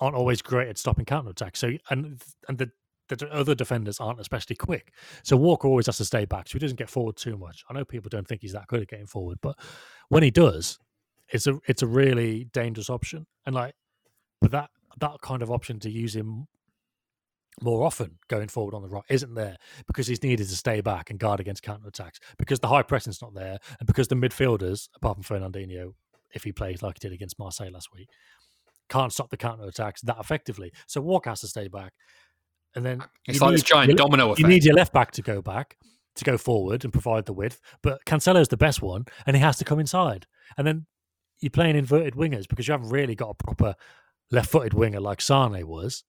aren't 0.00 0.16
always 0.16 0.42
great 0.42 0.68
at 0.68 0.78
stopping 0.78 1.04
counter 1.04 1.30
attacks. 1.30 1.60
So 1.60 1.72
and 1.90 2.20
and 2.48 2.58
the 2.58 2.70
the 3.08 3.28
other 3.32 3.54
defenders 3.54 4.00
aren't 4.00 4.20
especially 4.20 4.56
quick. 4.56 4.92
So 5.22 5.36
Walker 5.36 5.66
always 5.66 5.86
has 5.86 5.96
to 5.96 6.04
stay 6.04 6.24
back, 6.24 6.48
so 6.48 6.54
he 6.54 6.58
doesn't 6.58 6.78
get 6.78 6.90
forward 6.90 7.16
too 7.16 7.38
much. 7.38 7.64
I 7.68 7.72
know 7.72 7.84
people 7.84 8.10
don't 8.10 8.26
think 8.28 8.42
he's 8.42 8.52
that 8.52 8.66
good 8.66 8.82
at 8.82 8.88
getting 8.88 9.06
forward, 9.06 9.38
but 9.40 9.56
when 10.08 10.22
he 10.22 10.30
does, 10.30 10.78
it's 11.30 11.46
a 11.46 11.58
it's 11.66 11.82
a 11.82 11.86
really 11.86 12.44
dangerous 12.52 12.90
option. 12.90 13.26
And 13.46 13.54
like 13.54 13.74
but 14.40 14.50
that 14.50 14.70
that 15.00 15.20
kind 15.22 15.42
of 15.42 15.50
option 15.50 15.78
to 15.80 15.90
use 15.90 16.14
him 16.14 16.46
more 17.60 17.84
often 17.84 18.18
going 18.28 18.48
forward 18.48 18.74
on 18.74 18.82
the 18.82 18.88
right 18.88 19.04
isn't 19.08 19.34
there 19.34 19.56
because 19.86 20.06
he's 20.06 20.22
needed 20.22 20.48
to 20.48 20.56
stay 20.56 20.80
back 20.80 21.10
and 21.10 21.18
guard 21.18 21.40
against 21.40 21.62
counter 21.62 21.88
attacks 21.88 22.20
because 22.38 22.60
the 22.60 22.68
high 22.68 22.82
pressing's 22.82 23.20
not 23.22 23.34
there 23.34 23.58
and 23.78 23.86
because 23.86 24.08
the 24.08 24.14
midfielders, 24.14 24.88
apart 24.96 25.16
from 25.16 25.24
Fernandinho, 25.24 25.94
if 26.34 26.44
he 26.44 26.52
plays 26.52 26.82
like 26.82 26.96
he 27.00 27.08
did 27.08 27.14
against 27.14 27.38
Marseille 27.38 27.70
last 27.70 27.88
week, 27.92 28.08
can't 28.88 29.12
stop 29.12 29.30
the 29.30 29.36
counter 29.36 29.64
attacks 29.64 30.00
that 30.02 30.16
effectively. 30.18 30.72
So 30.86 31.00
Walker 31.00 31.30
has 31.30 31.40
to 31.40 31.46
stay 31.46 31.68
back, 31.68 31.92
and 32.74 32.84
then 32.84 33.02
it's 33.26 33.40
like 33.40 33.52
this 33.52 33.62
giant 33.62 33.88
your, 33.88 33.96
domino 33.96 34.30
effect. 34.30 34.40
You 34.40 34.46
need 34.46 34.64
your 34.64 34.74
left 34.74 34.92
back 34.92 35.10
to 35.12 35.22
go 35.22 35.42
back 35.42 35.76
to 36.16 36.24
go 36.24 36.36
forward 36.36 36.84
and 36.84 36.92
provide 36.92 37.26
the 37.26 37.32
width, 37.32 37.60
but 37.82 38.04
Cancelo's 38.04 38.48
the 38.48 38.56
best 38.56 38.82
one, 38.82 39.04
and 39.26 39.36
he 39.36 39.42
has 39.42 39.56
to 39.58 39.64
come 39.64 39.78
inside, 39.78 40.26
and 40.56 40.66
then 40.66 40.86
you're 41.40 41.50
playing 41.50 41.76
inverted 41.76 42.14
wingers 42.14 42.48
because 42.48 42.66
you 42.66 42.72
haven't 42.72 42.88
really 42.88 43.14
got 43.14 43.30
a 43.30 43.34
proper 43.34 43.74
left-footed 44.30 44.74
winger 44.74 45.00
like 45.00 45.20
Sane 45.20 45.66
was. 45.66 46.04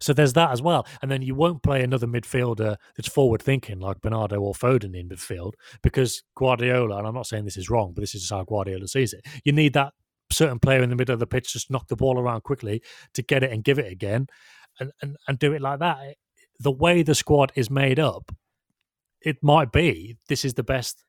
So 0.00 0.12
there's 0.12 0.32
that 0.34 0.50
as 0.50 0.60
well. 0.60 0.86
And 1.02 1.10
then 1.10 1.22
you 1.22 1.34
won't 1.34 1.62
play 1.62 1.82
another 1.82 2.06
midfielder 2.06 2.76
that's 2.96 3.08
forward 3.08 3.42
thinking 3.42 3.80
like 3.80 4.00
Bernardo 4.00 4.40
or 4.40 4.52
Foden 4.52 4.94
in 4.94 5.08
midfield 5.08 5.52
because 5.82 6.22
Guardiola, 6.36 6.98
and 6.98 7.06
I'm 7.06 7.14
not 7.14 7.26
saying 7.26 7.44
this 7.44 7.56
is 7.56 7.70
wrong, 7.70 7.92
but 7.94 8.02
this 8.02 8.14
is 8.14 8.22
just 8.22 8.32
how 8.32 8.44
Guardiola 8.44 8.88
sees 8.88 9.12
it. 9.12 9.24
You 9.44 9.52
need 9.52 9.72
that 9.74 9.92
certain 10.30 10.58
player 10.58 10.82
in 10.82 10.90
the 10.90 10.96
middle 10.96 11.12
of 11.12 11.20
the 11.20 11.26
pitch 11.26 11.52
just 11.52 11.70
knock 11.70 11.88
the 11.88 11.96
ball 11.96 12.18
around 12.18 12.42
quickly 12.42 12.82
to 13.14 13.22
get 13.22 13.42
it 13.42 13.52
and 13.52 13.64
give 13.64 13.78
it 13.78 13.90
again 13.90 14.26
and, 14.80 14.90
and, 15.00 15.16
and 15.28 15.38
do 15.38 15.52
it 15.52 15.62
like 15.62 15.78
that. 15.78 15.98
The 16.60 16.72
way 16.72 17.02
the 17.02 17.14
squad 17.14 17.52
is 17.54 17.70
made 17.70 17.98
up, 17.98 18.32
it 19.20 19.36
might 19.42 19.72
be 19.72 20.16
this 20.28 20.44
is 20.44 20.54
the 20.54 20.62
best 20.62 21.04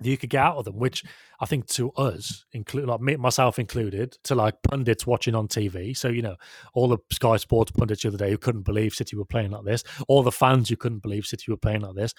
you 0.00 0.16
could 0.16 0.30
get 0.30 0.42
out 0.42 0.56
of 0.56 0.64
them, 0.64 0.78
which 0.78 1.04
I 1.40 1.46
think 1.46 1.66
to 1.68 1.90
us, 1.92 2.44
include 2.52 2.86
like 2.86 3.00
me, 3.00 3.16
myself 3.16 3.58
included, 3.58 4.16
to 4.24 4.34
like 4.34 4.62
pundits 4.62 5.06
watching 5.06 5.34
on 5.34 5.48
TV. 5.48 5.96
So 5.96 6.08
you 6.08 6.22
know, 6.22 6.36
all 6.74 6.88
the 6.88 6.98
Sky 7.12 7.36
Sports 7.36 7.72
pundits 7.72 8.02
the 8.02 8.08
other 8.08 8.18
day 8.18 8.30
who 8.30 8.38
couldn't 8.38 8.62
believe 8.62 8.94
City 8.94 9.16
were 9.16 9.24
playing 9.24 9.50
like 9.50 9.64
this, 9.64 9.84
all 10.06 10.22
the 10.22 10.32
fans 10.32 10.68
who 10.68 10.76
couldn't 10.76 11.02
believe 11.02 11.26
City 11.26 11.50
were 11.50 11.56
playing 11.56 11.80
like 11.80 11.94
this. 11.94 12.14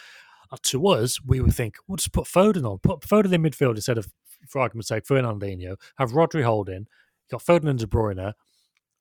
Uh, 0.52 0.58
to 0.64 0.88
us, 0.88 1.20
we 1.24 1.42
would 1.42 1.54
think, 1.54 1.76
we'll 1.88 1.98
just 1.98 2.12
put 2.12 2.26
Foden 2.26 2.70
on, 2.70 2.80
put 2.80 3.02
Foden 3.02 3.34
in 3.34 3.44
midfield 3.44 3.76
instead 3.76 3.98
of, 3.98 4.08
for 4.48 4.62
argument's 4.62 4.88
sake, 4.88 5.06
Fernandinho. 5.06 5.76
Have 5.98 6.12
Rodri 6.12 6.44
holding, 6.44 6.88
got 7.30 7.44
Foden 7.44 7.70
and 7.70 7.80
De 7.80 7.86
Bruyne. 7.86 8.34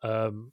Um, 0.03 0.53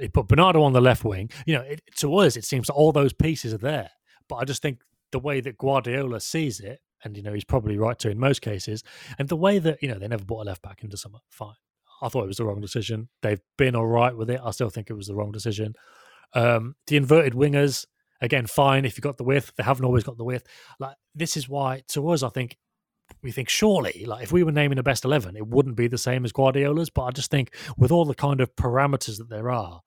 he 0.00 0.08
put 0.08 0.28
Bernardo 0.28 0.62
on 0.62 0.72
the 0.72 0.80
left 0.80 1.04
wing. 1.04 1.30
You 1.46 1.54
know, 1.54 1.60
it, 1.60 1.82
to 1.98 2.14
us, 2.16 2.36
it 2.36 2.44
seems 2.44 2.66
that 2.66 2.72
all 2.72 2.90
those 2.90 3.12
pieces 3.12 3.54
are 3.54 3.58
there. 3.58 3.90
But 4.28 4.36
I 4.36 4.44
just 4.44 4.62
think 4.62 4.80
the 5.12 5.18
way 5.18 5.40
that 5.40 5.58
Guardiola 5.58 6.20
sees 6.20 6.60
it 6.60 6.80
and 7.04 7.16
you 7.16 7.22
know 7.22 7.32
he's 7.32 7.44
probably 7.44 7.76
right 7.76 7.98
to 8.00 8.10
in 8.10 8.18
most 8.18 8.42
cases. 8.42 8.82
And 9.18 9.28
the 9.28 9.36
way 9.36 9.58
that 9.58 9.82
you 9.82 9.88
know 9.88 9.98
they 9.98 10.08
never 10.08 10.24
bought 10.24 10.42
a 10.42 10.48
left 10.48 10.62
back 10.62 10.82
into 10.82 10.96
summer, 10.96 11.18
fine. 11.30 11.54
I 12.02 12.08
thought 12.08 12.24
it 12.24 12.28
was 12.28 12.38
the 12.38 12.44
wrong 12.44 12.60
decision. 12.60 13.08
They've 13.22 13.40
been 13.56 13.76
all 13.76 13.86
right 13.86 14.16
with 14.16 14.28
it. 14.30 14.40
I 14.42 14.50
still 14.50 14.70
think 14.70 14.90
it 14.90 14.94
was 14.94 15.06
the 15.06 15.14
wrong 15.14 15.32
decision. 15.32 15.74
Um, 16.34 16.74
the 16.88 16.96
inverted 16.96 17.34
wingers, 17.34 17.86
again, 18.20 18.46
fine 18.46 18.84
if 18.84 18.96
you 18.96 19.02
got 19.02 19.16
the 19.16 19.24
width. 19.24 19.52
They 19.56 19.62
haven't 19.62 19.84
always 19.84 20.04
got 20.04 20.16
the 20.16 20.24
width. 20.24 20.46
Like 20.80 20.96
this 21.14 21.36
is 21.36 21.48
why 21.48 21.82
to 21.88 22.08
us, 22.10 22.22
I 22.22 22.30
think 22.30 22.58
we 23.22 23.30
think 23.30 23.48
surely, 23.48 24.04
like 24.06 24.22
if 24.22 24.32
we 24.32 24.42
were 24.42 24.52
naming 24.52 24.76
the 24.76 24.82
best 24.82 25.04
eleven, 25.04 25.36
it 25.36 25.46
wouldn't 25.46 25.76
be 25.76 25.88
the 25.88 25.98
same 25.98 26.24
as 26.24 26.32
Guardiola's. 26.32 26.90
But 26.90 27.04
I 27.04 27.10
just 27.10 27.30
think 27.30 27.54
with 27.76 27.92
all 27.92 28.04
the 28.04 28.14
kind 28.14 28.40
of 28.40 28.54
parameters 28.56 29.18
that 29.18 29.28
there 29.30 29.50
are, 29.50 29.80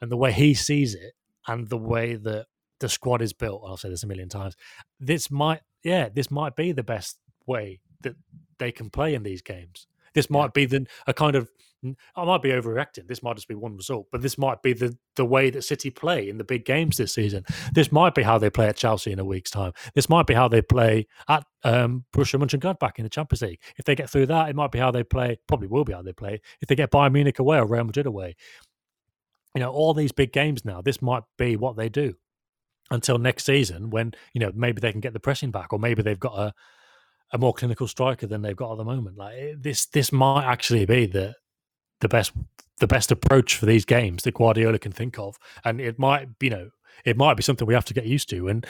and 0.00 0.10
the 0.10 0.16
way 0.16 0.32
he 0.32 0.54
sees 0.54 0.94
it, 0.94 1.12
and 1.46 1.68
the 1.68 1.78
way 1.78 2.14
that 2.16 2.46
the 2.80 2.88
squad 2.88 3.22
is 3.22 3.32
built, 3.32 3.62
I'll 3.66 3.76
say 3.76 3.88
this 3.88 4.02
a 4.02 4.06
million 4.06 4.28
times. 4.28 4.56
This 5.00 5.30
might, 5.30 5.60
yeah, 5.86 6.08
this 6.08 6.32
might 6.32 6.56
be 6.56 6.72
the 6.72 6.82
best 6.82 7.16
way 7.46 7.78
that 8.02 8.16
they 8.58 8.72
can 8.72 8.90
play 8.90 9.14
in 9.14 9.22
these 9.22 9.40
games. 9.40 9.86
This 10.14 10.28
might 10.28 10.52
be 10.52 10.66
the 10.66 10.86
a 11.06 11.14
kind 11.14 11.36
of 11.36 11.48
I 12.16 12.24
might 12.24 12.42
be 12.42 12.48
overreacting. 12.48 13.06
This 13.06 13.22
might 13.22 13.36
just 13.36 13.46
be 13.46 13.54
one 13.54 13.76
result, 13.76 14.08
but 14.10 14.20
this 14.20 14.36
might 14.36 14.62
be 14.62 14.72
the 14.72 14.96
the 15.14 15.24
way 15.24 15.50
that 15.50 15.62
City 15.62 15.90
play 15.90 16.28
in 16.28 16.38
the 16.38 16.44
big 16.44 16.64
games 16.64 16.96
this 16.96 17.14
season. 17.14 17.44
This 17.72 17.92
might 17.92 18.16
be 18.16 18.24
how 18.24 18.36
they 18.36 18.50
play 18.50 18.66
at 18.66 18.76
Chelsea 18.76 19.12
in 19.12 19.20
a 19.20 19.24
week's 19.24 19.50
time. 19.50 19.72
This 19.94 20.08
might 20.08 20.26
be 20.26 20.34
how 20.34 20.48
they 20.48 20.60
play 20.60 21.06
at 21.28 21.44
um, 21.62 22.04
Borussia 22.12 22.40
Mönchengladbach 22.40 22.96
in 22.96 23.04
the 23.04 23.10
Champions 23.10 23.42
League. 23.42 23.60
If 23.76 23.84
they 23.84 23.94
get 23.94 24.10
through 24.10 24.26
that, 24.26 24.48
it 24.48 24.56
might 24.56 24.72
be 24.72 24.80
how 24.80 24.90
they 24.90 25.04
play. 25.04 25.38
Probably 25.46 25.68
will 25.68 25.84
be 25.84 25.92
how 25.92 26.02
they 26.02 26.14
play 26.14 26.40
if 26.60 26.68
they 26.68 26.74
get 26.74 26.90
Bayern 26.90 27.12
Munich 27.12 27.38
away 27.38 27.58
or 27.58 27.66
Real 27.66 27.84
Madrid 27.84 28.06
away. 28.06 28.34
You 29.54 29.60
know, 29.60 29.70
all 29.70 29.94
these 29.94 30.12
big 30.12 30.32
games 30.32 30.64
now. 30.64 30.82
This 30.82 31.00
might 31.00 31.22
be 31.38 31.56
what 31.56 31.76
they 31.76 31.88
do 31.88 32.16
until 32.90 33.18
next 33.18 33.44
season, 33.44 33.90
when 33.90 34.12
you 34.32 34.40
know 34.40 34.52
maybe 34.54 34.80
they 34.80 34.92
can 34.92 35.00
get 35.00 35.12
the 35.12 35.20
pressing 35.20 35.50
back, 35.50 35.72
or 35.72 35.78
maybe 35.78 36.02
they've 36.02 36.18
got 36.18 36.38
a 36.38 36.54
a 37.32 37.38
more 37.38 37.52
clinical 37.52 37.88
striker 37.88 38.26
than 38.26 38.42
they've 38.42 38.56
got 38.56 38.72
at 38.72 38.78
the 38.78 38.84
moment. 38.84 39.16
Like 39.16 39.36
eh, 39.36 39.54
this, 39.58 39.86
this 39.86 40.12
might 40.12 40.44
actually 40.44 40.86
be 40.86 41.06
the 41.06 41.34
the 42.00 42.08
best 42.08 42.32
the 42.78 42.86
best 42.86 43.10
approach 43.10 43.56
for 43.56 43.64
these 43.64 43.86
games 43.86 44.22
that 44.22 44.34
Guardiola 44.34 44.78
can 44.78 44.92
think 44.92 45.18
of, 45.18 45.36
and 45.64 45.80
it 45.80 45.98
might 45.98 46.28
you 46.40 46.50
know 46.50 46.70
it 47.04 47.16
might 47.16 47.36
be 47.36 47.42
something 47.42 47.66
we 47.66 47.74
have 47.74 47.84
to 47.86 47.94
get 47.94 48.06
used 48.06 48.28
to. 48.30 48.48
And 48.48 48.66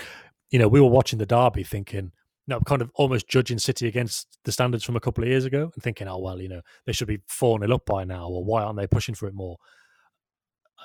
you 0.50 0.58
know 0.58 0.68
we 0.68 0.80
were 0.80 0.88
watching 0.88 1.18
the 1.18 1.26
derby 1.26 1.64
thinking. 1.64 2.12
No, 2.48 2.60
kind 2.60 2.80
of 2.80 2.92
almost 2.94 3.26
judging 3.26 3.58
City 3.58 3.88
against 3.88 4.38
the 4.44 4.52
standards 4.52 4.84
from 4.84 4.94
a 4.94 5.00
couple 5.00 5.24
of 5.24 5.28
years 5.28 5.44
ago 5.44 5.68
and 5.74 5.82
thinking, 5.82 6.06
oh, 6.06 6.18
well, 6.18 6.40
you 6.40 6.48
know, 6.48 6.60
they 6.84 6.92
should 6.92 7.08
be 7.08 7.18
4 7.26 7.58
0 7.58 7.74
up 7.74 7.84
by 7.86 8.04
now, 8.04 8.28
or 8.28 8.44
why 8.44 8.62
aren't 8.62 8.78
they 8.78 8.86
pushing 8.86 9.16
for 9.16 9.26
it 9.26 9.34
more? 9.34 9.56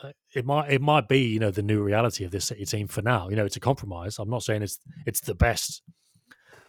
Uh, 0.03 0.11
it 0.33 0.45
might 0.45 0.71
it 0.71 0.81
might 0.81 1.07
be 1.07 1.19
you 1.19 1.39
know 1.39 1.51
the 1.51 1.61
new 1.61 1.81
reality 1.83 2.23
of 2.23 2.31
this 2.31 2.45
City 2.45 2.65
team 2.65 2.87
for 2.87 3.01
now. 3.01 3.29
You 3.29 3.35
know, 3.35 3.45
it's 3.45 3.57
a 3.57 3.59
compromise. 3.61 4.19
I'm 4.19 4.29
not 4.29 4.43
saying 4.43 4.63
it's 4.63 4.79
it's 5.05 5.21
the 5.21 5.35
best 5.35 5.81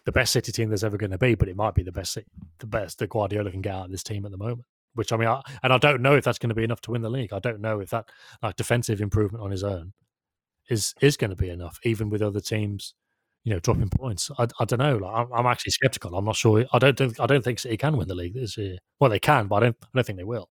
the 0.05 0.13
best 0.13 0.33
City 0.33 0.53
team 0.53 0.69
there's 0.69 0.85
ever 0.85 0.97
going 0.97 1.11
to 1.13 1.19
be, 1.19 1.35
but 1.35 1.49
it 1.49 1.57
might 1.57 1.75
be 1.75 1.83
the 1.83 1.93
best 1.93 2.19
the 2.59 2.67
best 2.67 2.99
that 2.99 3.11
Guardiola 3.11 3.51
can 3.51 3.63
get 3.63 3.75
out 3.75 3.87
of 3.87 3.91
this 3.91 4.03
team 4.03 4.25
at 4.25 4.33
the 4.33 4.39
moment. 4.39 4.65
Which 4.95 5.13
I 5.13 5.17
mean, 5.17 5.29
I, 5.29 5.41
and 5.63 5.73
I 5.73 5.79
don't 5.79 6.03
know 6.03 6.17
if 6.17 6.25
that's 6.25 6.39
going 6.39 6.51
to 6.51 6.55
be 6.55 6.65
enough 6.65 6.83
to 6.83 6.91
win 6.91 7.03
the 7.03 7.11
league. 7.11 7.33
I 7.33 7.39
don't 7.39 7.61
know 7.61 7.81
if 7.81 7.91
that 7.91 8.09
like 8.43 8.57
defensive 8.57 9.01
improvement 9.01 9.43
on 9.45 9.51
his 9.51 9.65
own 9.65 9.93
is 10.71 10.95
is 11.03 11.17
going 11.17 11.31
to 11.31 11.37
be 11.37 11.51
enough, 11.51 11.79
even 11.85 12.11
with 12.11 12.23
other 12.23 12.41
teams, 12.41 12.95
you 13.45 13.53
know, 13.55 13.61
dropping 13.61 13.91
points. 13.91 14.31
I, 14.39 14.49
I 14.61 14.65
don't 14.67 14.81
know. 14.81 14.99
Like, 14.99 15.15
I'm, 15.15 15.33
I'm 15.35 15.47
actually 15.47 15.73
skeptical. 15.73 16.17
I'm 16.17 16.25
not 16.27 16.37
sure. 16.37 16.67
I 16.73 16.79
don't 16.81 16.99
think 16.99 17.21
I 17.21 17.27
don't 17.27 17.45
think 17.45 17.61
City 17.61 17.77
can 17.79 17.97
win 17.97 18.09
the 18.09 18.15
league 18.17 18.35
this 18.35 18.57
year. 18.59 18.79
Well, 19.01 19.11
they 19.11 19.21
can, 19.21 19.49
but 19.49 19.57
I 19.57 19.61
don't. 19.61 19.77
I 19.83 19.89
don't 19.95 20.07
think 20.07 20.19
they 20.19 20.25
will. 20.25 20.51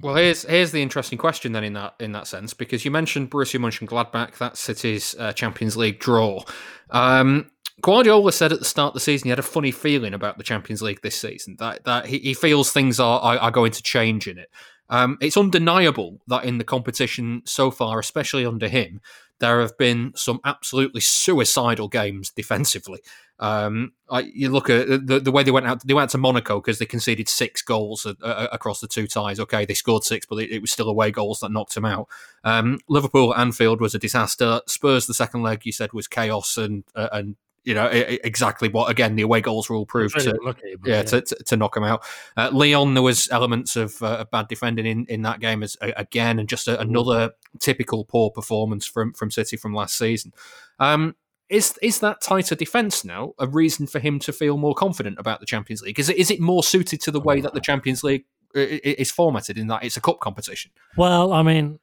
Well, 0.00 0.14
here's 0.16 0.42
here's 0.42 0.72
the 0.72 0.82
interesting 0.82 1.18
question 1.18 1.52
then 1.52 1.64
in 1.64 1.72
that 1.74 1.94
in 2.00 2.12
that 2.12 2.26
sense 2.26 2.54
because 2.54 2.84
you 2.84 2.90
mentioned 2.90 3.30
Borussia 3.30 3.58
Mönchengladbach, 3.58 4.38
that 4.38 4.56
City's 4.56 5.14
uh, 5.18 5.32
Champions 5.32 5.76
League 5.76 5.98
draw. 5.98 6.42
Um, 6.90 7.50
Guardiola 7.80 8.32
said 8.32 8.52
at 8.52 8.60
the 8.60 8.64
start 8.64 8.88
of 8.88 8.94
the 8.94 9.00
season 9.00 9.26
he 9.26 9.30
had 9.30 9.38
a 9.38 9.42
funny 9.42 9.70
feeling 9.70 10.14
about 10.14 10.38
the 10.38 10.44
Champions 10.44 10.82
League 10.82 11.02
this 11.02 11.16
season. 11.16 11.56
That 11.58 11.84
that 11.84 12.06
he, 12.06 12.18
he 12.18 12.34
feels 12.34 12.70
things 12.70 13.00
are, 13.00 13.20
are, 13.20 13.38
are 13.38 13.50
going 13.50 13.72
to 13.72 13.82
change 13.82 14.28
in 14.28 14.38
it. 14.38 14.50
Um, 14.90 15.18
it's 15.20 15.36
undeniable 15.36 16.20
that 16.26 16.44
in 16.44 16.58
the 16.58 16.64
competition 16.64 17.42
so 17.44 17.70
far, 17.70 17.98
especially 17.98 18.44
under 18.44 18.68
him, 18.68 19.00
there 19.40 19.60
have 19.60 19.76
been 19.78 20.12
some 20.14 20.40
absolutely 20.44 21.00
suicidal 21.00 21.88
games 21.88 22.30
defensively. 22.36 23.00
Um, 23.40 23.92
I, 24.08 24.20
you 24.20 24.48
look 24.48 24.70
at 24.70 24.86
the, 25.06 25.18
the 25.18 25.32
way 25.32 25.42
they 25.42 25.50
went 25.50 25.66
out. 25.66 25.84
They 25.84 25.92
went 25.92 26.04
out 26.04 26.10
to 26.10 26.18
Monaco 26.18 26.60
because 26.60 26.78
they 26.78 26.86
conceded 26.86 27.28
six 27.28 27.62
goals 27.62 28.06
a, 28.06 28.14
a, 28.22 28.44
across 28.52 28.80
the 28.80 28.86
two 28.86 29.08
ties. 29.08 29.40
Okay, 29.40 29.64
they 29.64 29.74
scored 29.74 30.04
six, 30.04 30.24
but 30.24 30.36
it, 30.36 30.50
it 30.50 30.60
was 30.60 30.70
still 30.70 30.88
away 30.88 31.10
goals 31.10 31.40
that 31.40 31.50
knocked 31.50 31.74
them 31.74 31.84
out. 31.84 32.06
Um, 32.44 32.78
Liverpool 32.88 33.34
Anfield 33.34 33.80
was 33.80 33.94
a 33.94 33.98
disaster. 33.98 34.60
Spurs 34.68 35.06
the 35.06 35.14
second 35.14 35.42
leg 35.42 35.66
you 35.66 35.72
said 35.72 35.92
was 35.92 36.06
chaos 36.06 36.56
and 36.56 36.84
uh, 36.94 37.08
and 37.10 37.34
you 37.64 37.74
know 37.74 37.86
exactly 37.90 38.68
what 38.68 38.90
again 38.90 39.16
the 39.16 39.22
away 39.22 39.40
goals 39.40 39.70
rule 39.70 39.86
proved 39.86 40.14
really 40.16 40.32
to, 40.32 40.44
lucky, 40.44 40.60
yeah, 40.84 40.96
yeah. 40.96 41.02
To, 41.02 41.20
to, 41.22 41.34
to, 41.44 41.56
knock 41.56 41.74
them 41.74 41.84
out. 41.84 42.04
Uh, 42.36 42.50
Lyon 42.52 42.94
there 42.94 43.02
was 43.02 43.28
elements 43.30 43.74
of, 43.74 44.02
uh, 44.02 44.24
bad 44.30 44.48
defending 44.48 44.86
in, 44.86 45.06
in 45.08 45.22
that 45.22 45.40
game 45.40 45.62
as 45.62 45.76
again 45.80 46.38
and 46.38 46.48
just 46.48 46.68
a, 46.68 46.78
another 46.78 47.32
typical 47.58 48.04
poor 48.04 48.30
performance 48.30 48.86
from 48.86 49.12
from 49.14 49.30
City 49.30 49.56
from 49.56 49.74
last 49.74 49.96
season. 49.96 50.32
Um, 50.78 51.16
is 51.48 51.78
is 51.82 52.00
that 52.00 52.20
tighter 52.20 52.54
defence 52.54 53.04
now 53.04 53.32
a 53.38 53.46
reason 53.46 53.86
for 53.86 53.98
him 53.98 54.18
to 54.20 54.32
feel 54.32 54.56
more 54.56 54.74
confident 54.74 55.18
about 55.18 55.40
the 55.40 55.46
Champions 55.46 55.82
League? 55.82 55.98
Is 55.98 56.08
it 56.08 56.16
is 56.16 56.30
it 56.30 56.40
more 56.40 56.62
suited 56.62 57.00
to 57.02 57.10
the 57.10 57.20
way 57.20 57.40
that 57.40 57.54
the 57.54 57.60
Champions 57.60 58.04
League 58.04 58.24
is 58.54 59.10
formatted 59.10 59.58
in 59.58 59.66
that 59.68 59.84
it's 59.84 59.96
a 59.96 60.00
cup 60.00 60.20
competition? 60.20 60.70
Well, 60.96 61.32
I 61.32 61.42
mean, 61.42 61.80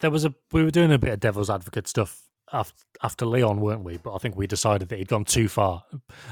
there 0.00 0.10
was 0.10 0.24
a 0.24 0.34
we 0.52 0.62
were 0.62 0.70
doing 0.70 0.92
a 0.92 0.98
bit 0.98 1.12
of 1.12 1.20
devil's 1.20 1.50
advocate 1.50 1.88
stuff 1.88 2.25
after, 2.52 2.82
after 3.02 3.26
Lyon, 3.26 3.60
weren't 3.60 3.84
we? 3.84 3.96
But 3.96 4.14
I 4.14 4.18
think 4.18 4.36
we 4.36 4.46
decided 4.46 4.88
that 4.88 4.98
he'd 4.98 5.08
gone 5.08 5.24
too 5.24 5.48
far 5.48 5.84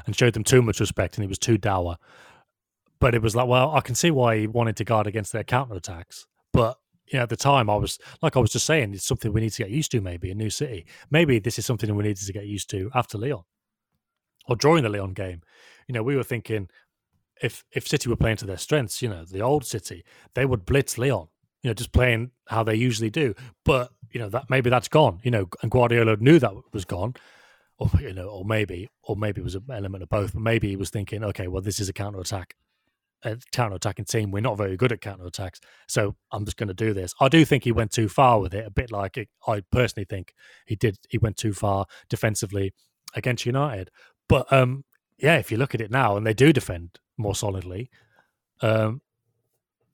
and 0.05 0.15
showed 0.15 0.33
them 0.33 0.43
too 0.43 0.61
much 0.61 0.79
respect, 0.79 1.17
and 1.17 1.23
he 1.23 1.27
was 1.27 1.39
too 1.39 1.57
dour. 1.57 1.97
But 2.99 3.13
it 3.13 3.21
was 3.21 3.35
like, 3.35 3.47
well, 3.47 3.75
I 3.75 3.81
can 3.81 3.95
see 3.95 4.11
why 4.11 4.37
he 4.39 4.47
wanted 4.47 4.77
to 4.77 4.83
guard 4.83 5.07
against 5.07 5.33
their 5.33 5.43
counter 5.43 5.75
attacks, 5.75 6.25
but 6.53 6.77
you 7.07 7.19
know, 7.19 7.23
at 7.23 7.29
the 7.29 7.35
time, 7.35 7.69
I 7.69 7.75
was 7.75 7.99
like 8.21 8.35
I 8.35 8.39
was 8.39 8.51
just 8.51 8.65
saying, 8.65 8.93
it's 8.93 9.05
something 9.05 9.31
we 9.31 9.41
need 9.41 9.51
to 9.51 9.63
get 9.63 9.71
used 9.71 9.91
to. 9.91 10.01
Maybe 10.01 10.31
a 10.31 10.35
new 10.35 10.49
city. 10.49 10.85
Maybe 11.11 11.39
this 11.39 11.59
is 11.59 11.65
something 11.65 11.93
we 11.95 12.03
needed 12.03 12.25
to 12.25 12.33
get 12.33 12.47
used 12.47 12.69
to 12.71 12.89
after 12.95 13.17
Lyon 13.17 13.43
or 14.47 14.55
during 14.55 14.83
the 14.83 14.89
Lyon 14.89 15.13
game. 15.13 15.41
You 15.87 15.93
know, 15.93 16.03
we 16.03 16.15
were 16.15 16.23
thinking 16.23 16.67
if 17.41 17.63
if 17.71 17.87
City 17.87 18.09
were 18.09 18.15
playing 18.15 18.37
to 18.37 18.45
their 18.45 18.57
strengths, 18.57 19.01
you 19.01 19.09
know, 19.09 19.23
the 19.23 19.41
old 19.41 19.65
City, 19.65 20.03
they 20.33 20.45
would 20.45 20.65
blitz 20.65 20.97
Lyon. 20.97 21.27
You 21.61 21.69
know, 21.69 21.73
just 21.73 21.91
playing 21.91 22.31
how 22.47 22.63
they 22.63 22.75
usually 22.75 23.09
do. 23.09 23.33
But 23.63 23.91
you 24.15 24.21
know 24.21 24.29
that 24.29 24.49
maybe 24.49 24.69
that's 24.69 24.87
gone. 24.87 25.19
You 25.23 25.31
know, 25.31 25.49
and 25.61 25.69
Guardiola 25.69 26.15
knew 26.15 26.39
that 26.39 26.53
was 26.71 26.85
gone, 26.85 27.15
or 27.77 27.89
you 27.99 28.13
know, 28.13 28.29
or 28.29 28.45
maybe, 28.45 28.89
or 29.03 29.17
maybe 29.17 29.41
it 29.41 29.43
was 29.43 29.55
an 29.55 29.65
element 29.69 30.03
of 30.03 30.09
both. 30.09 30.31
But 30.31 30.41
maybe 30.41 30.69
he 30.69 30.77
was 30.77 30.89
thinking, 30.89 31.21
okay, 31.21 31.49
well, 31.49 31.61
this 31.61 31.81
is 31.81 31.89
a 31.89 31.93
counter 31.93 32.21
attack, 32.21 32.55
a 33.23 33.37
counter 33.51 33.75
attacking 33.75 34.05
team. 34.05 34.31
We're 34.31 34.39
not 34.39 34.57
very 34.57 34.77
good 34.77 34.93
at 34.93 35.01
counter 35.01 35.25
attacks, 35.25 35.59
so 35.89 36.15
I'm 36.31 36.45
just 36.45 36.55
going 36.55 36.69
to 36.69 36.73
do 36.73 36.93
this. 36.93 37.13
I 37.19 37.27
do 37.27 37.43
think 37.43 37.65
he 37.65 37.73
went 37.73 37.91
too 37.91 38.07
far 38.07 38.39
with 38.39 38.53
it. 38.53 38.65
A 38.65 38.71
bit 38.71 38.89
like 38.89 39.17
it, 39.17 39.27
I 39.45 39.63
personally 39.69 40.05
think 40.09 40.33
he 40.65 40.77
did. 40.77 40.97
He 41.09 41.17
went 41.17 41.35
too 41.35 41.51
far 41.51 41.85
defensively 42.07 42.73
against 43.15 43.45
United. 43.45 43.91
But 44.29 44.51
um, 44.53 44.85
yeah, 45.17 45.35
if 45.35 45.51
you 45.51 45.57
look 45.57 45.75
at 45.75 45.81
it 45.81 45.91
now, 45.91 46.15
and 46.15 46.25
they 46.25 46.33
do 46.33 46.53
defend 46.53 46.99
more 47.17 47.35
solidly, 47.35 47.89
um, 48.61 49.01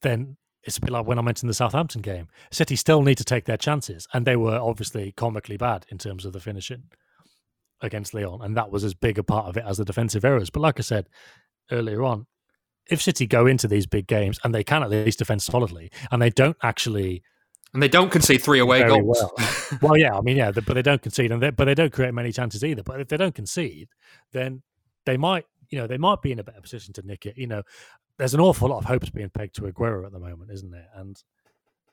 then 0.03 0.37
it's 0.63 0.77
a 0.77 0.81
bit 0.81 0.91
like 0.91 1.05
when 1.05 1.17
I 1.17 1.21
mentioned 1.21 1.49
the 1.49 1.55
Southampton 1.55 2.01
game. 2.01 2.27
City 2.51 2.75
still 2.75 3.01
need 3.01 3.17
to 3.17 3.23
take 3.23 3.45
their 3.45 3.57
chances, 3.57 4.07
and 4.13 4.25
they 4.25 4.35
were 4.35 4.57
obviously 4.57 5.11
comically 5.11 5.57
bad 5.57 5.85
in 5.89 5.97
terms 5.97 6.25
of 6.25 6.33
the 6.33 6.39
finishing 6.39 6.83
against 7.81 8.13
Lyon, 8.13 8.41
and 8.41 8.55
that 8.55 8.71
was 8.71 8.83
as 8.83 8.93
big 8.93 9.17
a 9.17 9.23
part 9.23 9.47
of 9.47 9.57
it 9.57 9.63
as 9.67 9.77
the 9.77 9.85
defensive 9.85 10.23
errors. 10.23 10.49
But 10.49 10.61
like 10.61 10.79
I 10.79 10.83
said 10.83 11.09
earlier 11.71 12.03
on, 12.03 12.27
if 12.89 13.01
City 13.01 13.25
go 13.25 13.47
into 13.47 13.67
these 13.67 13.87
big 13.87 14.07
games 14.07 14.39
and 14.43 14.53
they 14.53 14.63
can 14.63 14.83
at 14.83 14.89
least 14.89 15.19
defend 15.19 15.41
solidly, 15.41 15.91
and 16.11 16.21
they 16.21 16.29
don't 16.29 16.57
actually. 16.61 17.23
And 17.73 17.81
they 17.81 17.87
don't 17.87 18.11
concede 18.11 18.43
three 18.43 18.59
away 18.59 18.83
goals. 18.83 19.17
Well. 19.17 19.33
well, 19.81 19.97
yeah, 19.97 20.15
I 20.15 20.21
mean, 20.21 20.35
yeah, 20.35 20.51
but 20.51 20.73
they 20.73 20.81
don't 20.81 21.01
concede, 21.01 21.31
and 21.31 21.41
they, 21.41 21.51
but 21.51 21.65
they 21.65 21.75
don't 21.75 21.93
create 21.93 22.13
many 22.13 22.31
chances 22.31 22.63
either. 22.63 22.83
But 22.83 22.99
if 22.99 23.07
they 23.07 23.17
don't 23.17 23.33
concede, 23.33 23.87
then 24.33 24.61
they 25.05 25.15
might, 25.15 25.45
you 25.71 25.79
know, 25.79 25.87
they 25.87 25.97
might 25.97 26.21
be 26.21 26.31
in 26.31 26.39
a 26.39 26.43
better 26.43 26.61
position 26.61 26.93
to 26.93 27.05
nick 27.05 27.25
it. 27.25 27.37
You 27.37 27.47
know, 27.47 27.63
there's 28.17 28.33
an 28.33 28.41
awful 28.41 28.69
lot 28.69 28.77
of 28.77 28.85
hopes 28.85 29.09
being 29.09 29.29
pegged 29.29 29.55
to 29.55 29.63
Aguero 29.63 30.05
at 30.05 30.11
the 30.11 30.19
moment, 30.19 30.51
isn't 30.51 30.69
there? 30.69 30.89
And 30.95 31.21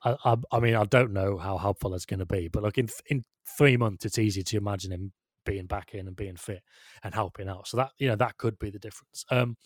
I, 0.05 0.17
I, 0.25 0.37
I 0.53 0.61
mean, 0.61 0.75
I 0.75 0.85
don't 0.85 1.13
know 1.13 1.39
how 1.39 1.57
helpful 1.57 1.91
that's 1.91 2.05
going 2.05 2.21
to 2.21 2.27
be, 2.27 2.49
but 2.49 2.63
look, 2.63 2.77
in 2.77 2.89
in 3.09 3.25
three 3.57 3.77
months, 3.77 4.05
it's 4.05 4.19
easy 4.19 4.43
to 4.43 4.57
imagine 4.57 4.93
him 4.93 5.13
being 5.47 5.67
back 5.67 5.95
in 5.95 6.07
and 6.07 6.17
being 6.17 6.37
fit 6.37 6.63
and 7.03 7.15
helping 7.15 7.49
out. 7.49 7.67
So 7.69 7.79
that 7.79 7.93
you 7.99 8.09
know 8.09 8.17
that 8.17 8.37
could 8.37 8.59
be 8.59 8.71
the 8.71 8.79
difference. 8.79 9.25
Um, 9.31 9.57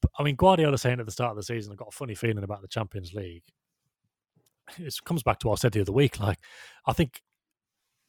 but, 0.00 0.12
I 0.18 0.22
mean, 0.22 0.36
Guardiola 0.36 0.78
saying 0.78 1.00
at 1.00 1.06
the 1.06 1.12
start 1.12 1.32
of 1.32 1.36
the 1.36 1.42
season, 1.42 1.72
I've 1.72 1.78
got 1.78 1.88
a 1.88 1.96
funny 1.96 2.14
feeling 2.14 2.44
about 2.44 2.62
the 2.62 2.68
Champions 2.68 3.14
League. 3.14 3.42
It 4.78 4.94
comes 5.04 5.24
back 5.24 5.40
to 5.40 5.48
what 5.48 5.58
I 5.58 5.60
said 5.60 5.72
the 5.72 5.80
other 5.80 5.92
week. 5.92 6.20
Like, 6.20 6.38
I 6.86 6.92
think 6.92 7.20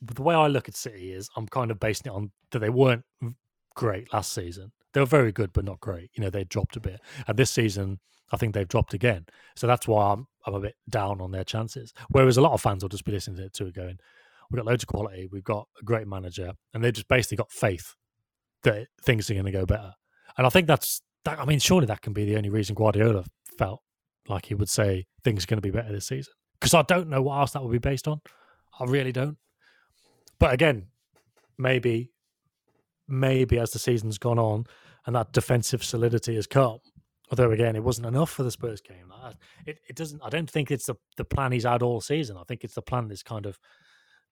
the 0.01 0.21
way 0.21 0.35
I 0.35 0.47
look 0.47 0.69
at 0.69 0.75
City 0.75 1.11
is 1.11 1.29
I'm 1.35 1.47
kind 1.47 1.71
of 1.71 1.79
basing 1.79 2.11
it 2.11 2.15
on 2.15 2.31
that 2.51 2.59
they 2.59 2.69
weren't 2.69 3.05
great 3.75 4.13
last 4.13 4.33
season 4.33 4.71
they 4.93 4.99
were 4.99 5.05
very 5.05 5.31
good, 5.31 5.53
but 5.53 5.65
not 5.65 5.79
great. 5.79 6.09
You 6.13 6.23
know, 6.23 6.29
they 6.29 6.43
dropped 6.43 6.75
a 6.75 6.79
bit. 6.79 6.99
And 7.27 7.37
this 7.37 7.51
season, 7.51 7.99
I 8.31 8.37
think 8.37 8.53
they've 8.53 8.67
dropped 8.67 8.93
again. 8.93 9.25
So 9.55 9.67
that's 9.67 9.87
why 9.87 10.13
I'm, 10.13 10.27
I'm 10.45 10.53
a 10.53 10.59
bit 10.59 10.75
down 10.89 11.21
on 11.21 11.31
their 11.31 11.43
chances. 11.43 11.93
Whereas 12.09 12.37
a 12.37 12.41
lot 12.41 12.53
of 12.53 12.61
fans 12.61 12.83
will 12.83 12.89
just 12.89 13.05
be 13.05 13.11
listening 13.11 13.37
to 13.37 13.45
it 13.45 13.53
too, 13.53 13.71
going, 13.71 13.97
we've 14.49 14.57
got 14.57 14.65
loads 14.65 14.83
of 14.83 14.87
quality, 14.87 15.27
we've 15.31 15.43
got 15.43 15.67
a 15.79 15.85
great 15.85 16.07
manager, 16.07 16.53
and 16.73 16.83
they've 16.83 16.93
just 16.93 17.07
basically 17.07 17.37
got 17.37 17.51
faith 17.51 17.95
that 18.63 18.87
things 19.03 19.29
are 19.29 19.33
going 19.33 19.45
to 19.45 19.51
go 19.51 19.65
better. 19.65 19.93
And 20.37 20.45
I 20.45 20.49
think 20.49 20.67
that's, 20.67 21.01
that, 21.25 21.39
I 21.39 21.45
mean, 21.45 21.59
surely 21.59 21.85
that 21.87 22.01
can 22.01 22.13
be 22.13 22.25
the 22.25 22.37
only 22.37 22.49
reason 22.49 22.75
Guardiola 22.75 23.25
felt 23.57 23.81
like 24.27 24.45
he 24.45 24.55
would 24.55 24.69
say 24.69 25.05
things 25.23 25.43
are 25.43 25.47
going 25.47 25.57
to 25.57 25.61
be 25.61 25.71
better 25.71 25.91
this 25.91 26.07
season. 26.07 26.33
Because 26.59 26.73
I 26.73 26.81
don't 26.83 27.09
know 27.09 27.21
what 27.21 27.39
else 27.39 27.51
that 27.51 27.63
would 27.63 27.71
be 27.71 27.77
based 27.77 28.07
on. 28.07 28.21
I 28.79 28.85
really 28.85 29.11
don't. 29.11 29.37
But 30.39 30.53
again, 30.53 30.87
maybe 31.57 32.11
maybe 33.09 33.59
as 33.59 33.71
the 33.71 33.79
season's 33.79 34.17
gone 34.17 34.39
on 34.39 34.65
and 35.05 35.15
that 35.15 35.33
defensive 35.33 35.83
solidity 35.83 36.35
has 36.35 36.47
come. 36.47 36.79
Although 37.31 37.51
again, 37.51 37.75
it 37.75 37.83
wasn't 37.83 38.07
enough 38.07 38.31
for 38.31 38.43
the 38.43 38.51
Spurs 38.51 38.81
game. 38.81 39.09
It 39.65 39.79
it 39.87 39.95
doesn't. 39.95 40.21
I 40.23 40.29
don't 40.29 40.49
think 40.49 40.71
it's 40.71 40.85
the 40.85 40.95
the 41.17 41.25
plan 41.25 41.51
he's 41.51 41.63
had 41.63 41.83
all 41.83 42.01
season. 42.01 42.37
I 42.37 42.43
think 42.43 42.63
it's 42.63 42.73
the 42.73 42.81
plan 42.81 43.07
that's 43.07 43.23
kind 43.23 43.45
of 43.45 43.59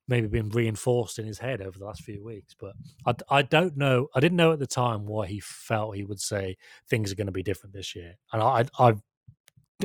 maybe 0.07 0.27
been 0.27 0.49
reinforced 0.49 1.19
in 1.19 1.25
his 1.25 1.39
head 1.39 1.61
over 1.61 1.77
the 1.77 1.85
last 1.85 2.01
few 2.01 2.23
weeks. 2.23 2.55
But 2.57 2.73
I, 3.05 3.13
I 3.29 3.41
don't 3.41 3.75
know. 3.75 4.07
I 4.15 4.19
didn't 4.19 4.37
know 4.37 4.53
at 4.53 4.59
the 4.59 4.67
time 4.67 5.05
why 5.05 5.27
he 5.27 5.39
felt 5.41 5.95
he 5.95 6.05
would 6.05 6.21
say 6.21 6.57
things 6.89 7.11
are 7.11 7.15
going 7.15 7.27
to 7.27 7.33
be 7.33 7.43
different 7.43 7.73
this 7.73 7.95
year, 7.95 8.15
and 8.31 8.41
I 8.41 8.65
I 8.79 8.93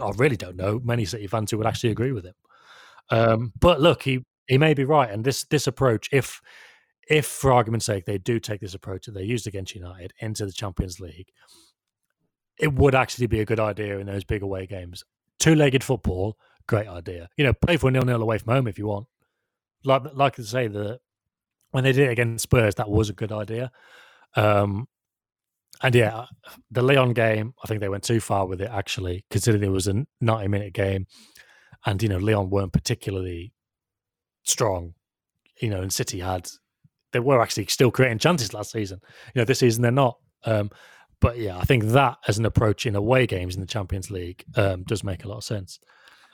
I 0.00 0.10
really 0.16 0.36
don't 0.36 0.56
know 0.56 0.80
many 0.82 1.04
City 1.04 1.26
fans 1.26 1.50
who 1.50 1.58
would 1.58 1.66
actually 1.66 1.90
agree 1.90 2.12
with 2.12 2.24
him. 2.24 2.34
Um, 3.10 3.52
but 3.58 3.80
look, 3.80 4.02
he 4.02 4.24
he 4.46 4.58
may 4.58 4.74
be 4.74 4.84
right, 4.84 5.10
and 5.10 5.24
this 5.24 5.44
this 5.44 5.66
approach, 5.66 6.08
if 6.12 6.40
if 7.08 7.26
for 7.26 7.52
argument's 7.52 7.86
sake 7.86 8.04
they 8.04 8.18
do 8.18 8.38
take 8.38 8.60
this 8.60 8.74
approach 8.74 9.06
that 9.06 9.12
they 9.12 9.24
used 9.24 9.46
against 9.46 9.74
United 9.74 10.12
into 10.20 10.46
the 10.46 10.52
Champions 10.52 11.00
League, 11.00 11.28
it 12.58 12.72
would 12.72 12.94
actually 12.94 13.26
be 13.26 13.40
a 13.40 13.44
good 13.44 13.60
idea 13.60 13.98
in 13.98 14.06
those 14.06 14.24
big 14.24 14.42
away 14.42 14.66
games. 14.66 15.04
Two 15.38 15.54
legged 15.54 15.82
football, 15.82 16.36
great 16.68 16.88
idea. 16.88 17.28
You 17.36 17.44
know, 17.44 17.52
play 17.52 17.76
for 17.76 17.90
nil 17.90 18.02
nil 18.02 18.22
away 18.22 18.38
from 18.38 18.54
home 18.54 18.68
if 18.68 18.78
you 18.78 18.86
want. 18.86 19.06
Like 19.84 20.02
like 20.14 20.38
I 20.38 20.42
say, 20.42 20.68
the 20.68 21.00
when 21.72 21.84
they 21.84 21.92
did 21.92 22.08
it 22.08 22.12
against 22.12 22.44
Spurs, 22.44 22.76
that 22.76 22.90
was 22.90 23.10
a 23.10 23.14
good 23.14 23.32
idea. 23.32 23.72
Um, 24.36 24.86
and 25.82 25.94
yeah, 25.94 26.26
the 26.70 26.82
Lyon 26.82 27.12
game, 27.12 27.54
I 27.62 27.66
think 27.66 27.80
they 27.80 27.88
went 27.88 28.04
too 28.04 28.20
far 28.20 28.46
with 28.46 28.60
it 28.60 28.70
actually, 28.70 29.24
considering 29.30 29.64
it 29.64 29.68
was 29.68 29.88
a 29.88 30.04
90 30.20 30.48
minute 30.48 30.74
game. 30.74 31.06
And, 31.84 32.00
you 32.02 32.08
know, 32.08 32.18
Lyon 32.18 32.50
weren't 32.50 32.72
particularly 32.72 33.52
strong, 34.44 34.94
you 35.60 35.70
know, 35.70 35.82
and 35.82 35.92
City 35.92 36.20
had, 36.20 36.48
they 37.12 37.20
were 37.20 37.40
actually 37.40 37.66
still 37.66 37.90
creating 37.90 38.18
chances 38.18 38.52
last 38.54 38.72
season. 38.72 39.00
You 39.34 39.40
know, 39.40 39.44
this 39.44 39.60
season 39.60 39.82
they're 39.82 39.90
not. 39.90 40.18
Um, 40.44 40.70
but 41.20 41.38
yeah, 41.38 41.56
I 41.56 41.62
think 41.62 41.84
that 41.84 42.18
as 42.26 42.38
an 42.38 42.44
approach 42.44 42.84
in 42.84 42.96
away 42.96 43.26
games 43.26 43.54
in 43.54 43.60
the 43.60 43.66
Champions 43.66 44.10
League 44.10 44.44
um, 44.56 44.82
does 44.82 45.04
make 45.04 45.24
a 45.24 45.28
lot 45.28 45.38
of 45.38 45.44
sense. 45.44 45.78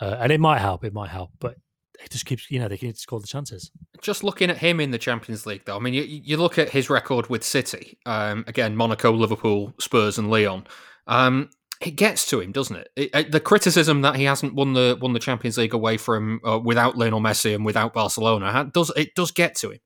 Uh, 0.00 0.16
and 0.20 0.32
it 0.32 0.40
might 0.40 0.60
help, 0.60 0.84
it 0.84 0.94
might 0.94 1.10
help. 1.10 1.30
But 1.40 1.56
it 2.02 2.10
just 2.10 2.26
keeps, 2.26 2.50
you 2.50 2.58
know, 2.58 2.68
they 2.68 2.78
can 2.78 2.94
score 2.94 3.20
the 3.20 3.26
chances. 3.26 3.70
Just 4.00 4.24
looking 4.24 4.50
at 4.50 4.58
him 4.58 4.80
in 4.80 4.90
the 4.90 4.98
Champions 4.98 5.44
League, 5.44 5.64
though, 5.66 5.76
I 5.76 5.80
mean, 5.80 5.94
you, 5.94 6.02
you 6.02 6.36
look 6.36 6.58
at 6.58 6.70
his 6.70 6.88
record 6.88 7.28
with 7.28 7.44
City, 7.44 7.98
um, 8.06 8.44
again, 8.46 8.76
Monaco, 8.76 9.12
Liverpool, 9.12 9.74
Spurs, 9.80 10.16
and 10.16 10.30
Lyon. 10.30 10.66
Um, 11.06 11.50
it 11.80 11.92
gets 11.92 12.28
to 12.30 12.40
him, 12.40 12.52
doesn't 12.52 12.76
it? 12.76 12.88
it, 12.96 13.10
it 13.14 13.32
the 13.32 13.40
criticism 13.40 14.02
that 14.02 14.16
he 14.16 14.24
hasn't 14.24 14.54
won 14.54 14.72
the 14.72 14.98
won 15.00 15.12
the 15.12 15.20
Champions 15.20 15.58
League 15.58 15.74
away 15.74 15.96
from 15.96 16.40
uh, 16.44 16.58
without 16.58 16.96
Lionel 16.96 17.20
Messi 17.20 17.54
and 17.54 17.64
without 17.64 17.94
Barcelona 17.94 18.68
does 18.72 18.90
it 18.96 19.14
does 19.14 19.30
get 19.30 19.54
to 19.56 19.70
him. 19.70 19.78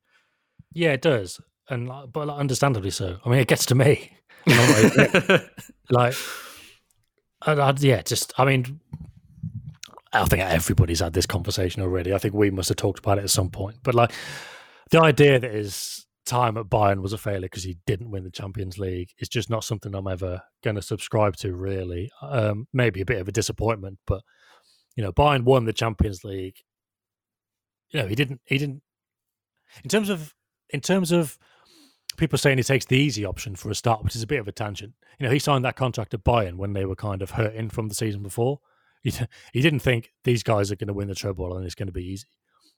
Yeah, 0.73 0.91
it 0.93 1.01
does, 1.01 1.39
and 1.69 1.89
but 2.11 2.29
understandably 2.29 2.91
so. 2.91 3.19
I 3.23 3.29
mean, 3.29 3.39
it 3.39 3.47
gets 3.47 3.65
to 3.67 3.75
me. 3.75 4.17
like, 5.89 6.15
I, 7.41 7.51
I, 7.51 7.73
yeah, 7.77 8.01
just 8.01 8.33
I 8.37 8.45
mean, 8.45 8.79
I 10.11 10.25
think 10.25 10.43
everybody's 10.43 10.99
had 10.99 11.13
this 11.13 11.25
conversation 11.25 11.81
already. 11.81 12.13
I 12.13 12.17
think 12.17 12.33
we 12.33 12.51
must 12.51 12.69
have 12.69 12.77
talked 12.77 12.99
about 12.99 13.17
it 13.17 13.23
at 13.23 13.29
some 13.29 13.49
point. 13.49 13.77
But 13.83 13.95
like 13.95 14.11
the 14.91 15.01
idea 15.01 15.39
that 15.39 15.53
his 15.53 16.05
time 16.25 16.57
at 16.57 16.65
Bayern 16.65 17.01
was 17.01 17.13
a 17.13 17.17
failure 17.17 17.41
because 17.41 17.63
he 17.63 17.77
didn't 17.85 18.11
win 18.11 18.23
the 18.23 18.31
Champions 18.31 18.77
League 18.77 19.09
is 19.19 19.27
just 19.27 19.49
not 19.49 19.63
something 19.63 19.93
I'm 19.93 20.07
ever 20.07 20.41
going 20.63 20.75
to 20.75 20.81
subscribe 20.81 21.35
to. 21.37 21.55
Really, 21.55 22.11
um, 22.21 22.67
maybe 22.73 23.01
a 23.01 23.05
bit 23.05 23.19
of 23.19 23.27
a 23.27 23.31
disappointment, 23.31 23.99
but 24.05 24.21
you 24.95 25.03
know, 25.03 25.11
Bayern 25.11 25.43
won 25.43 25.65
the 25.65 25.73
Champions 25.73 26.23
League. 26.23 26.57
You 27.89 28.01
know, 28.01 28.07
he 28.07 28.15
didn't. 28.15 28.41
He 28.45 28.57
didn't. 28.57 28.83
In 29.83 29.89
terms 29.89 30.09
of 30.09 30.33
in 30.73 30.81
terms 30.81 31.11
of 31.11 31.37
people 32.17 32.37
saying 32.37 32.57
he 32.57 32.63
takes 32.63 32.85
the 32.85 32.97
easy 32.97 33.25
option 33.25 33.55
for 33.55 33.69
a 33.69 33.75
start, 33.75 34.03
which 34.03 34.15
is 34.15 34.23
a 34.23 34.27
bit 34.27 34.39
of 34.39 34.47
a 34.47 34.51
tangent. 34.51 34.93
You 35.19 35.25
know, 35.25 35.31
he 35.31 35.39
signed 35.39 35.63
that 35.65 35.75
contract 35.75 36.13
at 36.13 36.23
Bayern 36.23 36.55
when 36.55 36.73
they 36.73 36.85
were 36.85 36.95
kind 36.95 37.21
of 37.21 37.31
hurting 37.31 37.69
from 37.69 37.87
the 37.87 37.95
season 37.95 38.21
before 38.21 38.59
he, 39.03 39.13
he 39.51 39.61
didn't 39.61 39.81
think 39.81 40.11
these 40.23 40.43
guys 40.43 40.71
are 40.71 40.75
going 40.75 40.87
to 40.87 40.93
win 40.93 41.09
the 41.09 41.15
treble 41.15 41.55
and 41.57 41.65
it's 41.65 41.75
going 41.75 41.87
to 41.87 41.93
be 41.93 42.05
easy. 42.05 42.27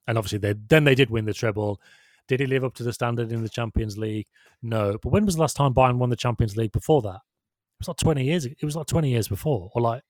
And 0.08 0.18
obviously, 0.18 0.40
they 0.40 0.54
then 0.68 0.84
they 0.84 0.96
did 0.96 1.10
win 1.10 1.26
the 1.26 1.34
treble. 1.34 1.80
Did 2.28 2.40
he 2.40 2.48
live 2.48 2.64
up 2.64 2.74
to 2.76 2.84
the 2.84 2.94
standard 2.94 3.32
in 3.32 3.44
the 3.44 3.50
Champions 3.50 3.98
League? 3.98 4.28
No. 4.62 4.98
But 5.02 5.10
when 5.10 5.26
was 5.26 5.36
the 5.36 5.42
last 5.42 5.56
time 5.56 5.74
Bayern 5.74 5.98
won 5.98 6.10
the 6.10 6.16
Champions 6.16 6.58
League 6.58 6.72
before 6.72 7.02
that? 7.04 7.16
It 7.16 7.80
was 7.80 7.88
like 7.88 7.98
twenty 7.98 8.24
years. 8.24 8.46
It 8.46 8.64
was 8.64 8.76
like 8.76 8.88
twenty 8.88 9.10
years 9.10 9.28
before, 9.28 9.72
or 9.74 9.82
like 9.82 10.04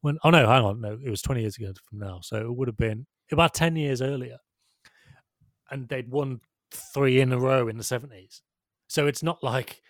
when? 0.00 0.18
Oh 0.24 0.30
no, 0.30 0.46
hang 0.46 0.64
on, 0.64 0.80
no, 0.80 0.98
it 1.04 1.10
was 1.10 1.22
twenty 1.22 1.42
years 1.42 1.56
ago 1.56 1.72
from 1.88 1.98
now. 1.98 2.20
So 2.22 2.38
it 2.38 2.54
would 2.54 2.68
have 2.68 2.76
been 2.76 3.06
about 3.32 3.54
ten 3.54 3.76
years 3.76 4.02
earlier, 4.02 4.38
and 5.70 5.88
they'd 5.88 6.10
won 6.10 6.40
three 6.74 7.20
in 7.20 7.32
a 7.32 7.38
row 7.38 7.68
in 7.68 7.78
the 7.78 7.84
seventies. 7.84 8.42
So 8.88 9.06
it's 9.06 9.22
not 9.22 9.42
like 9.42 9.82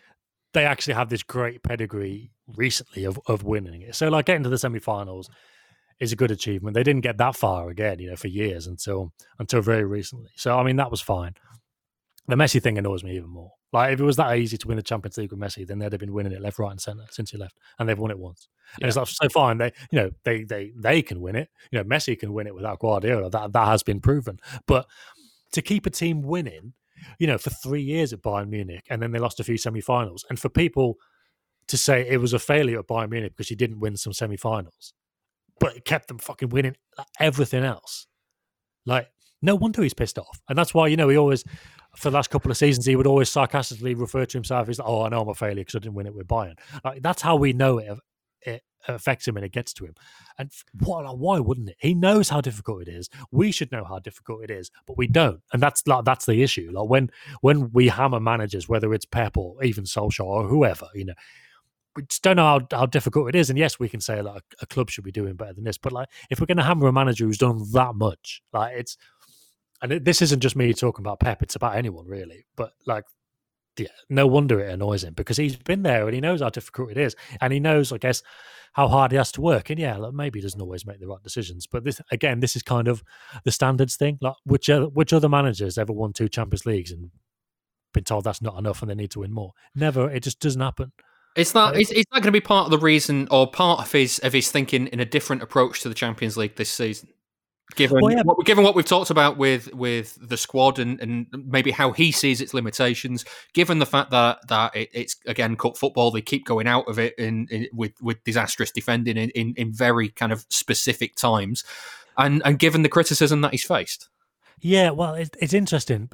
they 0.52 0.64
actually 0.64 0.94
have 0.94 1.08
this 1.08 1.22
great 1.22 1.62
pedigree 1.62 2.30
recently 2.56 3.04
of, 3.04 3.18
of 3.26 3.42
winning 3.42 3.82
it. 3.82 3.94
So 3.94 4.08
like 4.08 4.26
getting 4.26 4.44
to 4.44 4.48
the 4.48 4.58
semi-finals 4.58 5.28
is 6.00 6.12
a 6.12 6.16
good 6.16 6.30
achievement. 6.30 6.74
They 6.74 6.82
didn't 6.82 7.02
get 7.02 7.18
that 7.18 7.36
far 7.36 7.70
again, 7.70 7.98
you 7.98 8.10
know, 8.10 8.16
for 8.16 8.28
years 8.28 8.66
until 8.66 9.12
until 9.38 9.60
very 9.60 9.84
recently. 9.84 10.30
So 10.36 10.56
I 10.58 10.62
mean, 10.62 10.76
that 10.76 10.90
was 10.90 11.00
fine. 11.00 11.34
The 12.26 12.36
Messi 12.36 12.62
thing 12.62 12.78
annoys 12.78 13.04
me 13.04 13.16
even 13.16 13.28
more. 13.28 13.50
Like 13.72 13.92
if 13.92 14.00
it 14.00 14.04
was 14.04 14.16
that 14.16 14.36
easy 14.38 14.56
to 14.56 14.68
win 14.68 14.76
the 14.76 14.82
Champions 14.82 15.18
League 15.18 15.32
with 15.32 15.40
Messi, 15.40 15.66
then 15.66 15.78
they'd 15.78 15.92
have 15.92 16.00
been 16.00 16.12
winning 16.12 16.32
it 16.32 16.40
left, 16.40 16.58
right, 16.58 16.70
and 16.70 16.80
centre 16.80 17.04
since 17.10 17.30
he 17.30 17.36
left, 17.36 17.58
and 17.78 17.88
they've 17.88 17.98
won 17.98 18.12
it 18.12 18.18
once. 18.18 18.48
Yeah. 18.78 18.84
And 18.84 18.88
it's 18.88 18.96
like 18.96 19.08
so 19.08 19.28
fine. 19.28 19.58
They, 19.58 19.72
you 19.90 19.98
know, 19.98 20.10
they 20.24 20.44
they 20.44 20.72
they 20.76 21.02
can 21.02 21.20
win 21.20 21.36
it. 21.36 21.48
You 21.70 21.78
know, 21.78 21.84
Messi 21.84 22.18
can 22.18 22.32
win 22.32 22.46
it 22.46 22.54
without 22.54 22.78
Guardiola. 22.78 23.30
That 23.30 23.52
that 23.52 23.66
has 23.66 23.82
been 23.82 24.00
proven. 24.00 24.38
But 24.66 24.86
to 25.54 25.62
keep 25.62 25.86
a 25.86 25.90
team 25.90 26.22
winning, 26.22 26.74
you 27.18 27.26
know, 27.26 27.38
for 27.38 27.50
three 27.50 27.82
years 27.82 28.12
at 28.12 28.22
Bayern 28.22 28.48
Munich, 28.48 28.84
and 28.90 29.02
then 29.02 29.10
they 29.10 29.18
lost 29.18 29.40
a 29.40 29.44
few 29.44 29.56
semi-finals, 29.56 30.24
and 30.30 30.38
for 30.38 30.48
people 30.48 30.96
to 31.66 31.76
say 31.78 32.06
it 32.06 32.20
was 32.20 32.32
a 32.32 32.38
failure 32.38 32.78
at 32.78 32.86
Bayern 32.86 33.10
Munich 33.10 33.32
because 33.34 33.48
he 33.48 33.54
didn't 33.54 33.80
win 33.80 33.96
some 33.96 34.12
semi-finals 34.12 34.92
but 35.60 35.76
it 35.76 35.84
kept 35.84 36.08
them 36.08 36.18
fucking 36.18 36.48
winning 36.48 36.76
everything 37.20 37.64
else. 37.64 38.06
Like, 38.86 39.08
no 39.42 39.54
wonder 39.54 39.82
he's 39.82 39.94
pissed 39.94 40.18
off. 40.18 40.40
And 40.48 40.58
that's 40.58 40.74
why, 40.74 40.88
you 40.88 40.96
know, 40.96 41.08
he 41.08 41.16
always, 41.16 41.44
for 41.96 42.10
the 42.10 42.16
last 42.16 42.30
couple 42.30 42.50
of 42.50 42.56
seasons, 42.56 42.86
he 42.86 42.96
would 42.96 43.06
always 43.06 43.28
sarcastically 43.28 43.94
refer 43.94 44.24
to 44.24 44.36
himself 44.36 44.68
as, 44.68 44.80
oh, 44.80 45.02
I 45.02 45.08
know 45.08 45.20
I'm 45.20 45.28
a 45.28 45.34
failure 45.34 45.56
because 45.56 45.76
I 45.76 45.78
didn't 45.78 45.94
win 45.94 46.06
it 46.06 46.14
with 46.14 46.26
Bayern. 46.26 46.58
Like, 46.84 47.02
that's 47.02 47.22
how 47.22 47.36
we 47.36 47.52
know 47.52 47.78
it, 47.78 47.86
it 47.88 47.98
affects 48.88 49.26
him 49.26 49.36
and 49.36 49.44
it 49.44 49.52
gets 49.52 49.72
to 49.74 49.84
him. 49.84 49.94
And 50.38 50.50
why, 50.80 51.02
why 51.02 51.40
wouldn't 51.40 51.70
it? 51.70 51.76
He 51.78 51.94
knows 51.94 52.28
how 52.28 52.40
difficult 52.40 52.82
it 52.82 52.88
is. 52.88 53.08
We 53.30 53.50
should 53.52 53.72
know 53.72 53.84
how 53.84 53.98
difficult 53.98 54.42
it 54.44 54.50
is, 54.50 54.70
but 54.86 54.96
we 54.96 55.06
don't. 55.06 55.40
And 55.52 55.62
that's 55.62 55.86
like, 55.86 56.04
that's 56.04 56.26
the 56.26 56.42
issue. 56.42 56.70
Like 56.72 56.88
when, 56.88 57.10
when 57.40 57.70
we 57.72 57.88
hammer 57.88 58.20
managers, 58.20 58.68
whether 58.68 58.92
it's 58.94 59.06
Pep 59.06 59.36
or 59.36 59.62
even 59.62 59.84
Solskjaer 59.84 60.24
or 60.24 60.48
whoever, 60.48 60.88
you 60.94 61.04
know, 61.06 61.14
we 61.96 62.02
just 62.04 62.22
don't 62.22 62.36
know 62.36 62.58
how, 62.70 62.78
how 62.78 62.86
difficult 62.86 63.28
it 63.28 63.36
is. 63.36 63.50
And 63.50 63.58
yes, 63.58 63.78
we 63.78 63.88
can 63.88 64.00
say 64.00 64.20
like 64.20 64.42
a 64.60 64.66
club 64.66 64.90
should 64.90 65.04
be 65.04 65.12
doing 65.12 65.34
better 65.34 65.52
than 65.52 65.64
this, 65.64 65.78
but 65.78 65.92
like 65.92 66.08
if 66.30 66.40
we're 66.40 66.46
going 66.46 66.56
to 66.56 66.64
hammer 66.64 66.88
a 66.88 66.92
manager 66.92 67.24
who's 67.24 67.38
done 67.38 67.62
that 67.72 67.94
much, 67.94 68.42
like 68.52 68.76
it's, 68.76 68.96
and 69.82 70.04
this 70.04 70.22
isn't 70.22 70.40
just 70.40 70.56
me 70.56 70.72
talking 70.72 71.04
about 71.04 71.20
Pep; 71.20 71.42
it's 71.42 71.56
about 71.56 71.76
anyone 71.76 72.06
really. 72.06 72.46
But 72.56 72.72
like, 72.86 73.04
yeah, 73.78 73.88
no 74.08 74.26
wonder 74.26 74.60
it 74.60 74.72
annoys 74.72 75.04
him 75.04 75.14
because 75.14 75.36
he's 75.36 75.56
been 75.56 75.82
there 75.82 76.06
and 76.06 76.14
he 76.14 76.20
knows 76.20 76.40
how 76.40 76.50
difficult 76.50 76.90
it 76.90 76.98
is, 76.98 77.16
and 77.40 77.52
he 77.52 77.60
knows, 77.60 77.92
I 77.92 77.98
guess, 77.98 78.22
how 78.74 78.88
hard 78.88 79.12
he 79.12 79.16
has 79.16 79.32
to 79.32 79.40
work. 79.40 79.70
And 79.70 79.78
yeah, 79.78 79.96
like 79.96 80.12
maybe 80.12 80.38
he 80.38 80.42
doesn't 80.42 80.60
always 80.60 80.86
make 80.86 81.00
the 81.00 81.06
right 81.06 81.22
decisions, 81.22 81.66
but 81.66 81.84
this 81.84 82.00
again, 82.10 82.40
this 82.40 82.56
is 82.56 82.62
kind 82.62 82.88
of 82.88 83.02
the 83.44 83.52
standards 83.52 83.96
thing. 83.96 84.18
Like, 84.20 84.34
which 84.44 84.68
other, 84.68 84.86
which 84.86 85.12
other 85.12 85.28
managers 85.28 85.78
ever 85.78 85.92
won 85.92 86.12
two 86.12 86.28
Champions 86.28 86.66
Leagues 86.66 86.90
and 86.90 87.10
been 87.92 88.04
told 88.04 88.24
that's 88.24 88.42
not 88.42 88.58
enough 88.58 88.82
and 88.82 88.90
they 88.90 88.94
need 88.94 89.12
to 89.12 89.20
win 89.20 89.32
more? 89.32 89.52
Never. 89.74 90.10
It 90.10 90.24
just 90.24 90.40
doesn't 90.40 90.60
happen. 90.60 90.92
It's 91.36 91.54
not. 91.54 91.76
It's, 91.76 91.90
it's 91.90 92.10
not 92.12 92.22
going 92.22 92.32
to 92.32 92.32
be 92.32 92.40
part 92.40 92.66
of 92.66 92.70
the 92.70 92.78
reason 92.78 93.26
or 93.30 93.50
part 93.50 93.80
of 93.80 93.90
his 93.90 94.18
of 94.20 94.32
his 94.32 94.50
thinking 94.50 94.86
in 94.88 95.00
a 95.00 95.04
different 95.04 95.42
approach 95.42 95.80
to 95.80 95.88
the 95.88 95.94
Champions 95.94 96.36
League 96.36 96.56
this 96.56 96.70
season. 96.70 97.08
Given 97.76 98.02
well, 98.02 98.12
yeah. 98.12 98.22
what, 98.22 98.44
given 98.44 98.62
what 98.62 98.74
we've 98.74 98.84
talked 98.84 99.10
about 99.10 99.36
with 99.38 99.72
with 99.74 100.18
the 100.20 100.36
squad 100.36 100.78
and, 100.78 101.00
and 101.00 101.26
maybe 101.32 101.70
how 101.70 101.92
he 101.92 102.12
sees 102.12 102.40
its 102.40 102.52
limitations, 102.52 103.24
given 103.54 103.78
the 103.78 103.86
fact 103.86 104.10
that 104.10 104.46
that 104.48 104.76
it, 104.76 104.90
it's 104.92 105.16
again 105.26 105.56
cut 105.56 105.78
football, 105.78 106.10
they 106.10 106.20
keep 106.20 106.44
going 106.44 106.68
out 106.68 106.86
of 106.86 106.98
it 106.98 107.14
in, 107.18 107.48
in 107.50 107.66
with 107.72 107.92
with 108.02 108.22
disastrous 108.22 108.70
defending 108.70 109.16
in, 109.16 109.30
in, 109.30 109.54
in 109.56 109.72
very 109.72 110.10
kind 110.10 110.30
of 110.30 110.44
specific 110.50 111.16
times, 111.16 111.64
and 112.18 112.42
and 112.44 112.58
given 112.58 112.82
the 112.82 112.88
criticism 112.88 113.40
that 113.40 113.52
he's 113.52 113.64
faced. 113.64 114.08
Yeah, 114.60 114.90
well, 114.90 115.14
it, 115.14 115.34
it's 115.40 115.54
interesting. 115.54 116.10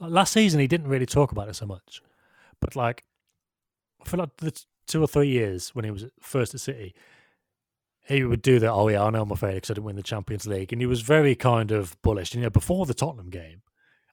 Last 0.00 0.32
season 0.32 0.58
he 0.58 0.66
didn't 0.66 0.88
really 0.88 1.06
talk 1.06 1.32
about 1.32 1.48
it 1.48 1.54
so 1.54 1.66
much, 1.66 2.00
but 2.60 2.74
like 2.74 3.04
for 4.04 4.16
like 4.16 4.36
the 4.38 4.58
two 4.86 5.02
or 5.02 5.06
three 5.06 5.28
years 5.28 5.74
when 5.74 5.84
he 5.84 5.90
was 5.90 6.06
first 6.20 6.54
at 6.54 6.60
City, 6.60 6.94
he 8.06 8.24
would 8.24 8.42
do 8.42 8.58
that. 8.58 8.70
Oh 8.70 8.88
yeah, 8.88 9.02
I 9.02 9.10
know 9.10 9.22
I'm 9.22 9.30
a 9.30 9.36
failure 9.36 9.56
because 9.56 9.70
I 9.70 9.74
didn't 9.74 9.86
win 9.86 9.96
the 9.96 10.02
Champions 10.02 10.46
League, 10.46 10.72
and 10.72 10.80
he 10.80 10.86
was 10.86 11.00
very 11.00 11.34
kind 11.34 11.70
of 11.70 12.00
bullish. 12.02 12.34
You 12.34 12.42
know, 12.42 12.50
before 12.50 12.86
the 12.86 12.94
Tottenham 12.94 13.30
game, 13.30 13.62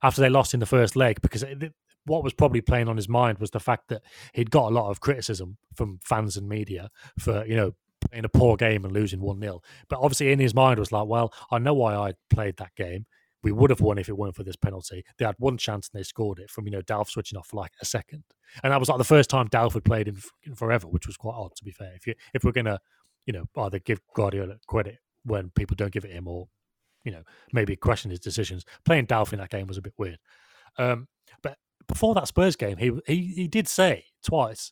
after 0.02 0.22
they 0.22 0.30
lost 0.30 0.54
in 0.54 0.60
the 0.60 0.66
first 0.66 0.96
leg, 0.96 1.22
because 1.22 1.44
it, 1.44 1.74
what 2.06 2.24
was 2.24 2.34
probably 2.34 2.62
playing 2.62 2.88
on 2.88 2.98
his 2.98 3.10
mind 3.10 3.40
was 3.40 3.52
the 3.52 3.60
fact 3.60 3.90
that 3.90 4.02
he'd 4.34 4.52
got 4.52 4.72
a 4.72 4.76
lot 4.76 4.90
of 4.90 5.02
criticism 5.02 5.58
from 5.76 6.00
fans 6.04 6.38
and 6.38 6.48
media 6.48 6.90
for 7.20 7.46
you 7.46 7.56
know 7.56 7.76
playing 8.10 8.26
a 8.26 8.30
poor 8.30 8.58
game 8.58 8.84
and 8.84 8.94
losing 8.94 9.22
one 9.22 9.40
0 9.40 9.62
But 9.90 10.00
obviously, 10.00 10.32
in 10.32 10.40
his 10.40 10.56
mind 10.56 10.80
was 10.80 10.92
like, 10.92 11.08
well, 11.08 11.34
I 11.52 11.60
know 11.60 11.74
why 11.74 11.96
I 11.96 12.14
played 12.30 12.58
that 12.58 12.76
game 12.76 13.06
we 13.44 13.52
would 13.52 13.70
have 13.70 13.82
won 13.82 13.98
if 13.98 14.10
it 14.10 14.18
weren't 14.18 14.36
for 14.36 14.44
this 14.44 14.56
penalty. 14.56 15.04
They 15.18 15.26
had 15.26 15.36
one 15.40 15.58
chance 15.58 15.90
and 15.90 16.00
they 16.00 16.04
scored 16.04 16.40
it 16.40 16.50
from 16.50 16.66
you 16.66 16.72
know 16.72 16.82
Delph 16.82 17.10
switching 17.10 17.38
off 17.38 17.48
for 17.48 17.58
like 17.58 17.74
a 17.82 17.86
second, 17.86 18.24
and 18.64 18.72
that 18.72 18.80
was 18.80 18.90
like 18.90 18.98
the 18.98 19.04
first 19.04 19.30
time 19.30 19.48
Delph 19.50 19.74
had 19.74 19.84
played 19.84 20.08
in, 20.08 20.18
in 20.44 20.56
forever, 20.56 20.88
which 20.88 21.08
was 21.08 21.18
quite 21.18 21.36
odd 21.36 21.56
to 21.56 21.64
be 21.64 21.72
fair. 21.72 21.94
If 21.96 22.08
you 22.08 22.14
if 22.34 22.44
we're 22.44 22.52
gonna 22.52 22.80
you 23.26 23.34
know 23.34 23.46
either 23.58 23.80
give 23.80 24.00
Guardiola 24.16 24.56
credit 24.68 24.98
when 25.24 25.52
people 25.52 25.76
don't 25.76 25.92
give 25.92 26.06
it 26.06 26.12
him 26.12 26.28
or 26.28 26.48
you 27.04 27.12
know 27.12 27.24
maybe 27.54 27.76
question 27.76 28.12
his 28.12 28.20
decisions, 28.20 28.66
playing 28.86 29.08
Delph 29.08 29.34
in 29.34 29.40
that 29.40 29.50
game 29.50 29.68
was 29.68 29.78
a 29.78 29.82
bit 29.82 29.94
weird. 29.98 30.20
Um, 30.78 31.08
but 31.42 31.58
before 31.88 32.14
that 32.16 32.28
Spurs 32.28 32.56
game, 32.56 32.78
he 32.78 32.92
he 33.06 33.34
he 33.36 33.48
did 33.48 33.68
say 33.68 34.06
twice. 34.24 34.72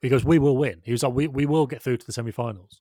He 0.00 0.08
goes, 0.08 0.24
"We 0.24 0.38
will 0.38 0.56
win." 0.56 0.80
He 0.84 0.92
was 0.92 1.02
like, 1.02 1.14
"We 1.14 1.26
we 1.26 1.46
will 1.46 1.66
get 1.66 1.82
through 1.82 1.98
to 1.98 2.06
the 2.06 2.12
semi-finals." 2.12 2.80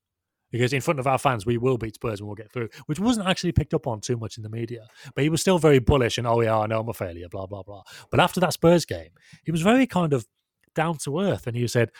Because 0.51 0.71
in 0.71 0.81
front 0.81 0.99
of 0.99 1.07
our 1.07 1.17
fans, 1.17 1.45
we 1.45 1.57
will 1.57 1.77
beat 1.77 1.95
Spurs 1.95 2.19
and 2.19 2.27
we'll 2.27 2.35
get 2.35 2.51
through, 2.51 2.69
which 2.85 2.99
wasn't 2.99 3.27
actually 3.27 3.51
picked 3.51 3.73
up 3.73 3.85
on 3.85 3.99
too 3.99 4.15
much 4.15 4.37
in 4.37 4.43
the 4.43 4.49
media. 4.49 4.87
But 5.13 5.23
he 5.23 5.29
was 5.29 5.41
still 5.41 5.59
very 5.59 5.79
bullish 5.79 6.17
and, 6.17 6.25
oh, 6.25 6.39
yeah, 6.41 6.57
I 6.57 6.67
know 6.67 6.79
I'm 6.79 6.89
a 6.89 6.93
failure, 6.93 7.27
blah, 7.29 7.47
blah, 7.47 7.63
blah. 7.63 7.83
But 8.09 8.21
after 8.21 8.39
that 8.39 8.53
Spurs 8.53 8.85
game, 8.85 9.11
he 9.43 9.51
was 9.51 9.61
very 9.61 9.85
kind 9.85 10.13
of 10.13 10.25
down 10.73 10.97
to 10.99 11.19
earth. 11.19 11.47
And 11.47 11.57
he 11.57 11.67
said, 11.67 11.91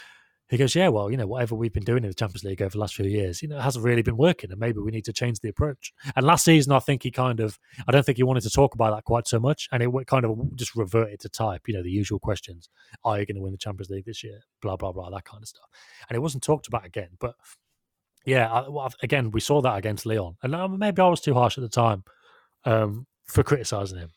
he 0.50 0.58
goes, 0.58 0.76
yeah, 0.76 0.88
well, 0.88 1.12
you 1.12 1.18
know, 1.18 1.28
whatever 1.28 1.56
we've 1.56 1.74
been 1.74 1.84
doing 1.84 2.04
in 2.04 2.10
the 2.10 2.14
Champions 2.14 2.44
League 2.44 2.62
over 2.62 2.72
the 2.72 2.80
last 2.80 2.96
few 2.96 3.06
years, 3.06 3.42
you 3.42 3.50
know, 3.50 3.58
it 3.58 3.62
hasn't 3.62 3.84
really 3.84 4.02
been 4.02 4.18
working, 4.18 4.50
and 4.52 4.60
maybe 4.60 4.80
we 4.80 4.92
need 4.92 5.06
to 5.06 5.14
change 5.14 5.40
the 5.40 5.50
approach. 5.50 5.92
And 6.16 6.26
last 6.26 6.46
season, 6.46 6.72
I 6.72 6.80
think 6.80 7.04
he 7.04 7.12
kind 7.12 7.40
of, 7.40 7.60
I 7.88 7.92
don't 7.92 8.06
think 8.06 8.18
he 8.18 8.24
wanted 8.24 8.44
to 8.44 8.50
talk 8.50 8.74
about 8.74 8.96
that 8.96 9.04
quite 9.04 9.28
so 9.28 9.40
much, 9.40 9.68
and 9.72 9.84
it 9.84 9.90
kind 10.08 10.26
of 10.26 10.56
just 10.56 10.76
reverted 10.76 11.20
to 11.22 11.30
type, 11.30 11.64
you 11.68 11.74
know, 11.74 11.84
the 11.84 11.92
usual 11.92 12.20
questions: 12.20 12.70
Are 13.04 13.20
you 13.20 13.26
going 13.26 13.36
to 13.36 13.42
win 13.42 13.52
the 13.52 13.58
Champions 13.58 13.90
League 13.90 14.06
this 14.06 14.24
year? 14.24 14.40
Blah 14.62 14.78
blah 14.78 14.92
blah, 14.92 15.10
that 15.10 15.26
kind 15.26 15.42
of 15.42 15.48
stuff. 15.48 15.68
And 16.10 16.16
it 16.16 16.22
wasn't 16.22 16.44
talked 16.44 16.68
about 16.68 16.86
again. 16.86 17.10
But 17.20 17.36
yeah, 18.26 18.52
I, 18.52 18.70
well, 18.70 18.92
again, 19.04 19.32
we 19.32 19.40
saw 19.40 19.62
that 19.62 19.78
against 19.78 20.06
Lyon, 20.06 20.38
and 20.44 20.56
um, 20.56 20.80
maybe 20.80 21.02
I 21.02 21.08
was 21.08 21.22
too 21.22 21.34
harsh 21.34 21.58
at 21.58 21.62
the 21.62 21.70
time 21.70 22.04
um, 22.66 23.06
for 23.26 23.44
criticizing 23.44 24.00
him. 24.00 24.12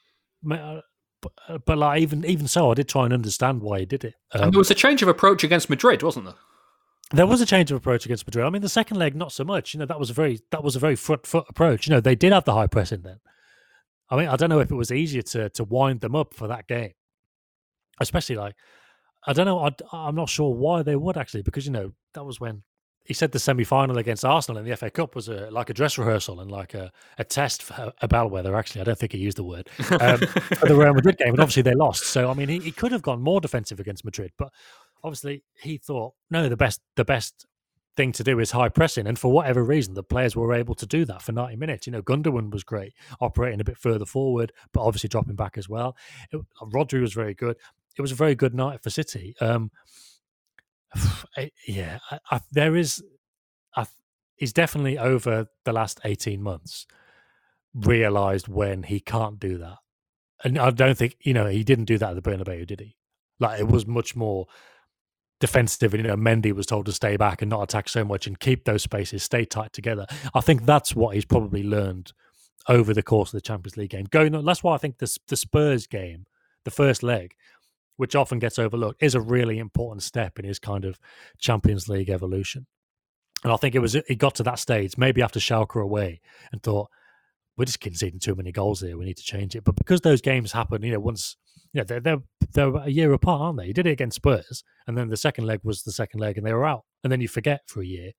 But, 1.22 1.32
uh, 1.48 1.58
but, 1.58 1.78
like 1.78 2.00
even 2.00 2.24
even 2.24 2.48
so, 2.48 2.70
I 2.70 2.74
did 2.74 2.88
try 2.88 3.04
and 3.04 3.12
understand 3.12 3.60
why 3.60 3.80
he 3.80 3.86
did 3.86 4.04
it. 4.04 4.14
Um, 4.32 4.44
and 4.44 4.52
there 4.52 4.58
was 4.58 4.70
a 4.70 4.74
change 4.74 5.02
of 5.02 5.08
approach 5.08 5.44
against 5.44 5.68
Madrid, 5.68 6.02
wasn't 6.02 6.26
there? 6.26 6.34
There 7.12 7.26
was 7.26 7.40
a 7.40 7.46
change 7.46 7.70
of 7.70 7.76
approach 7.76 8.04
against 8.06 8.26
Madrid. 8.26 8.46
I 8.46 8.50
mean, 8.50 8.62
the 8.62 8.68
second 8.68 8.96
leg, 8.96 9.16
not 9.16 9.32
so 9.32 9.44
much. 9.44 9.74
You 9.74 9.80
know, 9.80 9.86
that 9.86 9.98
was 9.98 10.10
a 10.10 10.14
very 10.14 10.40
that 10.50 10.62
was 10.62 10.76
a 10.76 10.78
very 10.78 10.96
front 10.96 11.26
foot 11.26 11.44
approach. 11.48 11.86
You 11.86 11.94
know, 11.94 12.00
they 12.00 12.14
did 12.14 12.32
have 12.32 12.44
the 12.44 12.54
high 12.54 12.68
press 12.68 12.92
in 12.92 13.02
then. 13.02 13.18
I 14.08 14.16
mean, 14.16 14.28
I 14.28 14.36
don't 14.36 14.48
know 14.48 14.60
if 14.60 14.70
it 14.70 14.76
was 14.76 14.90
easier 14.92 15.22
to 15.22 15.50
to 15.50 15.64
wind 15.64 16.00
them 16.00 16.14
up 16.14 16.34
for 16.34 16.48
that 16.48 16.66
game, 16.66 16.92
especially 18.00 18.36
like 18.36 18.54
I 19.26 19.32
don't 19.32 19.46
know. 19.46 19.58
I, 19.58 19.70
I'm 19.92 20.14
not 20.14 20.28
sure 20.28 20.54
why 20.54 20.82
they 20.82 20.96
would 20.96 21.16
actually, 21.16 21.42
because 21.42 21.66
you 21.66 21.72
know 21.72 21.92
that 22.14 22.24
was 22.24 22.40
when 22.40 22.62
he 23.10 23.14
said 23.14 23.32
the 23.32 23.40
semi 23.40 23.64
final 23.64 23.98
against 23.98 24.24
Arsenal 24.24 24.60
in 24.60 24.64
the 24.64 24.76
FA 24.76 24.88
Cup 24.88 25.16
was 25.16 25.28
a, 25.28 25.50
like 25.50 25.68
a 25.68 25.74
dress 25.74 25.98
rehearsal 25.98 26.38
and 26.38 26.48
like 26.48 26.74
a, 26.74 26.92
a 27.18 27.24
test 27.24 27.60
for 27.60 27.92
a 28.00 28.06
bellwether. 28.06 28.54
Actually, 28.54 28.82
I 28.82 28.84
don't 28.84 28.96
think 28.96 29.10
he 29.10 29.18
used 29.18 29.36
the 29.36 29.42
word 29.42 29.68
um, 30.00 30.18
for 30.20 30.68
the 30.68 30.76
Real 30.76 30.94
Madrid 30.94 31.18
game, 31.18 31.30
and 31.30 31.40
obviously 31.40 31.64
they 31.64 31.74
lost. 31.74 32.04
So 32.04 32.30
I 32.30 32.34
mean, 32.34 32.48
he, 32.48 32.60
he 32.60 32.70
could 32.70 32.92
have 32.92 33.02
gone 33.02 33.20
more 33.20 33.40
defensive 33.40 33.80
against 33.80 34.04
Madrid, 34.04 34.30
but 34.38 34.52
obviously 35.02 35.42
he 35.60 35.76
thought 35.76 36.14
no, 36.30 36.48
the 36.48 36.56
best 36.56 36.82
the 36.94 37.04
best 37.04 37.46
thing 37.96 38.12
to 38.12 38.22
do 38.22 38.38
is 38.38 38.52
high 38.52 38.68
pressing, 38.68 39.08
and 39.08 39.18
for 39.18 39.32
whatever 39.32 39.64
reason, 39.64 39.94
the 39.94 40.04
players 40.04 40.36
were 40.36 40.54
able 40.54 40.76
to 40.76 40.86
do 40.86 41.04
that 41.06 41.20
for 41.20 41.32
ninety 41.32 41.56
minutes. 41.56 41.88
You 41.88 41.92
know, 41.92 42.02
Gundogan 42.02 42.52
was 42.52 42.62
great, 42.62 42.94
operating 43.20 43.60
a 43.60 43.64
bit 43.64 43.76
further 43.76 44.06
forward, 44.06 44.52
but 44.72 44.82
obviously 44.82 45.08
dropping 45.08 45.34
back 45.34 45.58
as 45.58 45.68
well. 45.68 45.96
It, 46.30 46.40
Rodri 46.62 47.00
was 47.00 47.12
very 47.12 47.34
good. 47.34 47.56
It 47.98 48.02
was 48.02 48.12
a 48.12 48.14
very 48.14 48.36
good 48.36 48.54
night 48.54 48.84
for 48.84 48.90
City. 48.90 49.34
Um, 49.40 49.72
yeah, 51.66 51.98
I, 52.10 52.18
I, 52.30 52.40
there 52.52 52.76
is. 52.76 53.02
He's 54.36 54.54
definitely 54.54 54.96
over 54.96 55.48
the 55.66 55.72
last 55.72 56.00
eighteen 56.02 56.42
months 56.42 56.86
realized 57.74 58.48
when 58.48 58.84
he 58.84 58.98
can't 58.98 59.38
do 59.38 59.58
that, 59.58 59.76
and 60.42 60.58
I 60.58 60.70
don't 60.70 60.96
think 60.96 61.16
you 61.20 61.34
know 61.34 61.46
he 61.46 61.62
didn't 61.62 61.84
do 61.84 61.98
that 61.98 62.16
at 62.16 62.22
the 62.22 62.30
Bernabeu, 62.30 62.66
did 62.66 62.80
he? 62.80 62.96
Like 63.38 63.60
it 63.60 63.68
was 63.68 63.86
much 63.86 64.16
more 64.16 64.46
defensive, 65.40 65.92
and 65.92 66.02
you 66.02 66.08
know 66.08 66.16
Mendy 66.16 66.52
was 66.52 66.64
told 66.64 66.86
to 66.86 66.92
stay 66.92 67.18
back 67.18 67.42
and 67.42 67.50
not 67.50 67.62
attack 67.62 67.90
so 67.90 68.02
much 68.02 68.26
and 68.26 68.40
keep 68.40 68.64
those 68.64 68.82
spaces, 68.82 69.22
stay 69.22 69.44
tight 69.44 69.74
together. 69.74 70.06
I 70.34 70.40
think 70.40 70.64
that's 70.64 70.96
what 70.96 71.14
he's 71.14 71.26
probably 71.26 71.62
learned 71.62 72.12
over 72.66 72.94
the 72.94 73.02
course 73.02 73.30
of 73.30 73.38
the 73.38 73.42
Champions 73.42 73.76
League 73.76 73.90
game. 73.90 74.06
Going, 74.10 74.32
that's 74.44 74.62
why 74.62 74.74
I 74.74 74.78
think 74.78 74.98
the 74.98 75.18
the 75.28 75.36
Spurs 75.36 75.86
game, 75.86 76.24
the 76.64 76.70
first 76.70 77.02
leg, 77.02 77.34
which 78.00 78.16
often 78.16 78.38
gets 78.38 78.58
overlooked, 78.58 79.02
is 79.02 79.14
a 79.14 79.20
really 79.20 79.58
important 79.58 80.02
step 80.02 80.38
in 80.38 80.46
his 80.46 80.58
kind 80.58 80.86
of 80.86 80.98
Champions 81.38 81.86
League 81.86 82.08
evolution. 82.08 82.66
And 83.44 83.52
I 83.52 83.56
think 83.56 83.74
it 83.74 83.80
was 83.80 83.94
he 84.08 84.14
got 84.14 84.34
to 84.36 84.42
that 84.44 84.58
stage, 84.58 84.96
maybe 84.96 85.20
after 85.20 85.38
Schalke 85.38 85.78
away, 85.78 86.22
and 86.50 86.62
thought, 86.62 86.88
we're 87.58 87.66
just 87.66 87.80
conceding 87.80 88.18
too 88.18 88.34
many 88.34 88.52
goals 88.52 88.80
here. 88.80 88.96
We 88.96 89.04
need 89.04 89.18
to 89.18 89.22
change 89.22 89.54
it. 89.54 89.64
But 89.64 89.76
because 89.76 90.00
those 90.00 90.22
games 90.22 90.52
happen, 90.52 90.82
you 90.82 90.92
know, 90.92 90.98
once 90.98 91.36
you 91.74 91.80
know, 91.82 91.84
they're, 91.84 92.00
they're 92.00 92.22
they're 92.54 92.74
a 92.74 92.88
year 92.88 93.12
apart, 93.12 93.42
aren't 93.42 93.58
they? 93.58 93.66
He 93.66 93.74
did 93.74 93.86
it 93.86 93.92
against 93.92 94.16
Spurs, 94.16 94.64
and 94.86 94.96
then 94.96 95.08
the 95.08 95.16
second 95.18 95.44
leg 95.44 95.60
was 95.62 95.82
the 95.82 95.92
second 95.92 96.20
leg, 96.20 96.38
and 96.38 96.46
they 96.46 96.54
were 96.54 96.64
out. 96.64 96.84
And 97.04 97.12
then 97.12 97.20
you 97.20 97.28
forget 97.28 97.60
for 97.66 97.82
a 97.82 97.86
year, 97.86 98.12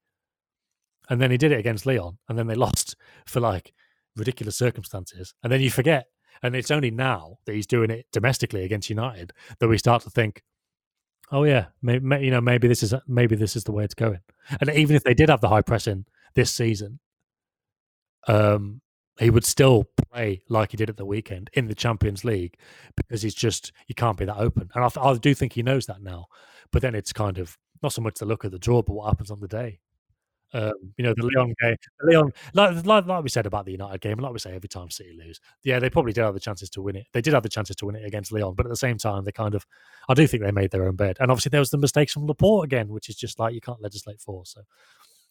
and 1.09 1.19
then 1.19 1.32
he 1.32 1.38
did 1.38 1.51
it 1.51 1.59
against 1.59 1.88
Lyon, 1.88 2.19
and 2.29 2.38
then 2.38 2.45
they 2.45 2.53
lost 2.67 2.95
for 3.25 3.39
like 3.39 3.73
ridiculous 4.15 4.57
circumstances, 4.57 5.34
and 5.41 5.51
then 5.51 5.59
you 5.59 5.71
forget, 5.71 6.05
and 6.44 6.56
it's 6.56 6.72
only 6.72 6.92
now 6.92 7.38
that 7.46 7.54
he's 7.54 7.68
doing 7.68 7.89
it 7.89 8.06
domestically 8.12 8.64
against 8.64 8.89
United 8.89 9.34
that 9.60 9.68
we 9.68 9.78
start 9.78 10.04
to 10.04 10.10
think, 10.10 10.44
oh 11.32 11.44
yeah, 11.44 11.68
maybe, 11.82 12.26
you 12.26 12.32
know 12.32 12.42
maybe 12.42 12.68
this 12.68 12.84
is 12.84 12.94
maybe 13.08 13.36
this 13.36 13.56
is 13.56 13.64
the 13.64 13.72
way 13.72 13.84
it's 13.84 13.94
going. 13.94 14.20
And 14.60 14.70
even 14.72 14.96
if 14.96 15.04
they 15.04 15.14
did 15.14 15.30
have 15.30 15.42
the 15.42 15.50
high 15.50 15.62
pressing 15.62 16.06
this 16.36 16.52
season, 16.52 17.00
um, 18.28 18.82
he 19.20 19.30
would 19.30 19.46
still 19.46 19.86
play 20.12 20.42
like 20.50 20.72
he 20.72 20.78
did 20.78 20.89
at 20.89 20.98
the 20.98 21.06
weekend 21.06 21.50
in 21.54 21.68
the 21.68 21.76
Champions 21.76 22.24
League 22.24 22.56
because 22.96 23.22
he's 23.22 23.36
just 23.36 23.72
you 23.88 23.96
can't 23.96 24.18
be 24.18 24.26
that 24.26 24.38
open. 24.38 24.70
And 24.74 24.84
I, 24.84 24.89
I 25.02 25.14
do 25.16 25.34
think 25.34 25.54
he 25.54 25.64
knows 25.64 25.86
that 25.86 26.02
now. 26.02 26.28
But 26.72 26.82
then 26.82 26.96
it's 26.96 27.14
kind 27.14 27.38
of 27.38 27.58
not 27.84 27.94
so 27.94 28.02
much 28.02 28.16
the 28.16 28.26
look 28.26 28.44
of 28.44 28.52
the 28.52 28.60
draw, 28.60 28.82
but 28.82 28.94
what 28.94 29.08
happens 29.08 29.32
on 29.32 29.42
the 29.42 29.48
day. 29.48 29.80
Um, 30.54 30.74
you 30.97 31.06
know, 31.06 31.14
the 31.16 31.30
Lyon 31.34 31.54
game, 31.62 31.78
the 32.02 32.12
Lyon, 32.12 32.32
like, 32.54 32.86
like, 32.86 33.06
like 33.06 33.24
we 33.24 33.30
said 33.30 33.45
about 33.45 33.66
the 33.66 33.72
United 33.72 34.02
game, 34.02 34.18
like 34.18 34.34
we 34.34 34.39
say 34.39 34.54
every 34.54 34.68
time 34.68 34.89
City 34.89 35.18
lose, 35.18 35.39
yeah, 35.64 35.80
they 35.80 35.89
probably 35.89 36.12
did 36.12 36.26
have 36.26 36.34
the 36.34 36.41
chances 36.41 36.70
to 36.72 36.82
win 36.82 36.97
it. 36.97 37.08
They 37.14 37.22
did 37.22 37.34
have 37.34 37.43
the 37.43 37.49
chances 37.49 37.78
to 37.78 37.86
win 37.86 37.95
it 37.95 38.06
against 38.06 38.34
Lyon, 38.34 38.54
but 38.56 38.66
at 38.66 38.70
the 38.70 38.76
same 38.76 38.97
time, 38.97 39.24
they 39.24 39.32
kind 39.32 39.56
of, 39.56 39.66
I 40.10 40.14
do 40.14 40.28
think 40.28 40.43
they 40.43 40.52
made 40.52 40.72
their 40.72 40.86
own 40.86 40.97
bed. 40.97 41.18
And 41.22 41.32
obviously, 41.32 41.52
there 41.52 41.62
was 41.62 41.70
the 41.70 41.78
mistakes 41.78 42.12
from 42.12 42.28
Laporte 42.28 42.66
again, 42.66 42.89
which 42.89 43.08
is 43.08 43.16
just 43.16 43.39
like 43.39 43.54
you 43.54 43.62
can't 43.62 43.82
legislate 43.82 44.20
for. 44.20 44.45
So, 44.45 44.62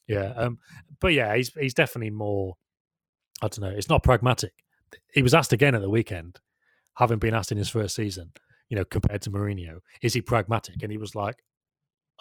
yeah, 0.07 0.33
um, 0.37 0.59
but 1.01 1.13
yeah, 1.13 1.37
he's 1.37 1.53
he's 1.53 1.75
definitely 1.75 2.11
more. 2.11 2.57
I 3.43 3.49
don't 3.49 3.61
know. 3.61 3.77
It's 3.77 3.91
not 3.91 4.03
pragmatic. 4.03 4.53
He 5.13 5.23
was 5.23 5.35
asked 5.35 5.53
again 5.53 5.75
at 5.75 5.83
the 5.83 5.91
weekend, 5.91 6.41
having 6.95 7.19
been 7.19 7.35
asked 7.35 7.53
in 7.53 7.59
his 7.59 7.69
first 7.69 7.95
season, 7.95 8.33
you 8.71 8.77
know, 8.77 8.85
compared 8.85 9.23
to 9.23 9.31
Mourinho, 9.31 9.81
is 10.03 10.15
he 10.15 10.23
pragmatic? 10.23 10.83
And 10.83 10.91
he 10.91 10.99
was 10.99 11.15
like, 11.15 11.37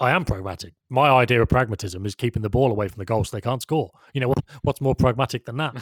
I 0.02 0.12
am 0.12 0.24
pragmatic. 0.24 0.74
My 0.90 1.10
idea 1.10 1.42
of 1.42 1.50
pragmatism 1.50 2.06
is 2.06 2.16
keeping 2.16 2.42
the 2.42 2.50
ball 2.50 2.72
away 2.72 2.88
from 2.88 3.00
the 3.00 3.06
goal 3.06 3.26
so 3.26 3.36
they 3.36 3.42
can't 3.42 3.62
score. 3.62 3.92
You 4.14 4.22
know, 4.22 4.30
what, 4.30 4.44
what's 4.62 4.80
more 4.80 4.96
pragmatic 4.96 5.46
than 5.46 5.58
that? 5.58 5.76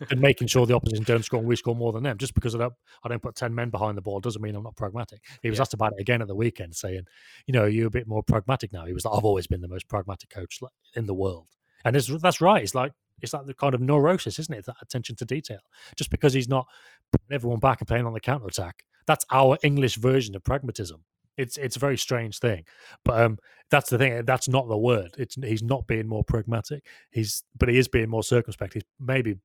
and 0.10 0.20
making 0.20 0.48
sure 0.48 0.66
the 0.66 0.74
opposition 0.74 1.04
don't 1.04 1.24
score 1.24 1.38
and 1.38 1.48
we 1.48 1.54
score 1.54 1.76
more 1.76 1.92
than 1.92 2.02
them. 2.02 2.18
Just 2.18 2.34
because 2.34 2.56
I 2.56 2.58
don't, 2.58 2.74
I 3.04 3.08
don't 3.08 3.22
put 3.22 3.36
10 3.36 3.54
men 3.54 3.70
behind 3.70 3.96
the 3.96 4.02
ball 4.02 4.18
doesn't 4.18 4.42
mean 4.42 4.56
I'm 4.56 4.64
not 4.64 4.76
pragmatic. 4.76 5.20
He 5.42 5.48
was 5.48 5.58
yeah. 5.58 5.62
asked 5.62 5.74
about 5.74 5.92
it 5.96 6.00
again 6.00 6.20
at 6.20 6.28
the 6.28 6.34
weekend, 6.34 6.74
saying, 6.74 7.02
you 7.46 7.52
know, 7.52 7.66
you're 7.66 7.86
a 7.86 7.90
bit 7.90 8.08
more 8.08 8.22
pragmatic 8.22 8.72
now. 8.72 8.84
He 8.84 8.92
was 8.92 9.04
like, 9.04 9.16
I've 9.16 9.24
always 9.24 9.46
been 9.46 9.60
the 9.60 9.68
most 9.68 9.88
pragmatic 9.88 10.30
coach 10.30 10.58
in 10.96 11.06
the 11.06 11.14
world. 11.14 11.46
And 11.84 11.94
that's 11.94 12.40
right. 12.40 12.62
It's 12.62 12.74
like, 12.74 12.92
it's 13.20 13.32
like 13.32 13.46
the 13.46 13.54
kind 13.54 13.74
of 13.74 13.80
neurosis, 13.80 14.40
isn't 14.40 14.54
it? 14.54 14.66
That 14.66 14.76
attention 14.82 15.14
to 15.16 15.24
detail. 15.24 15.60
Just 15.96 16.10
because 16.10 16.32
he's 16.32 16.48
not 16.48 16.66
putting 17.12 17.32
everyone 17.32 17.60
back 17.60 17.80
and 17.80 17.86
playing 17.86 18.06
on 18.06 18.12
the 18.12 18.20
counter 18.20 18.46
attack, 18.46 18.82
that's 19.06 19.24
our 19.30 19.56
English 19.62 19.96
version 19.96 20.34
of 20.34 20.42
pragmatism. 20.42 21.04
It's 21.36 21.56
it's 21.56 21.76
a 21.76 21.80
very 21.80 21.96
strange 21.96 22.38
thing, 22.38 22.64
but 23.04 23.22
um, 23.22 23.38
that's 23.70 23.88
the 23.88 23.98
thing. 23.98 24.24
That's 24.26 24.48
not 24.48 24.68
the 24.68 24.76
word. 24.76 25.14
It's 25.16 25.36
he's 25.42 25.62
not 25.62 25.86
being 25.86 26.06
more 26.06 26.22
pragmatic. 26.22 26.84
He's 27.10 27.42
but 27.56 27.70
he 27.70 27.78
is 27.78 27.88
being 27.88 28.10
more 28.10 28.22
circumspect. 28.22 28.74
He's 28.74 28.84
maybe 29.00 29.38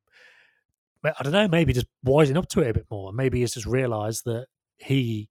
I 1.03 1.23
don't 1.23 1.33
know. 1.33 1.47
Maybe 1.47 1.73
just 1.73 1.87
wising 2.05 2.37
up 2.37 2.47
to 2.49 2.61
it 2.61 2.69
a 2.69 2.73
bit 2.73 2.87
more. 2.89 3.13
Maybe 3.13 3.39
he's 3.39 3.53
just 3.53 3.65
realised 3.65 4.25
that 4.25 4.47
he, 4.77 5.29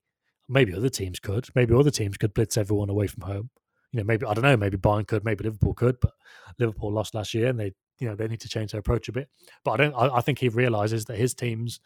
maybe 0.49 0.75
other 0.75 0.89
teams 0.89 1.21
could. 1.21 1.49
Maybe 1.55 1.75
other 1.75 1.91
teams 1.91 2.17
could 2.17 2.35
blitz 2.35 2.57
everyone 2.57 2.91
away 2.91 3.07
from 3.07 3.23
home. 3.23 3.51
You 3.93 4.01
know, 4.01 4.05
maybe 4.05 4.27
I 4.27 4.35
don't 4.35 4.45
know. 4.45 4.57
Maybe 4.57 4.77
Bayern 4.77 5.07
could. 5.07 5.25
Maybe 5.25 5.45
Liverpool 5.45 5.75
could. 5.75 5.99
But 6.01 6.13
Liverpool 6.59 6.93
lost 6.93 7.15
last 7.15 7.35
year, 7.35 7.49
and 7.49 7.59
they 7.59 7.73
you 7.99 8.09
know 8.09 8.15
they 8.15 8.29
need 8.29 8.41
to 8.41 8.49
change 8.49 8.73
their 8.73 8.81
approach 8.81 9.09
a 9.09 9.13
bit. 9.13 9.29
But 9.65 9.73
I 9.73 9.77
don't. 9.77 9.95
I, 9.95 10.17
I 10.17 10.21
think 10.21 10.39
he 10.39 10.49
realizes 10.49 11.05
that 11.07 11.17
his 11.17 11.35
teams, 11.35 11.81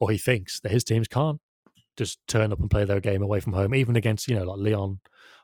or 0.00 0.10
he 0.10 0.18
thinks 0.18 0.60
that 0.60 0.72
his 0.72 0.84
teams 0.84 1.08
can't 1.08 1.40
just 1.96 2.18
turn 2.26 2.52
up 2.52 2.60
and 2.60 2.70
play 2.70 2.84
their 2.84 3.00
game 3.00 3.22
away 3.22 3.40
from 3.40 3.52
home, 3.52 3.74
even 3.74 3.96
against 3.96 4.28
you 4.28 4.34
know 4.34 4.44
like 4.44 4.58
Lyon, 4.58 5.00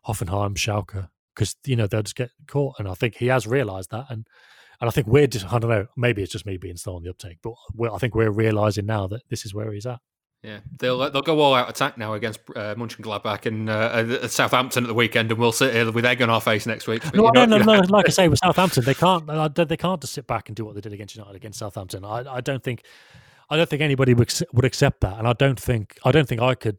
Hoffenheim, 0.06 0.54
Schalke, 0.56 1.08
because 1.34 1.56
you 1.64 1.76
know 1.76 1.86
they'll 1.86 2.02
just 2.02 2.16
get 2.16 2.30
caught. 2.46 2.76
And 2.78 2.88
I 2.88 2.94
think 2.94 3.16
he 3.16 3.26
has 3.26 3.46
realised 3.46 3.90
that, 3.90 4.06
and 4.08 4.26
and 4.80 4.88
I 4.88 4.90
think 4.90 5.06
we're 5.06 5.26
just 5.26 5.52
I 5.52 5.58
don't 5.58 5.70
know, 5.70 5.86
maybe 5.96 6.22
it's 6.22 6.32
just 6.32 6.46
me 6.46 6.56
being 6.56 6.76
slow 6.76 6.96
on 6.96 7.02
the 7.02 7.10
uptake, 7.10 7.38
but 7.42 7.54
I 7.92 7.98
think 7.98 8.14
we're 8.14 8.30
realising 8.30 8.86
now 8.86 9.06
that 9.08 9.22
this 9.28 9.44
is 9.44 9.54
where 9.54 9.72
he's 9.72 9.86
at. 9.86 10.00
Yeah, 10.42 10.60
they'll 10.78 10.98
they'll 11.10 11.22
go 11.22 11.40
all 11.40 11.52
out 11.52 11.68
attack 11.68 11.98
now 11.98 12.14
against 12.14 12.38
uh, 12.54 12.76
Mönchengladbach 12.76 13.44
and 13.46 13.68
uh, 13.68 14.28
Southampton 14.28 14.84
at 14.84 14.86
the 14.86 14.94
weekend, 14.94 15.32
and 15.32 15.40
we'll 15.40 15.50
sit 15.50 15.74
here 15.74 15.90
with 15.90 16.04
egg 16.04 16.22
on 16.22 16.30
our 16.30 16.40
face 16.40 16.64
next 16.64 16.86
week. 16.86 17.02
No, 17.12 17.30
no, 17.30 17.44
no, 17.44 17.58
no, 17.58 17.80
Like 17.88 18.06
I 18.06 18.10
say, 18.10 18.28
with 18.28 18.38
Southampton, 18.44 18.84
they 18.84 18.94
can't 18.94 19.26
they 19.56 19.76
can't 19.76 20.00
just 20.00 20.12
sit 20.12 20.28
back 20.28 20.48
and 20.48 20.54
do 20.54 20.64
what 20.64 20.76
they 20.76 20.80
did 20.80 20.92
against 20.92 21.16
United 21.16 21.34
against 21.34 21.58
Southampton. 21.58 22.04
I, 22.04 22.36
I 22.36 22.40
don't 22.40 22.62
think 22.62 22.84
I 23.50 23.56
don't 23.56 23.68
think 23.68 23.82
anybody 23.82 24.14
would 24.14 24.32
would 24.52 24.64
accept 24.64 25.00
that, 25.00 25.18
and 25.18 25.26
I 25.26 25.32
don't 25.32 25.58
think 25.58 25.98
I 26.04 26.12
don't 26.12 26.28
think 26.28 26.40
I 26.40 26.54
could 26.54 26.78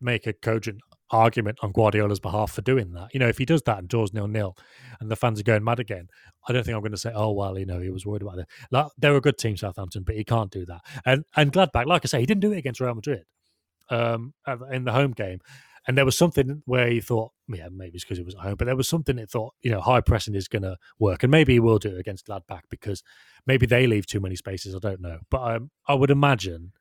make 0.00 0.26
a 0.26 0.32
cogent 0.32 0.80
argument 1.10 1.58
on 1.62 1.72
Guardiola's 1.72 2.20
behalf 2.20 2.52
for 2.52 2.62
doing 2.62 2.92
that. 2.92 3.08
You 3.12 3.20
know, 3.20 3.28
if 3.28 3.38
he 3.38 3.44
does 3.44 3.62
that 3.62 3.78
and 3.78 3.88
draws 3.88 4.12
nil 4.12 4.28
nil, 4.28 4.56
and 5.00 5.10
the 5.10 5.16
fans 5.16 5.40
are 5.40 5.44
going 5.44 5.64
mad 5.64 5.80
again, 5.80 6.08
I 6.48 6.52
don't 6.52 6.64
think 6.64 6.74
I'm 6.74 6.82
going 6.82 6.92
to 6.92 6.98
say, 6.98 7.12
oh 7.14 7.32
well, 7.32 7.58
you 7.58 7.66
know, 7.66 7.80
he 7.80 7.90
was 7.90 8.06
worried 8.06 8.22
about 8.22 8.36
that. 8.36 8.48
Like, 8.70 8.86
they're 8.98 9.16
a 9.16 9.20
good 9.20 9.38
team, 9.38 9.56
Southampton, 9.56 10.02
but 10.02 10.14
he 10.14 10.24
can't 10.24 10.50
do 10.50 10.64
that. 10.66 10.80
And 11.04 11.24
and 11.36 11.52
Gladbach, 11.52 11.86
like 11.86 12.02
I 12.04 12.08
say, 12.08 12.20
he 12.20 12.26
didn't 12.26 12.42
do 12.42 12.52
it 12.52 12.58
against 12.58 12.80
Real 12.80 12.94
Madrid 12.94 13.24
um, 13.90 14.34
in 14.70 14.84
the 14.84 14.92
home 14.92 15.12
game. 15.12 15.40
And 15.88 15.96
there 15.96 16.04
was 16.04 16.18
something 16.18 16.62
where 16.66 16.86
he 16.86 17.00
thought, 17.00 17.32
yeah, 17.48 17.68
maybe 17.72 17.94
it's 17.94 18.04
because 18.04 18.18
it 18.18 18.26
was 18.26 18.34
at 18.34 18.42
home, 18.42 18.56
but 18.58 18.66
there 18.66 18.76
was 18.76 18.86
something 18.86 19.16
that 19.16 19.30
thought, 19.30 19.54
you 19.62 19.70
know, 19.70 19.80
high 19.80 20.02
pressing 20.02 20.34
is 20.34 20.46
going 20.46 20.62
to 20.62 20.76
work, 20.98 21.22
and 21.22 21.30
maybe 21.30 21.54
he 21.54 21.60
will 21.60 21.78
do 21.78 21.96
it 21.96 21.98
against 21.98 22.26
Gladbach 22.26 22.60
because 22.68 23.02
maybe 23.46 23.64
they 23.64 23.86
leave 23.86 24.04
too 24.04 24.20
many 24.20 24.36
spaces. 24.36 24.74
I 24.74 24.80
don't 24.80 25.00
know, 25.00 25.20
but 25.30 25.40
um, 25.40 25.70
I 25.88 25.94
would 25.94 26.10
imagine 26.10 26.72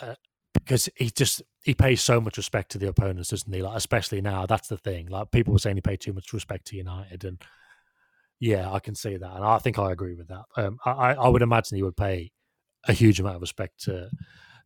uh, 0.00 0.14
because 0.54 0.88
he 0.94 1.10
just 1.10 1.42
he 1.64 1.74
pays 1.74 2.00
so 2.00 2.20
much 2.20 2.36
respect 2.36 2.70
to 2.70 2.78
the 2.78 2.86
opponents, 2.86 3.30
doesn't 3.30 3.52
he? 3.52 3.62
Like 3.62 3.76
especially 3.76 4.20
now, 4.20 4.46
that's 4.46 4.68
the 4.68 4.78
thing. 4.78 5.08
Like 5.08 5.32
people 5.32 5.52
were 5.52 5.58
saying, 5.58 5.76
he 5.76 5.82
paid 5.82 6.00
too 6.00 6.12
much 6.12 6.32
respect 6.32 6.68
to 6.68 6.76
United, 6.76 7.24
and 7.24 7.42
yeah, 8.38 8.72
I 8.72 8.78
can 8.78 8.94
see 8.94 9.16
that, 9.16 9.32
and 9.34 9.44
I 9.44 9.58
think 9.58 9.76
I 9.76 9.90
agree 9.90 10.14
with 10.14 10.28
that. 10.28 10.44
Um, 10.56 10.78
I, 10.84 10.90
I 10.92 11.12
I 11.14 11.28
would 11.28 11.42
imagine 11.42 11.74
he 11.74 11.82
would 11.82 11.96
pay 11.96 12.30
a 12.86 12.92
huge 12.92 13.18
amount 13.18 13.34
of 13.34 13.42
respect 13.42 13.82
to 13.86 14.08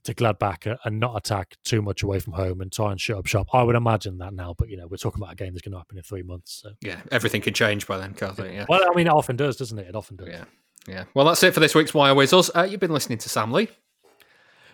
to 0.04 0.14
Gladbach 0.14 0.76
and 0.84 1.00
not 1.00 1.16
attack 1.16 1.56
too 1.64 1.82
much 1.82 2.02
away 2.02 2.18
from 2.18 2.32
home 2.32 2.60
and 2.60 2.72
try 2.72 2.90
and 2.90 3.00
shut 3.00 3.18
up 3.18 3.26
shop. 3.26 3.48
I 3.52 3.62
would 3.62 3.76
imagine 3.76 4.18
that 4.18 4.32
now, 4.32 4.54
but 4.56 4.68
you 4.68 4.76
know, 4.76 4.86
we're 4.86 4.96
talking 4.96 5.22
about 5.22 5.32
a 5.32 5.36
game 5.36 5.52
that's 5.52 5.62
going 5.62 5.72
to 5.72 5.78
happen 5.78 5.96
in 5.96 6.02
three 6.02 6.22
months. 6.22 6.60
So. 6.62 6.70
Yeah, 6.80 7.00
everything 7.10 7.42
can 7.42 7.54
change 7.54 7.86
by 7.86 7.98
then, 7.98 8.14
can't 8.14 8.38
it? 8.38 8.54
Yeah. 8.54 8.66
Well, 8.68 8.82
I 8.82 8.94
mean, 8.94 9.06
it 9.06 9.12
often 9.12 9.36
does, 9.36 9.56
doesn't 9.56 9.78
it? 9.78 9.88
It 9.88 9.94
often 9.94 10.16
does. 10.16 10.28
Yeah. 10.28 10.44
Yeah. 10.88 11.04
Well, 11.14 11.26
that's 11.26 11.42
it 11.42 11.52
for 11.52 11.60
this 11.60 11.74
week's 11.74 11.92
Wire 11.92 12.16
Us. 12.18 12.50
Uh, 12.54 12.62
you've 12.62 12.80
been 12.80 12.92
listening 12.92 13.18
to 13.18 13.28
Sam 13.28 13.52
Lee. 13.52 13.68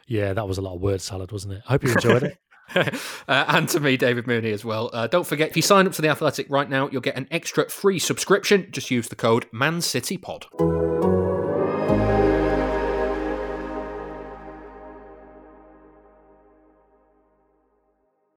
Yeah, 0.06 0.34
that 0.34 0.46
was 0.46 0.58
a 0.58 0.62
lot 0.62 0.76
of 0.76 0.80
word 0.80 1.00
salad, 1.00 1.32
wasn't 1.32 1.54
it? 1.54 1.62
I 1.66 1.72
hope 1.72 1.82
you 1.82 1.90
enjoyed 1.90 2.22
it. 2.22 2.38
uh, 3.28 3.44
and 3.48 3.68
to 3.68 3.80
me, 3.80 3.96
David 3.96 4.26
Mooney, 4.26 4.52
as 4.52 4.64
well. 4.64 4.90
Uh, 4.92 5.06
don't 5.06 5.26
forget, 5.26 5.50
if 5.50 5.56
you 5.56 5.62
sign 5.62 5.86
up 5.86 5.92
to 5.94 6.02
The 6.02 6.08
Athletic 6.08 6.46
right 6.48 6.68
now, 6.68 6.88
you'll 6.90 7.00
get 7.00 7.16
an 7.16 7.26
extra 7.30 7.68
free 7.68 7.98
subscription. 7.98 8.68
Just 8.70 8.90
use 8.90 9.08
the 9.08 9.16
code 9.16 9.50
ManCityPod. 9.52 11.15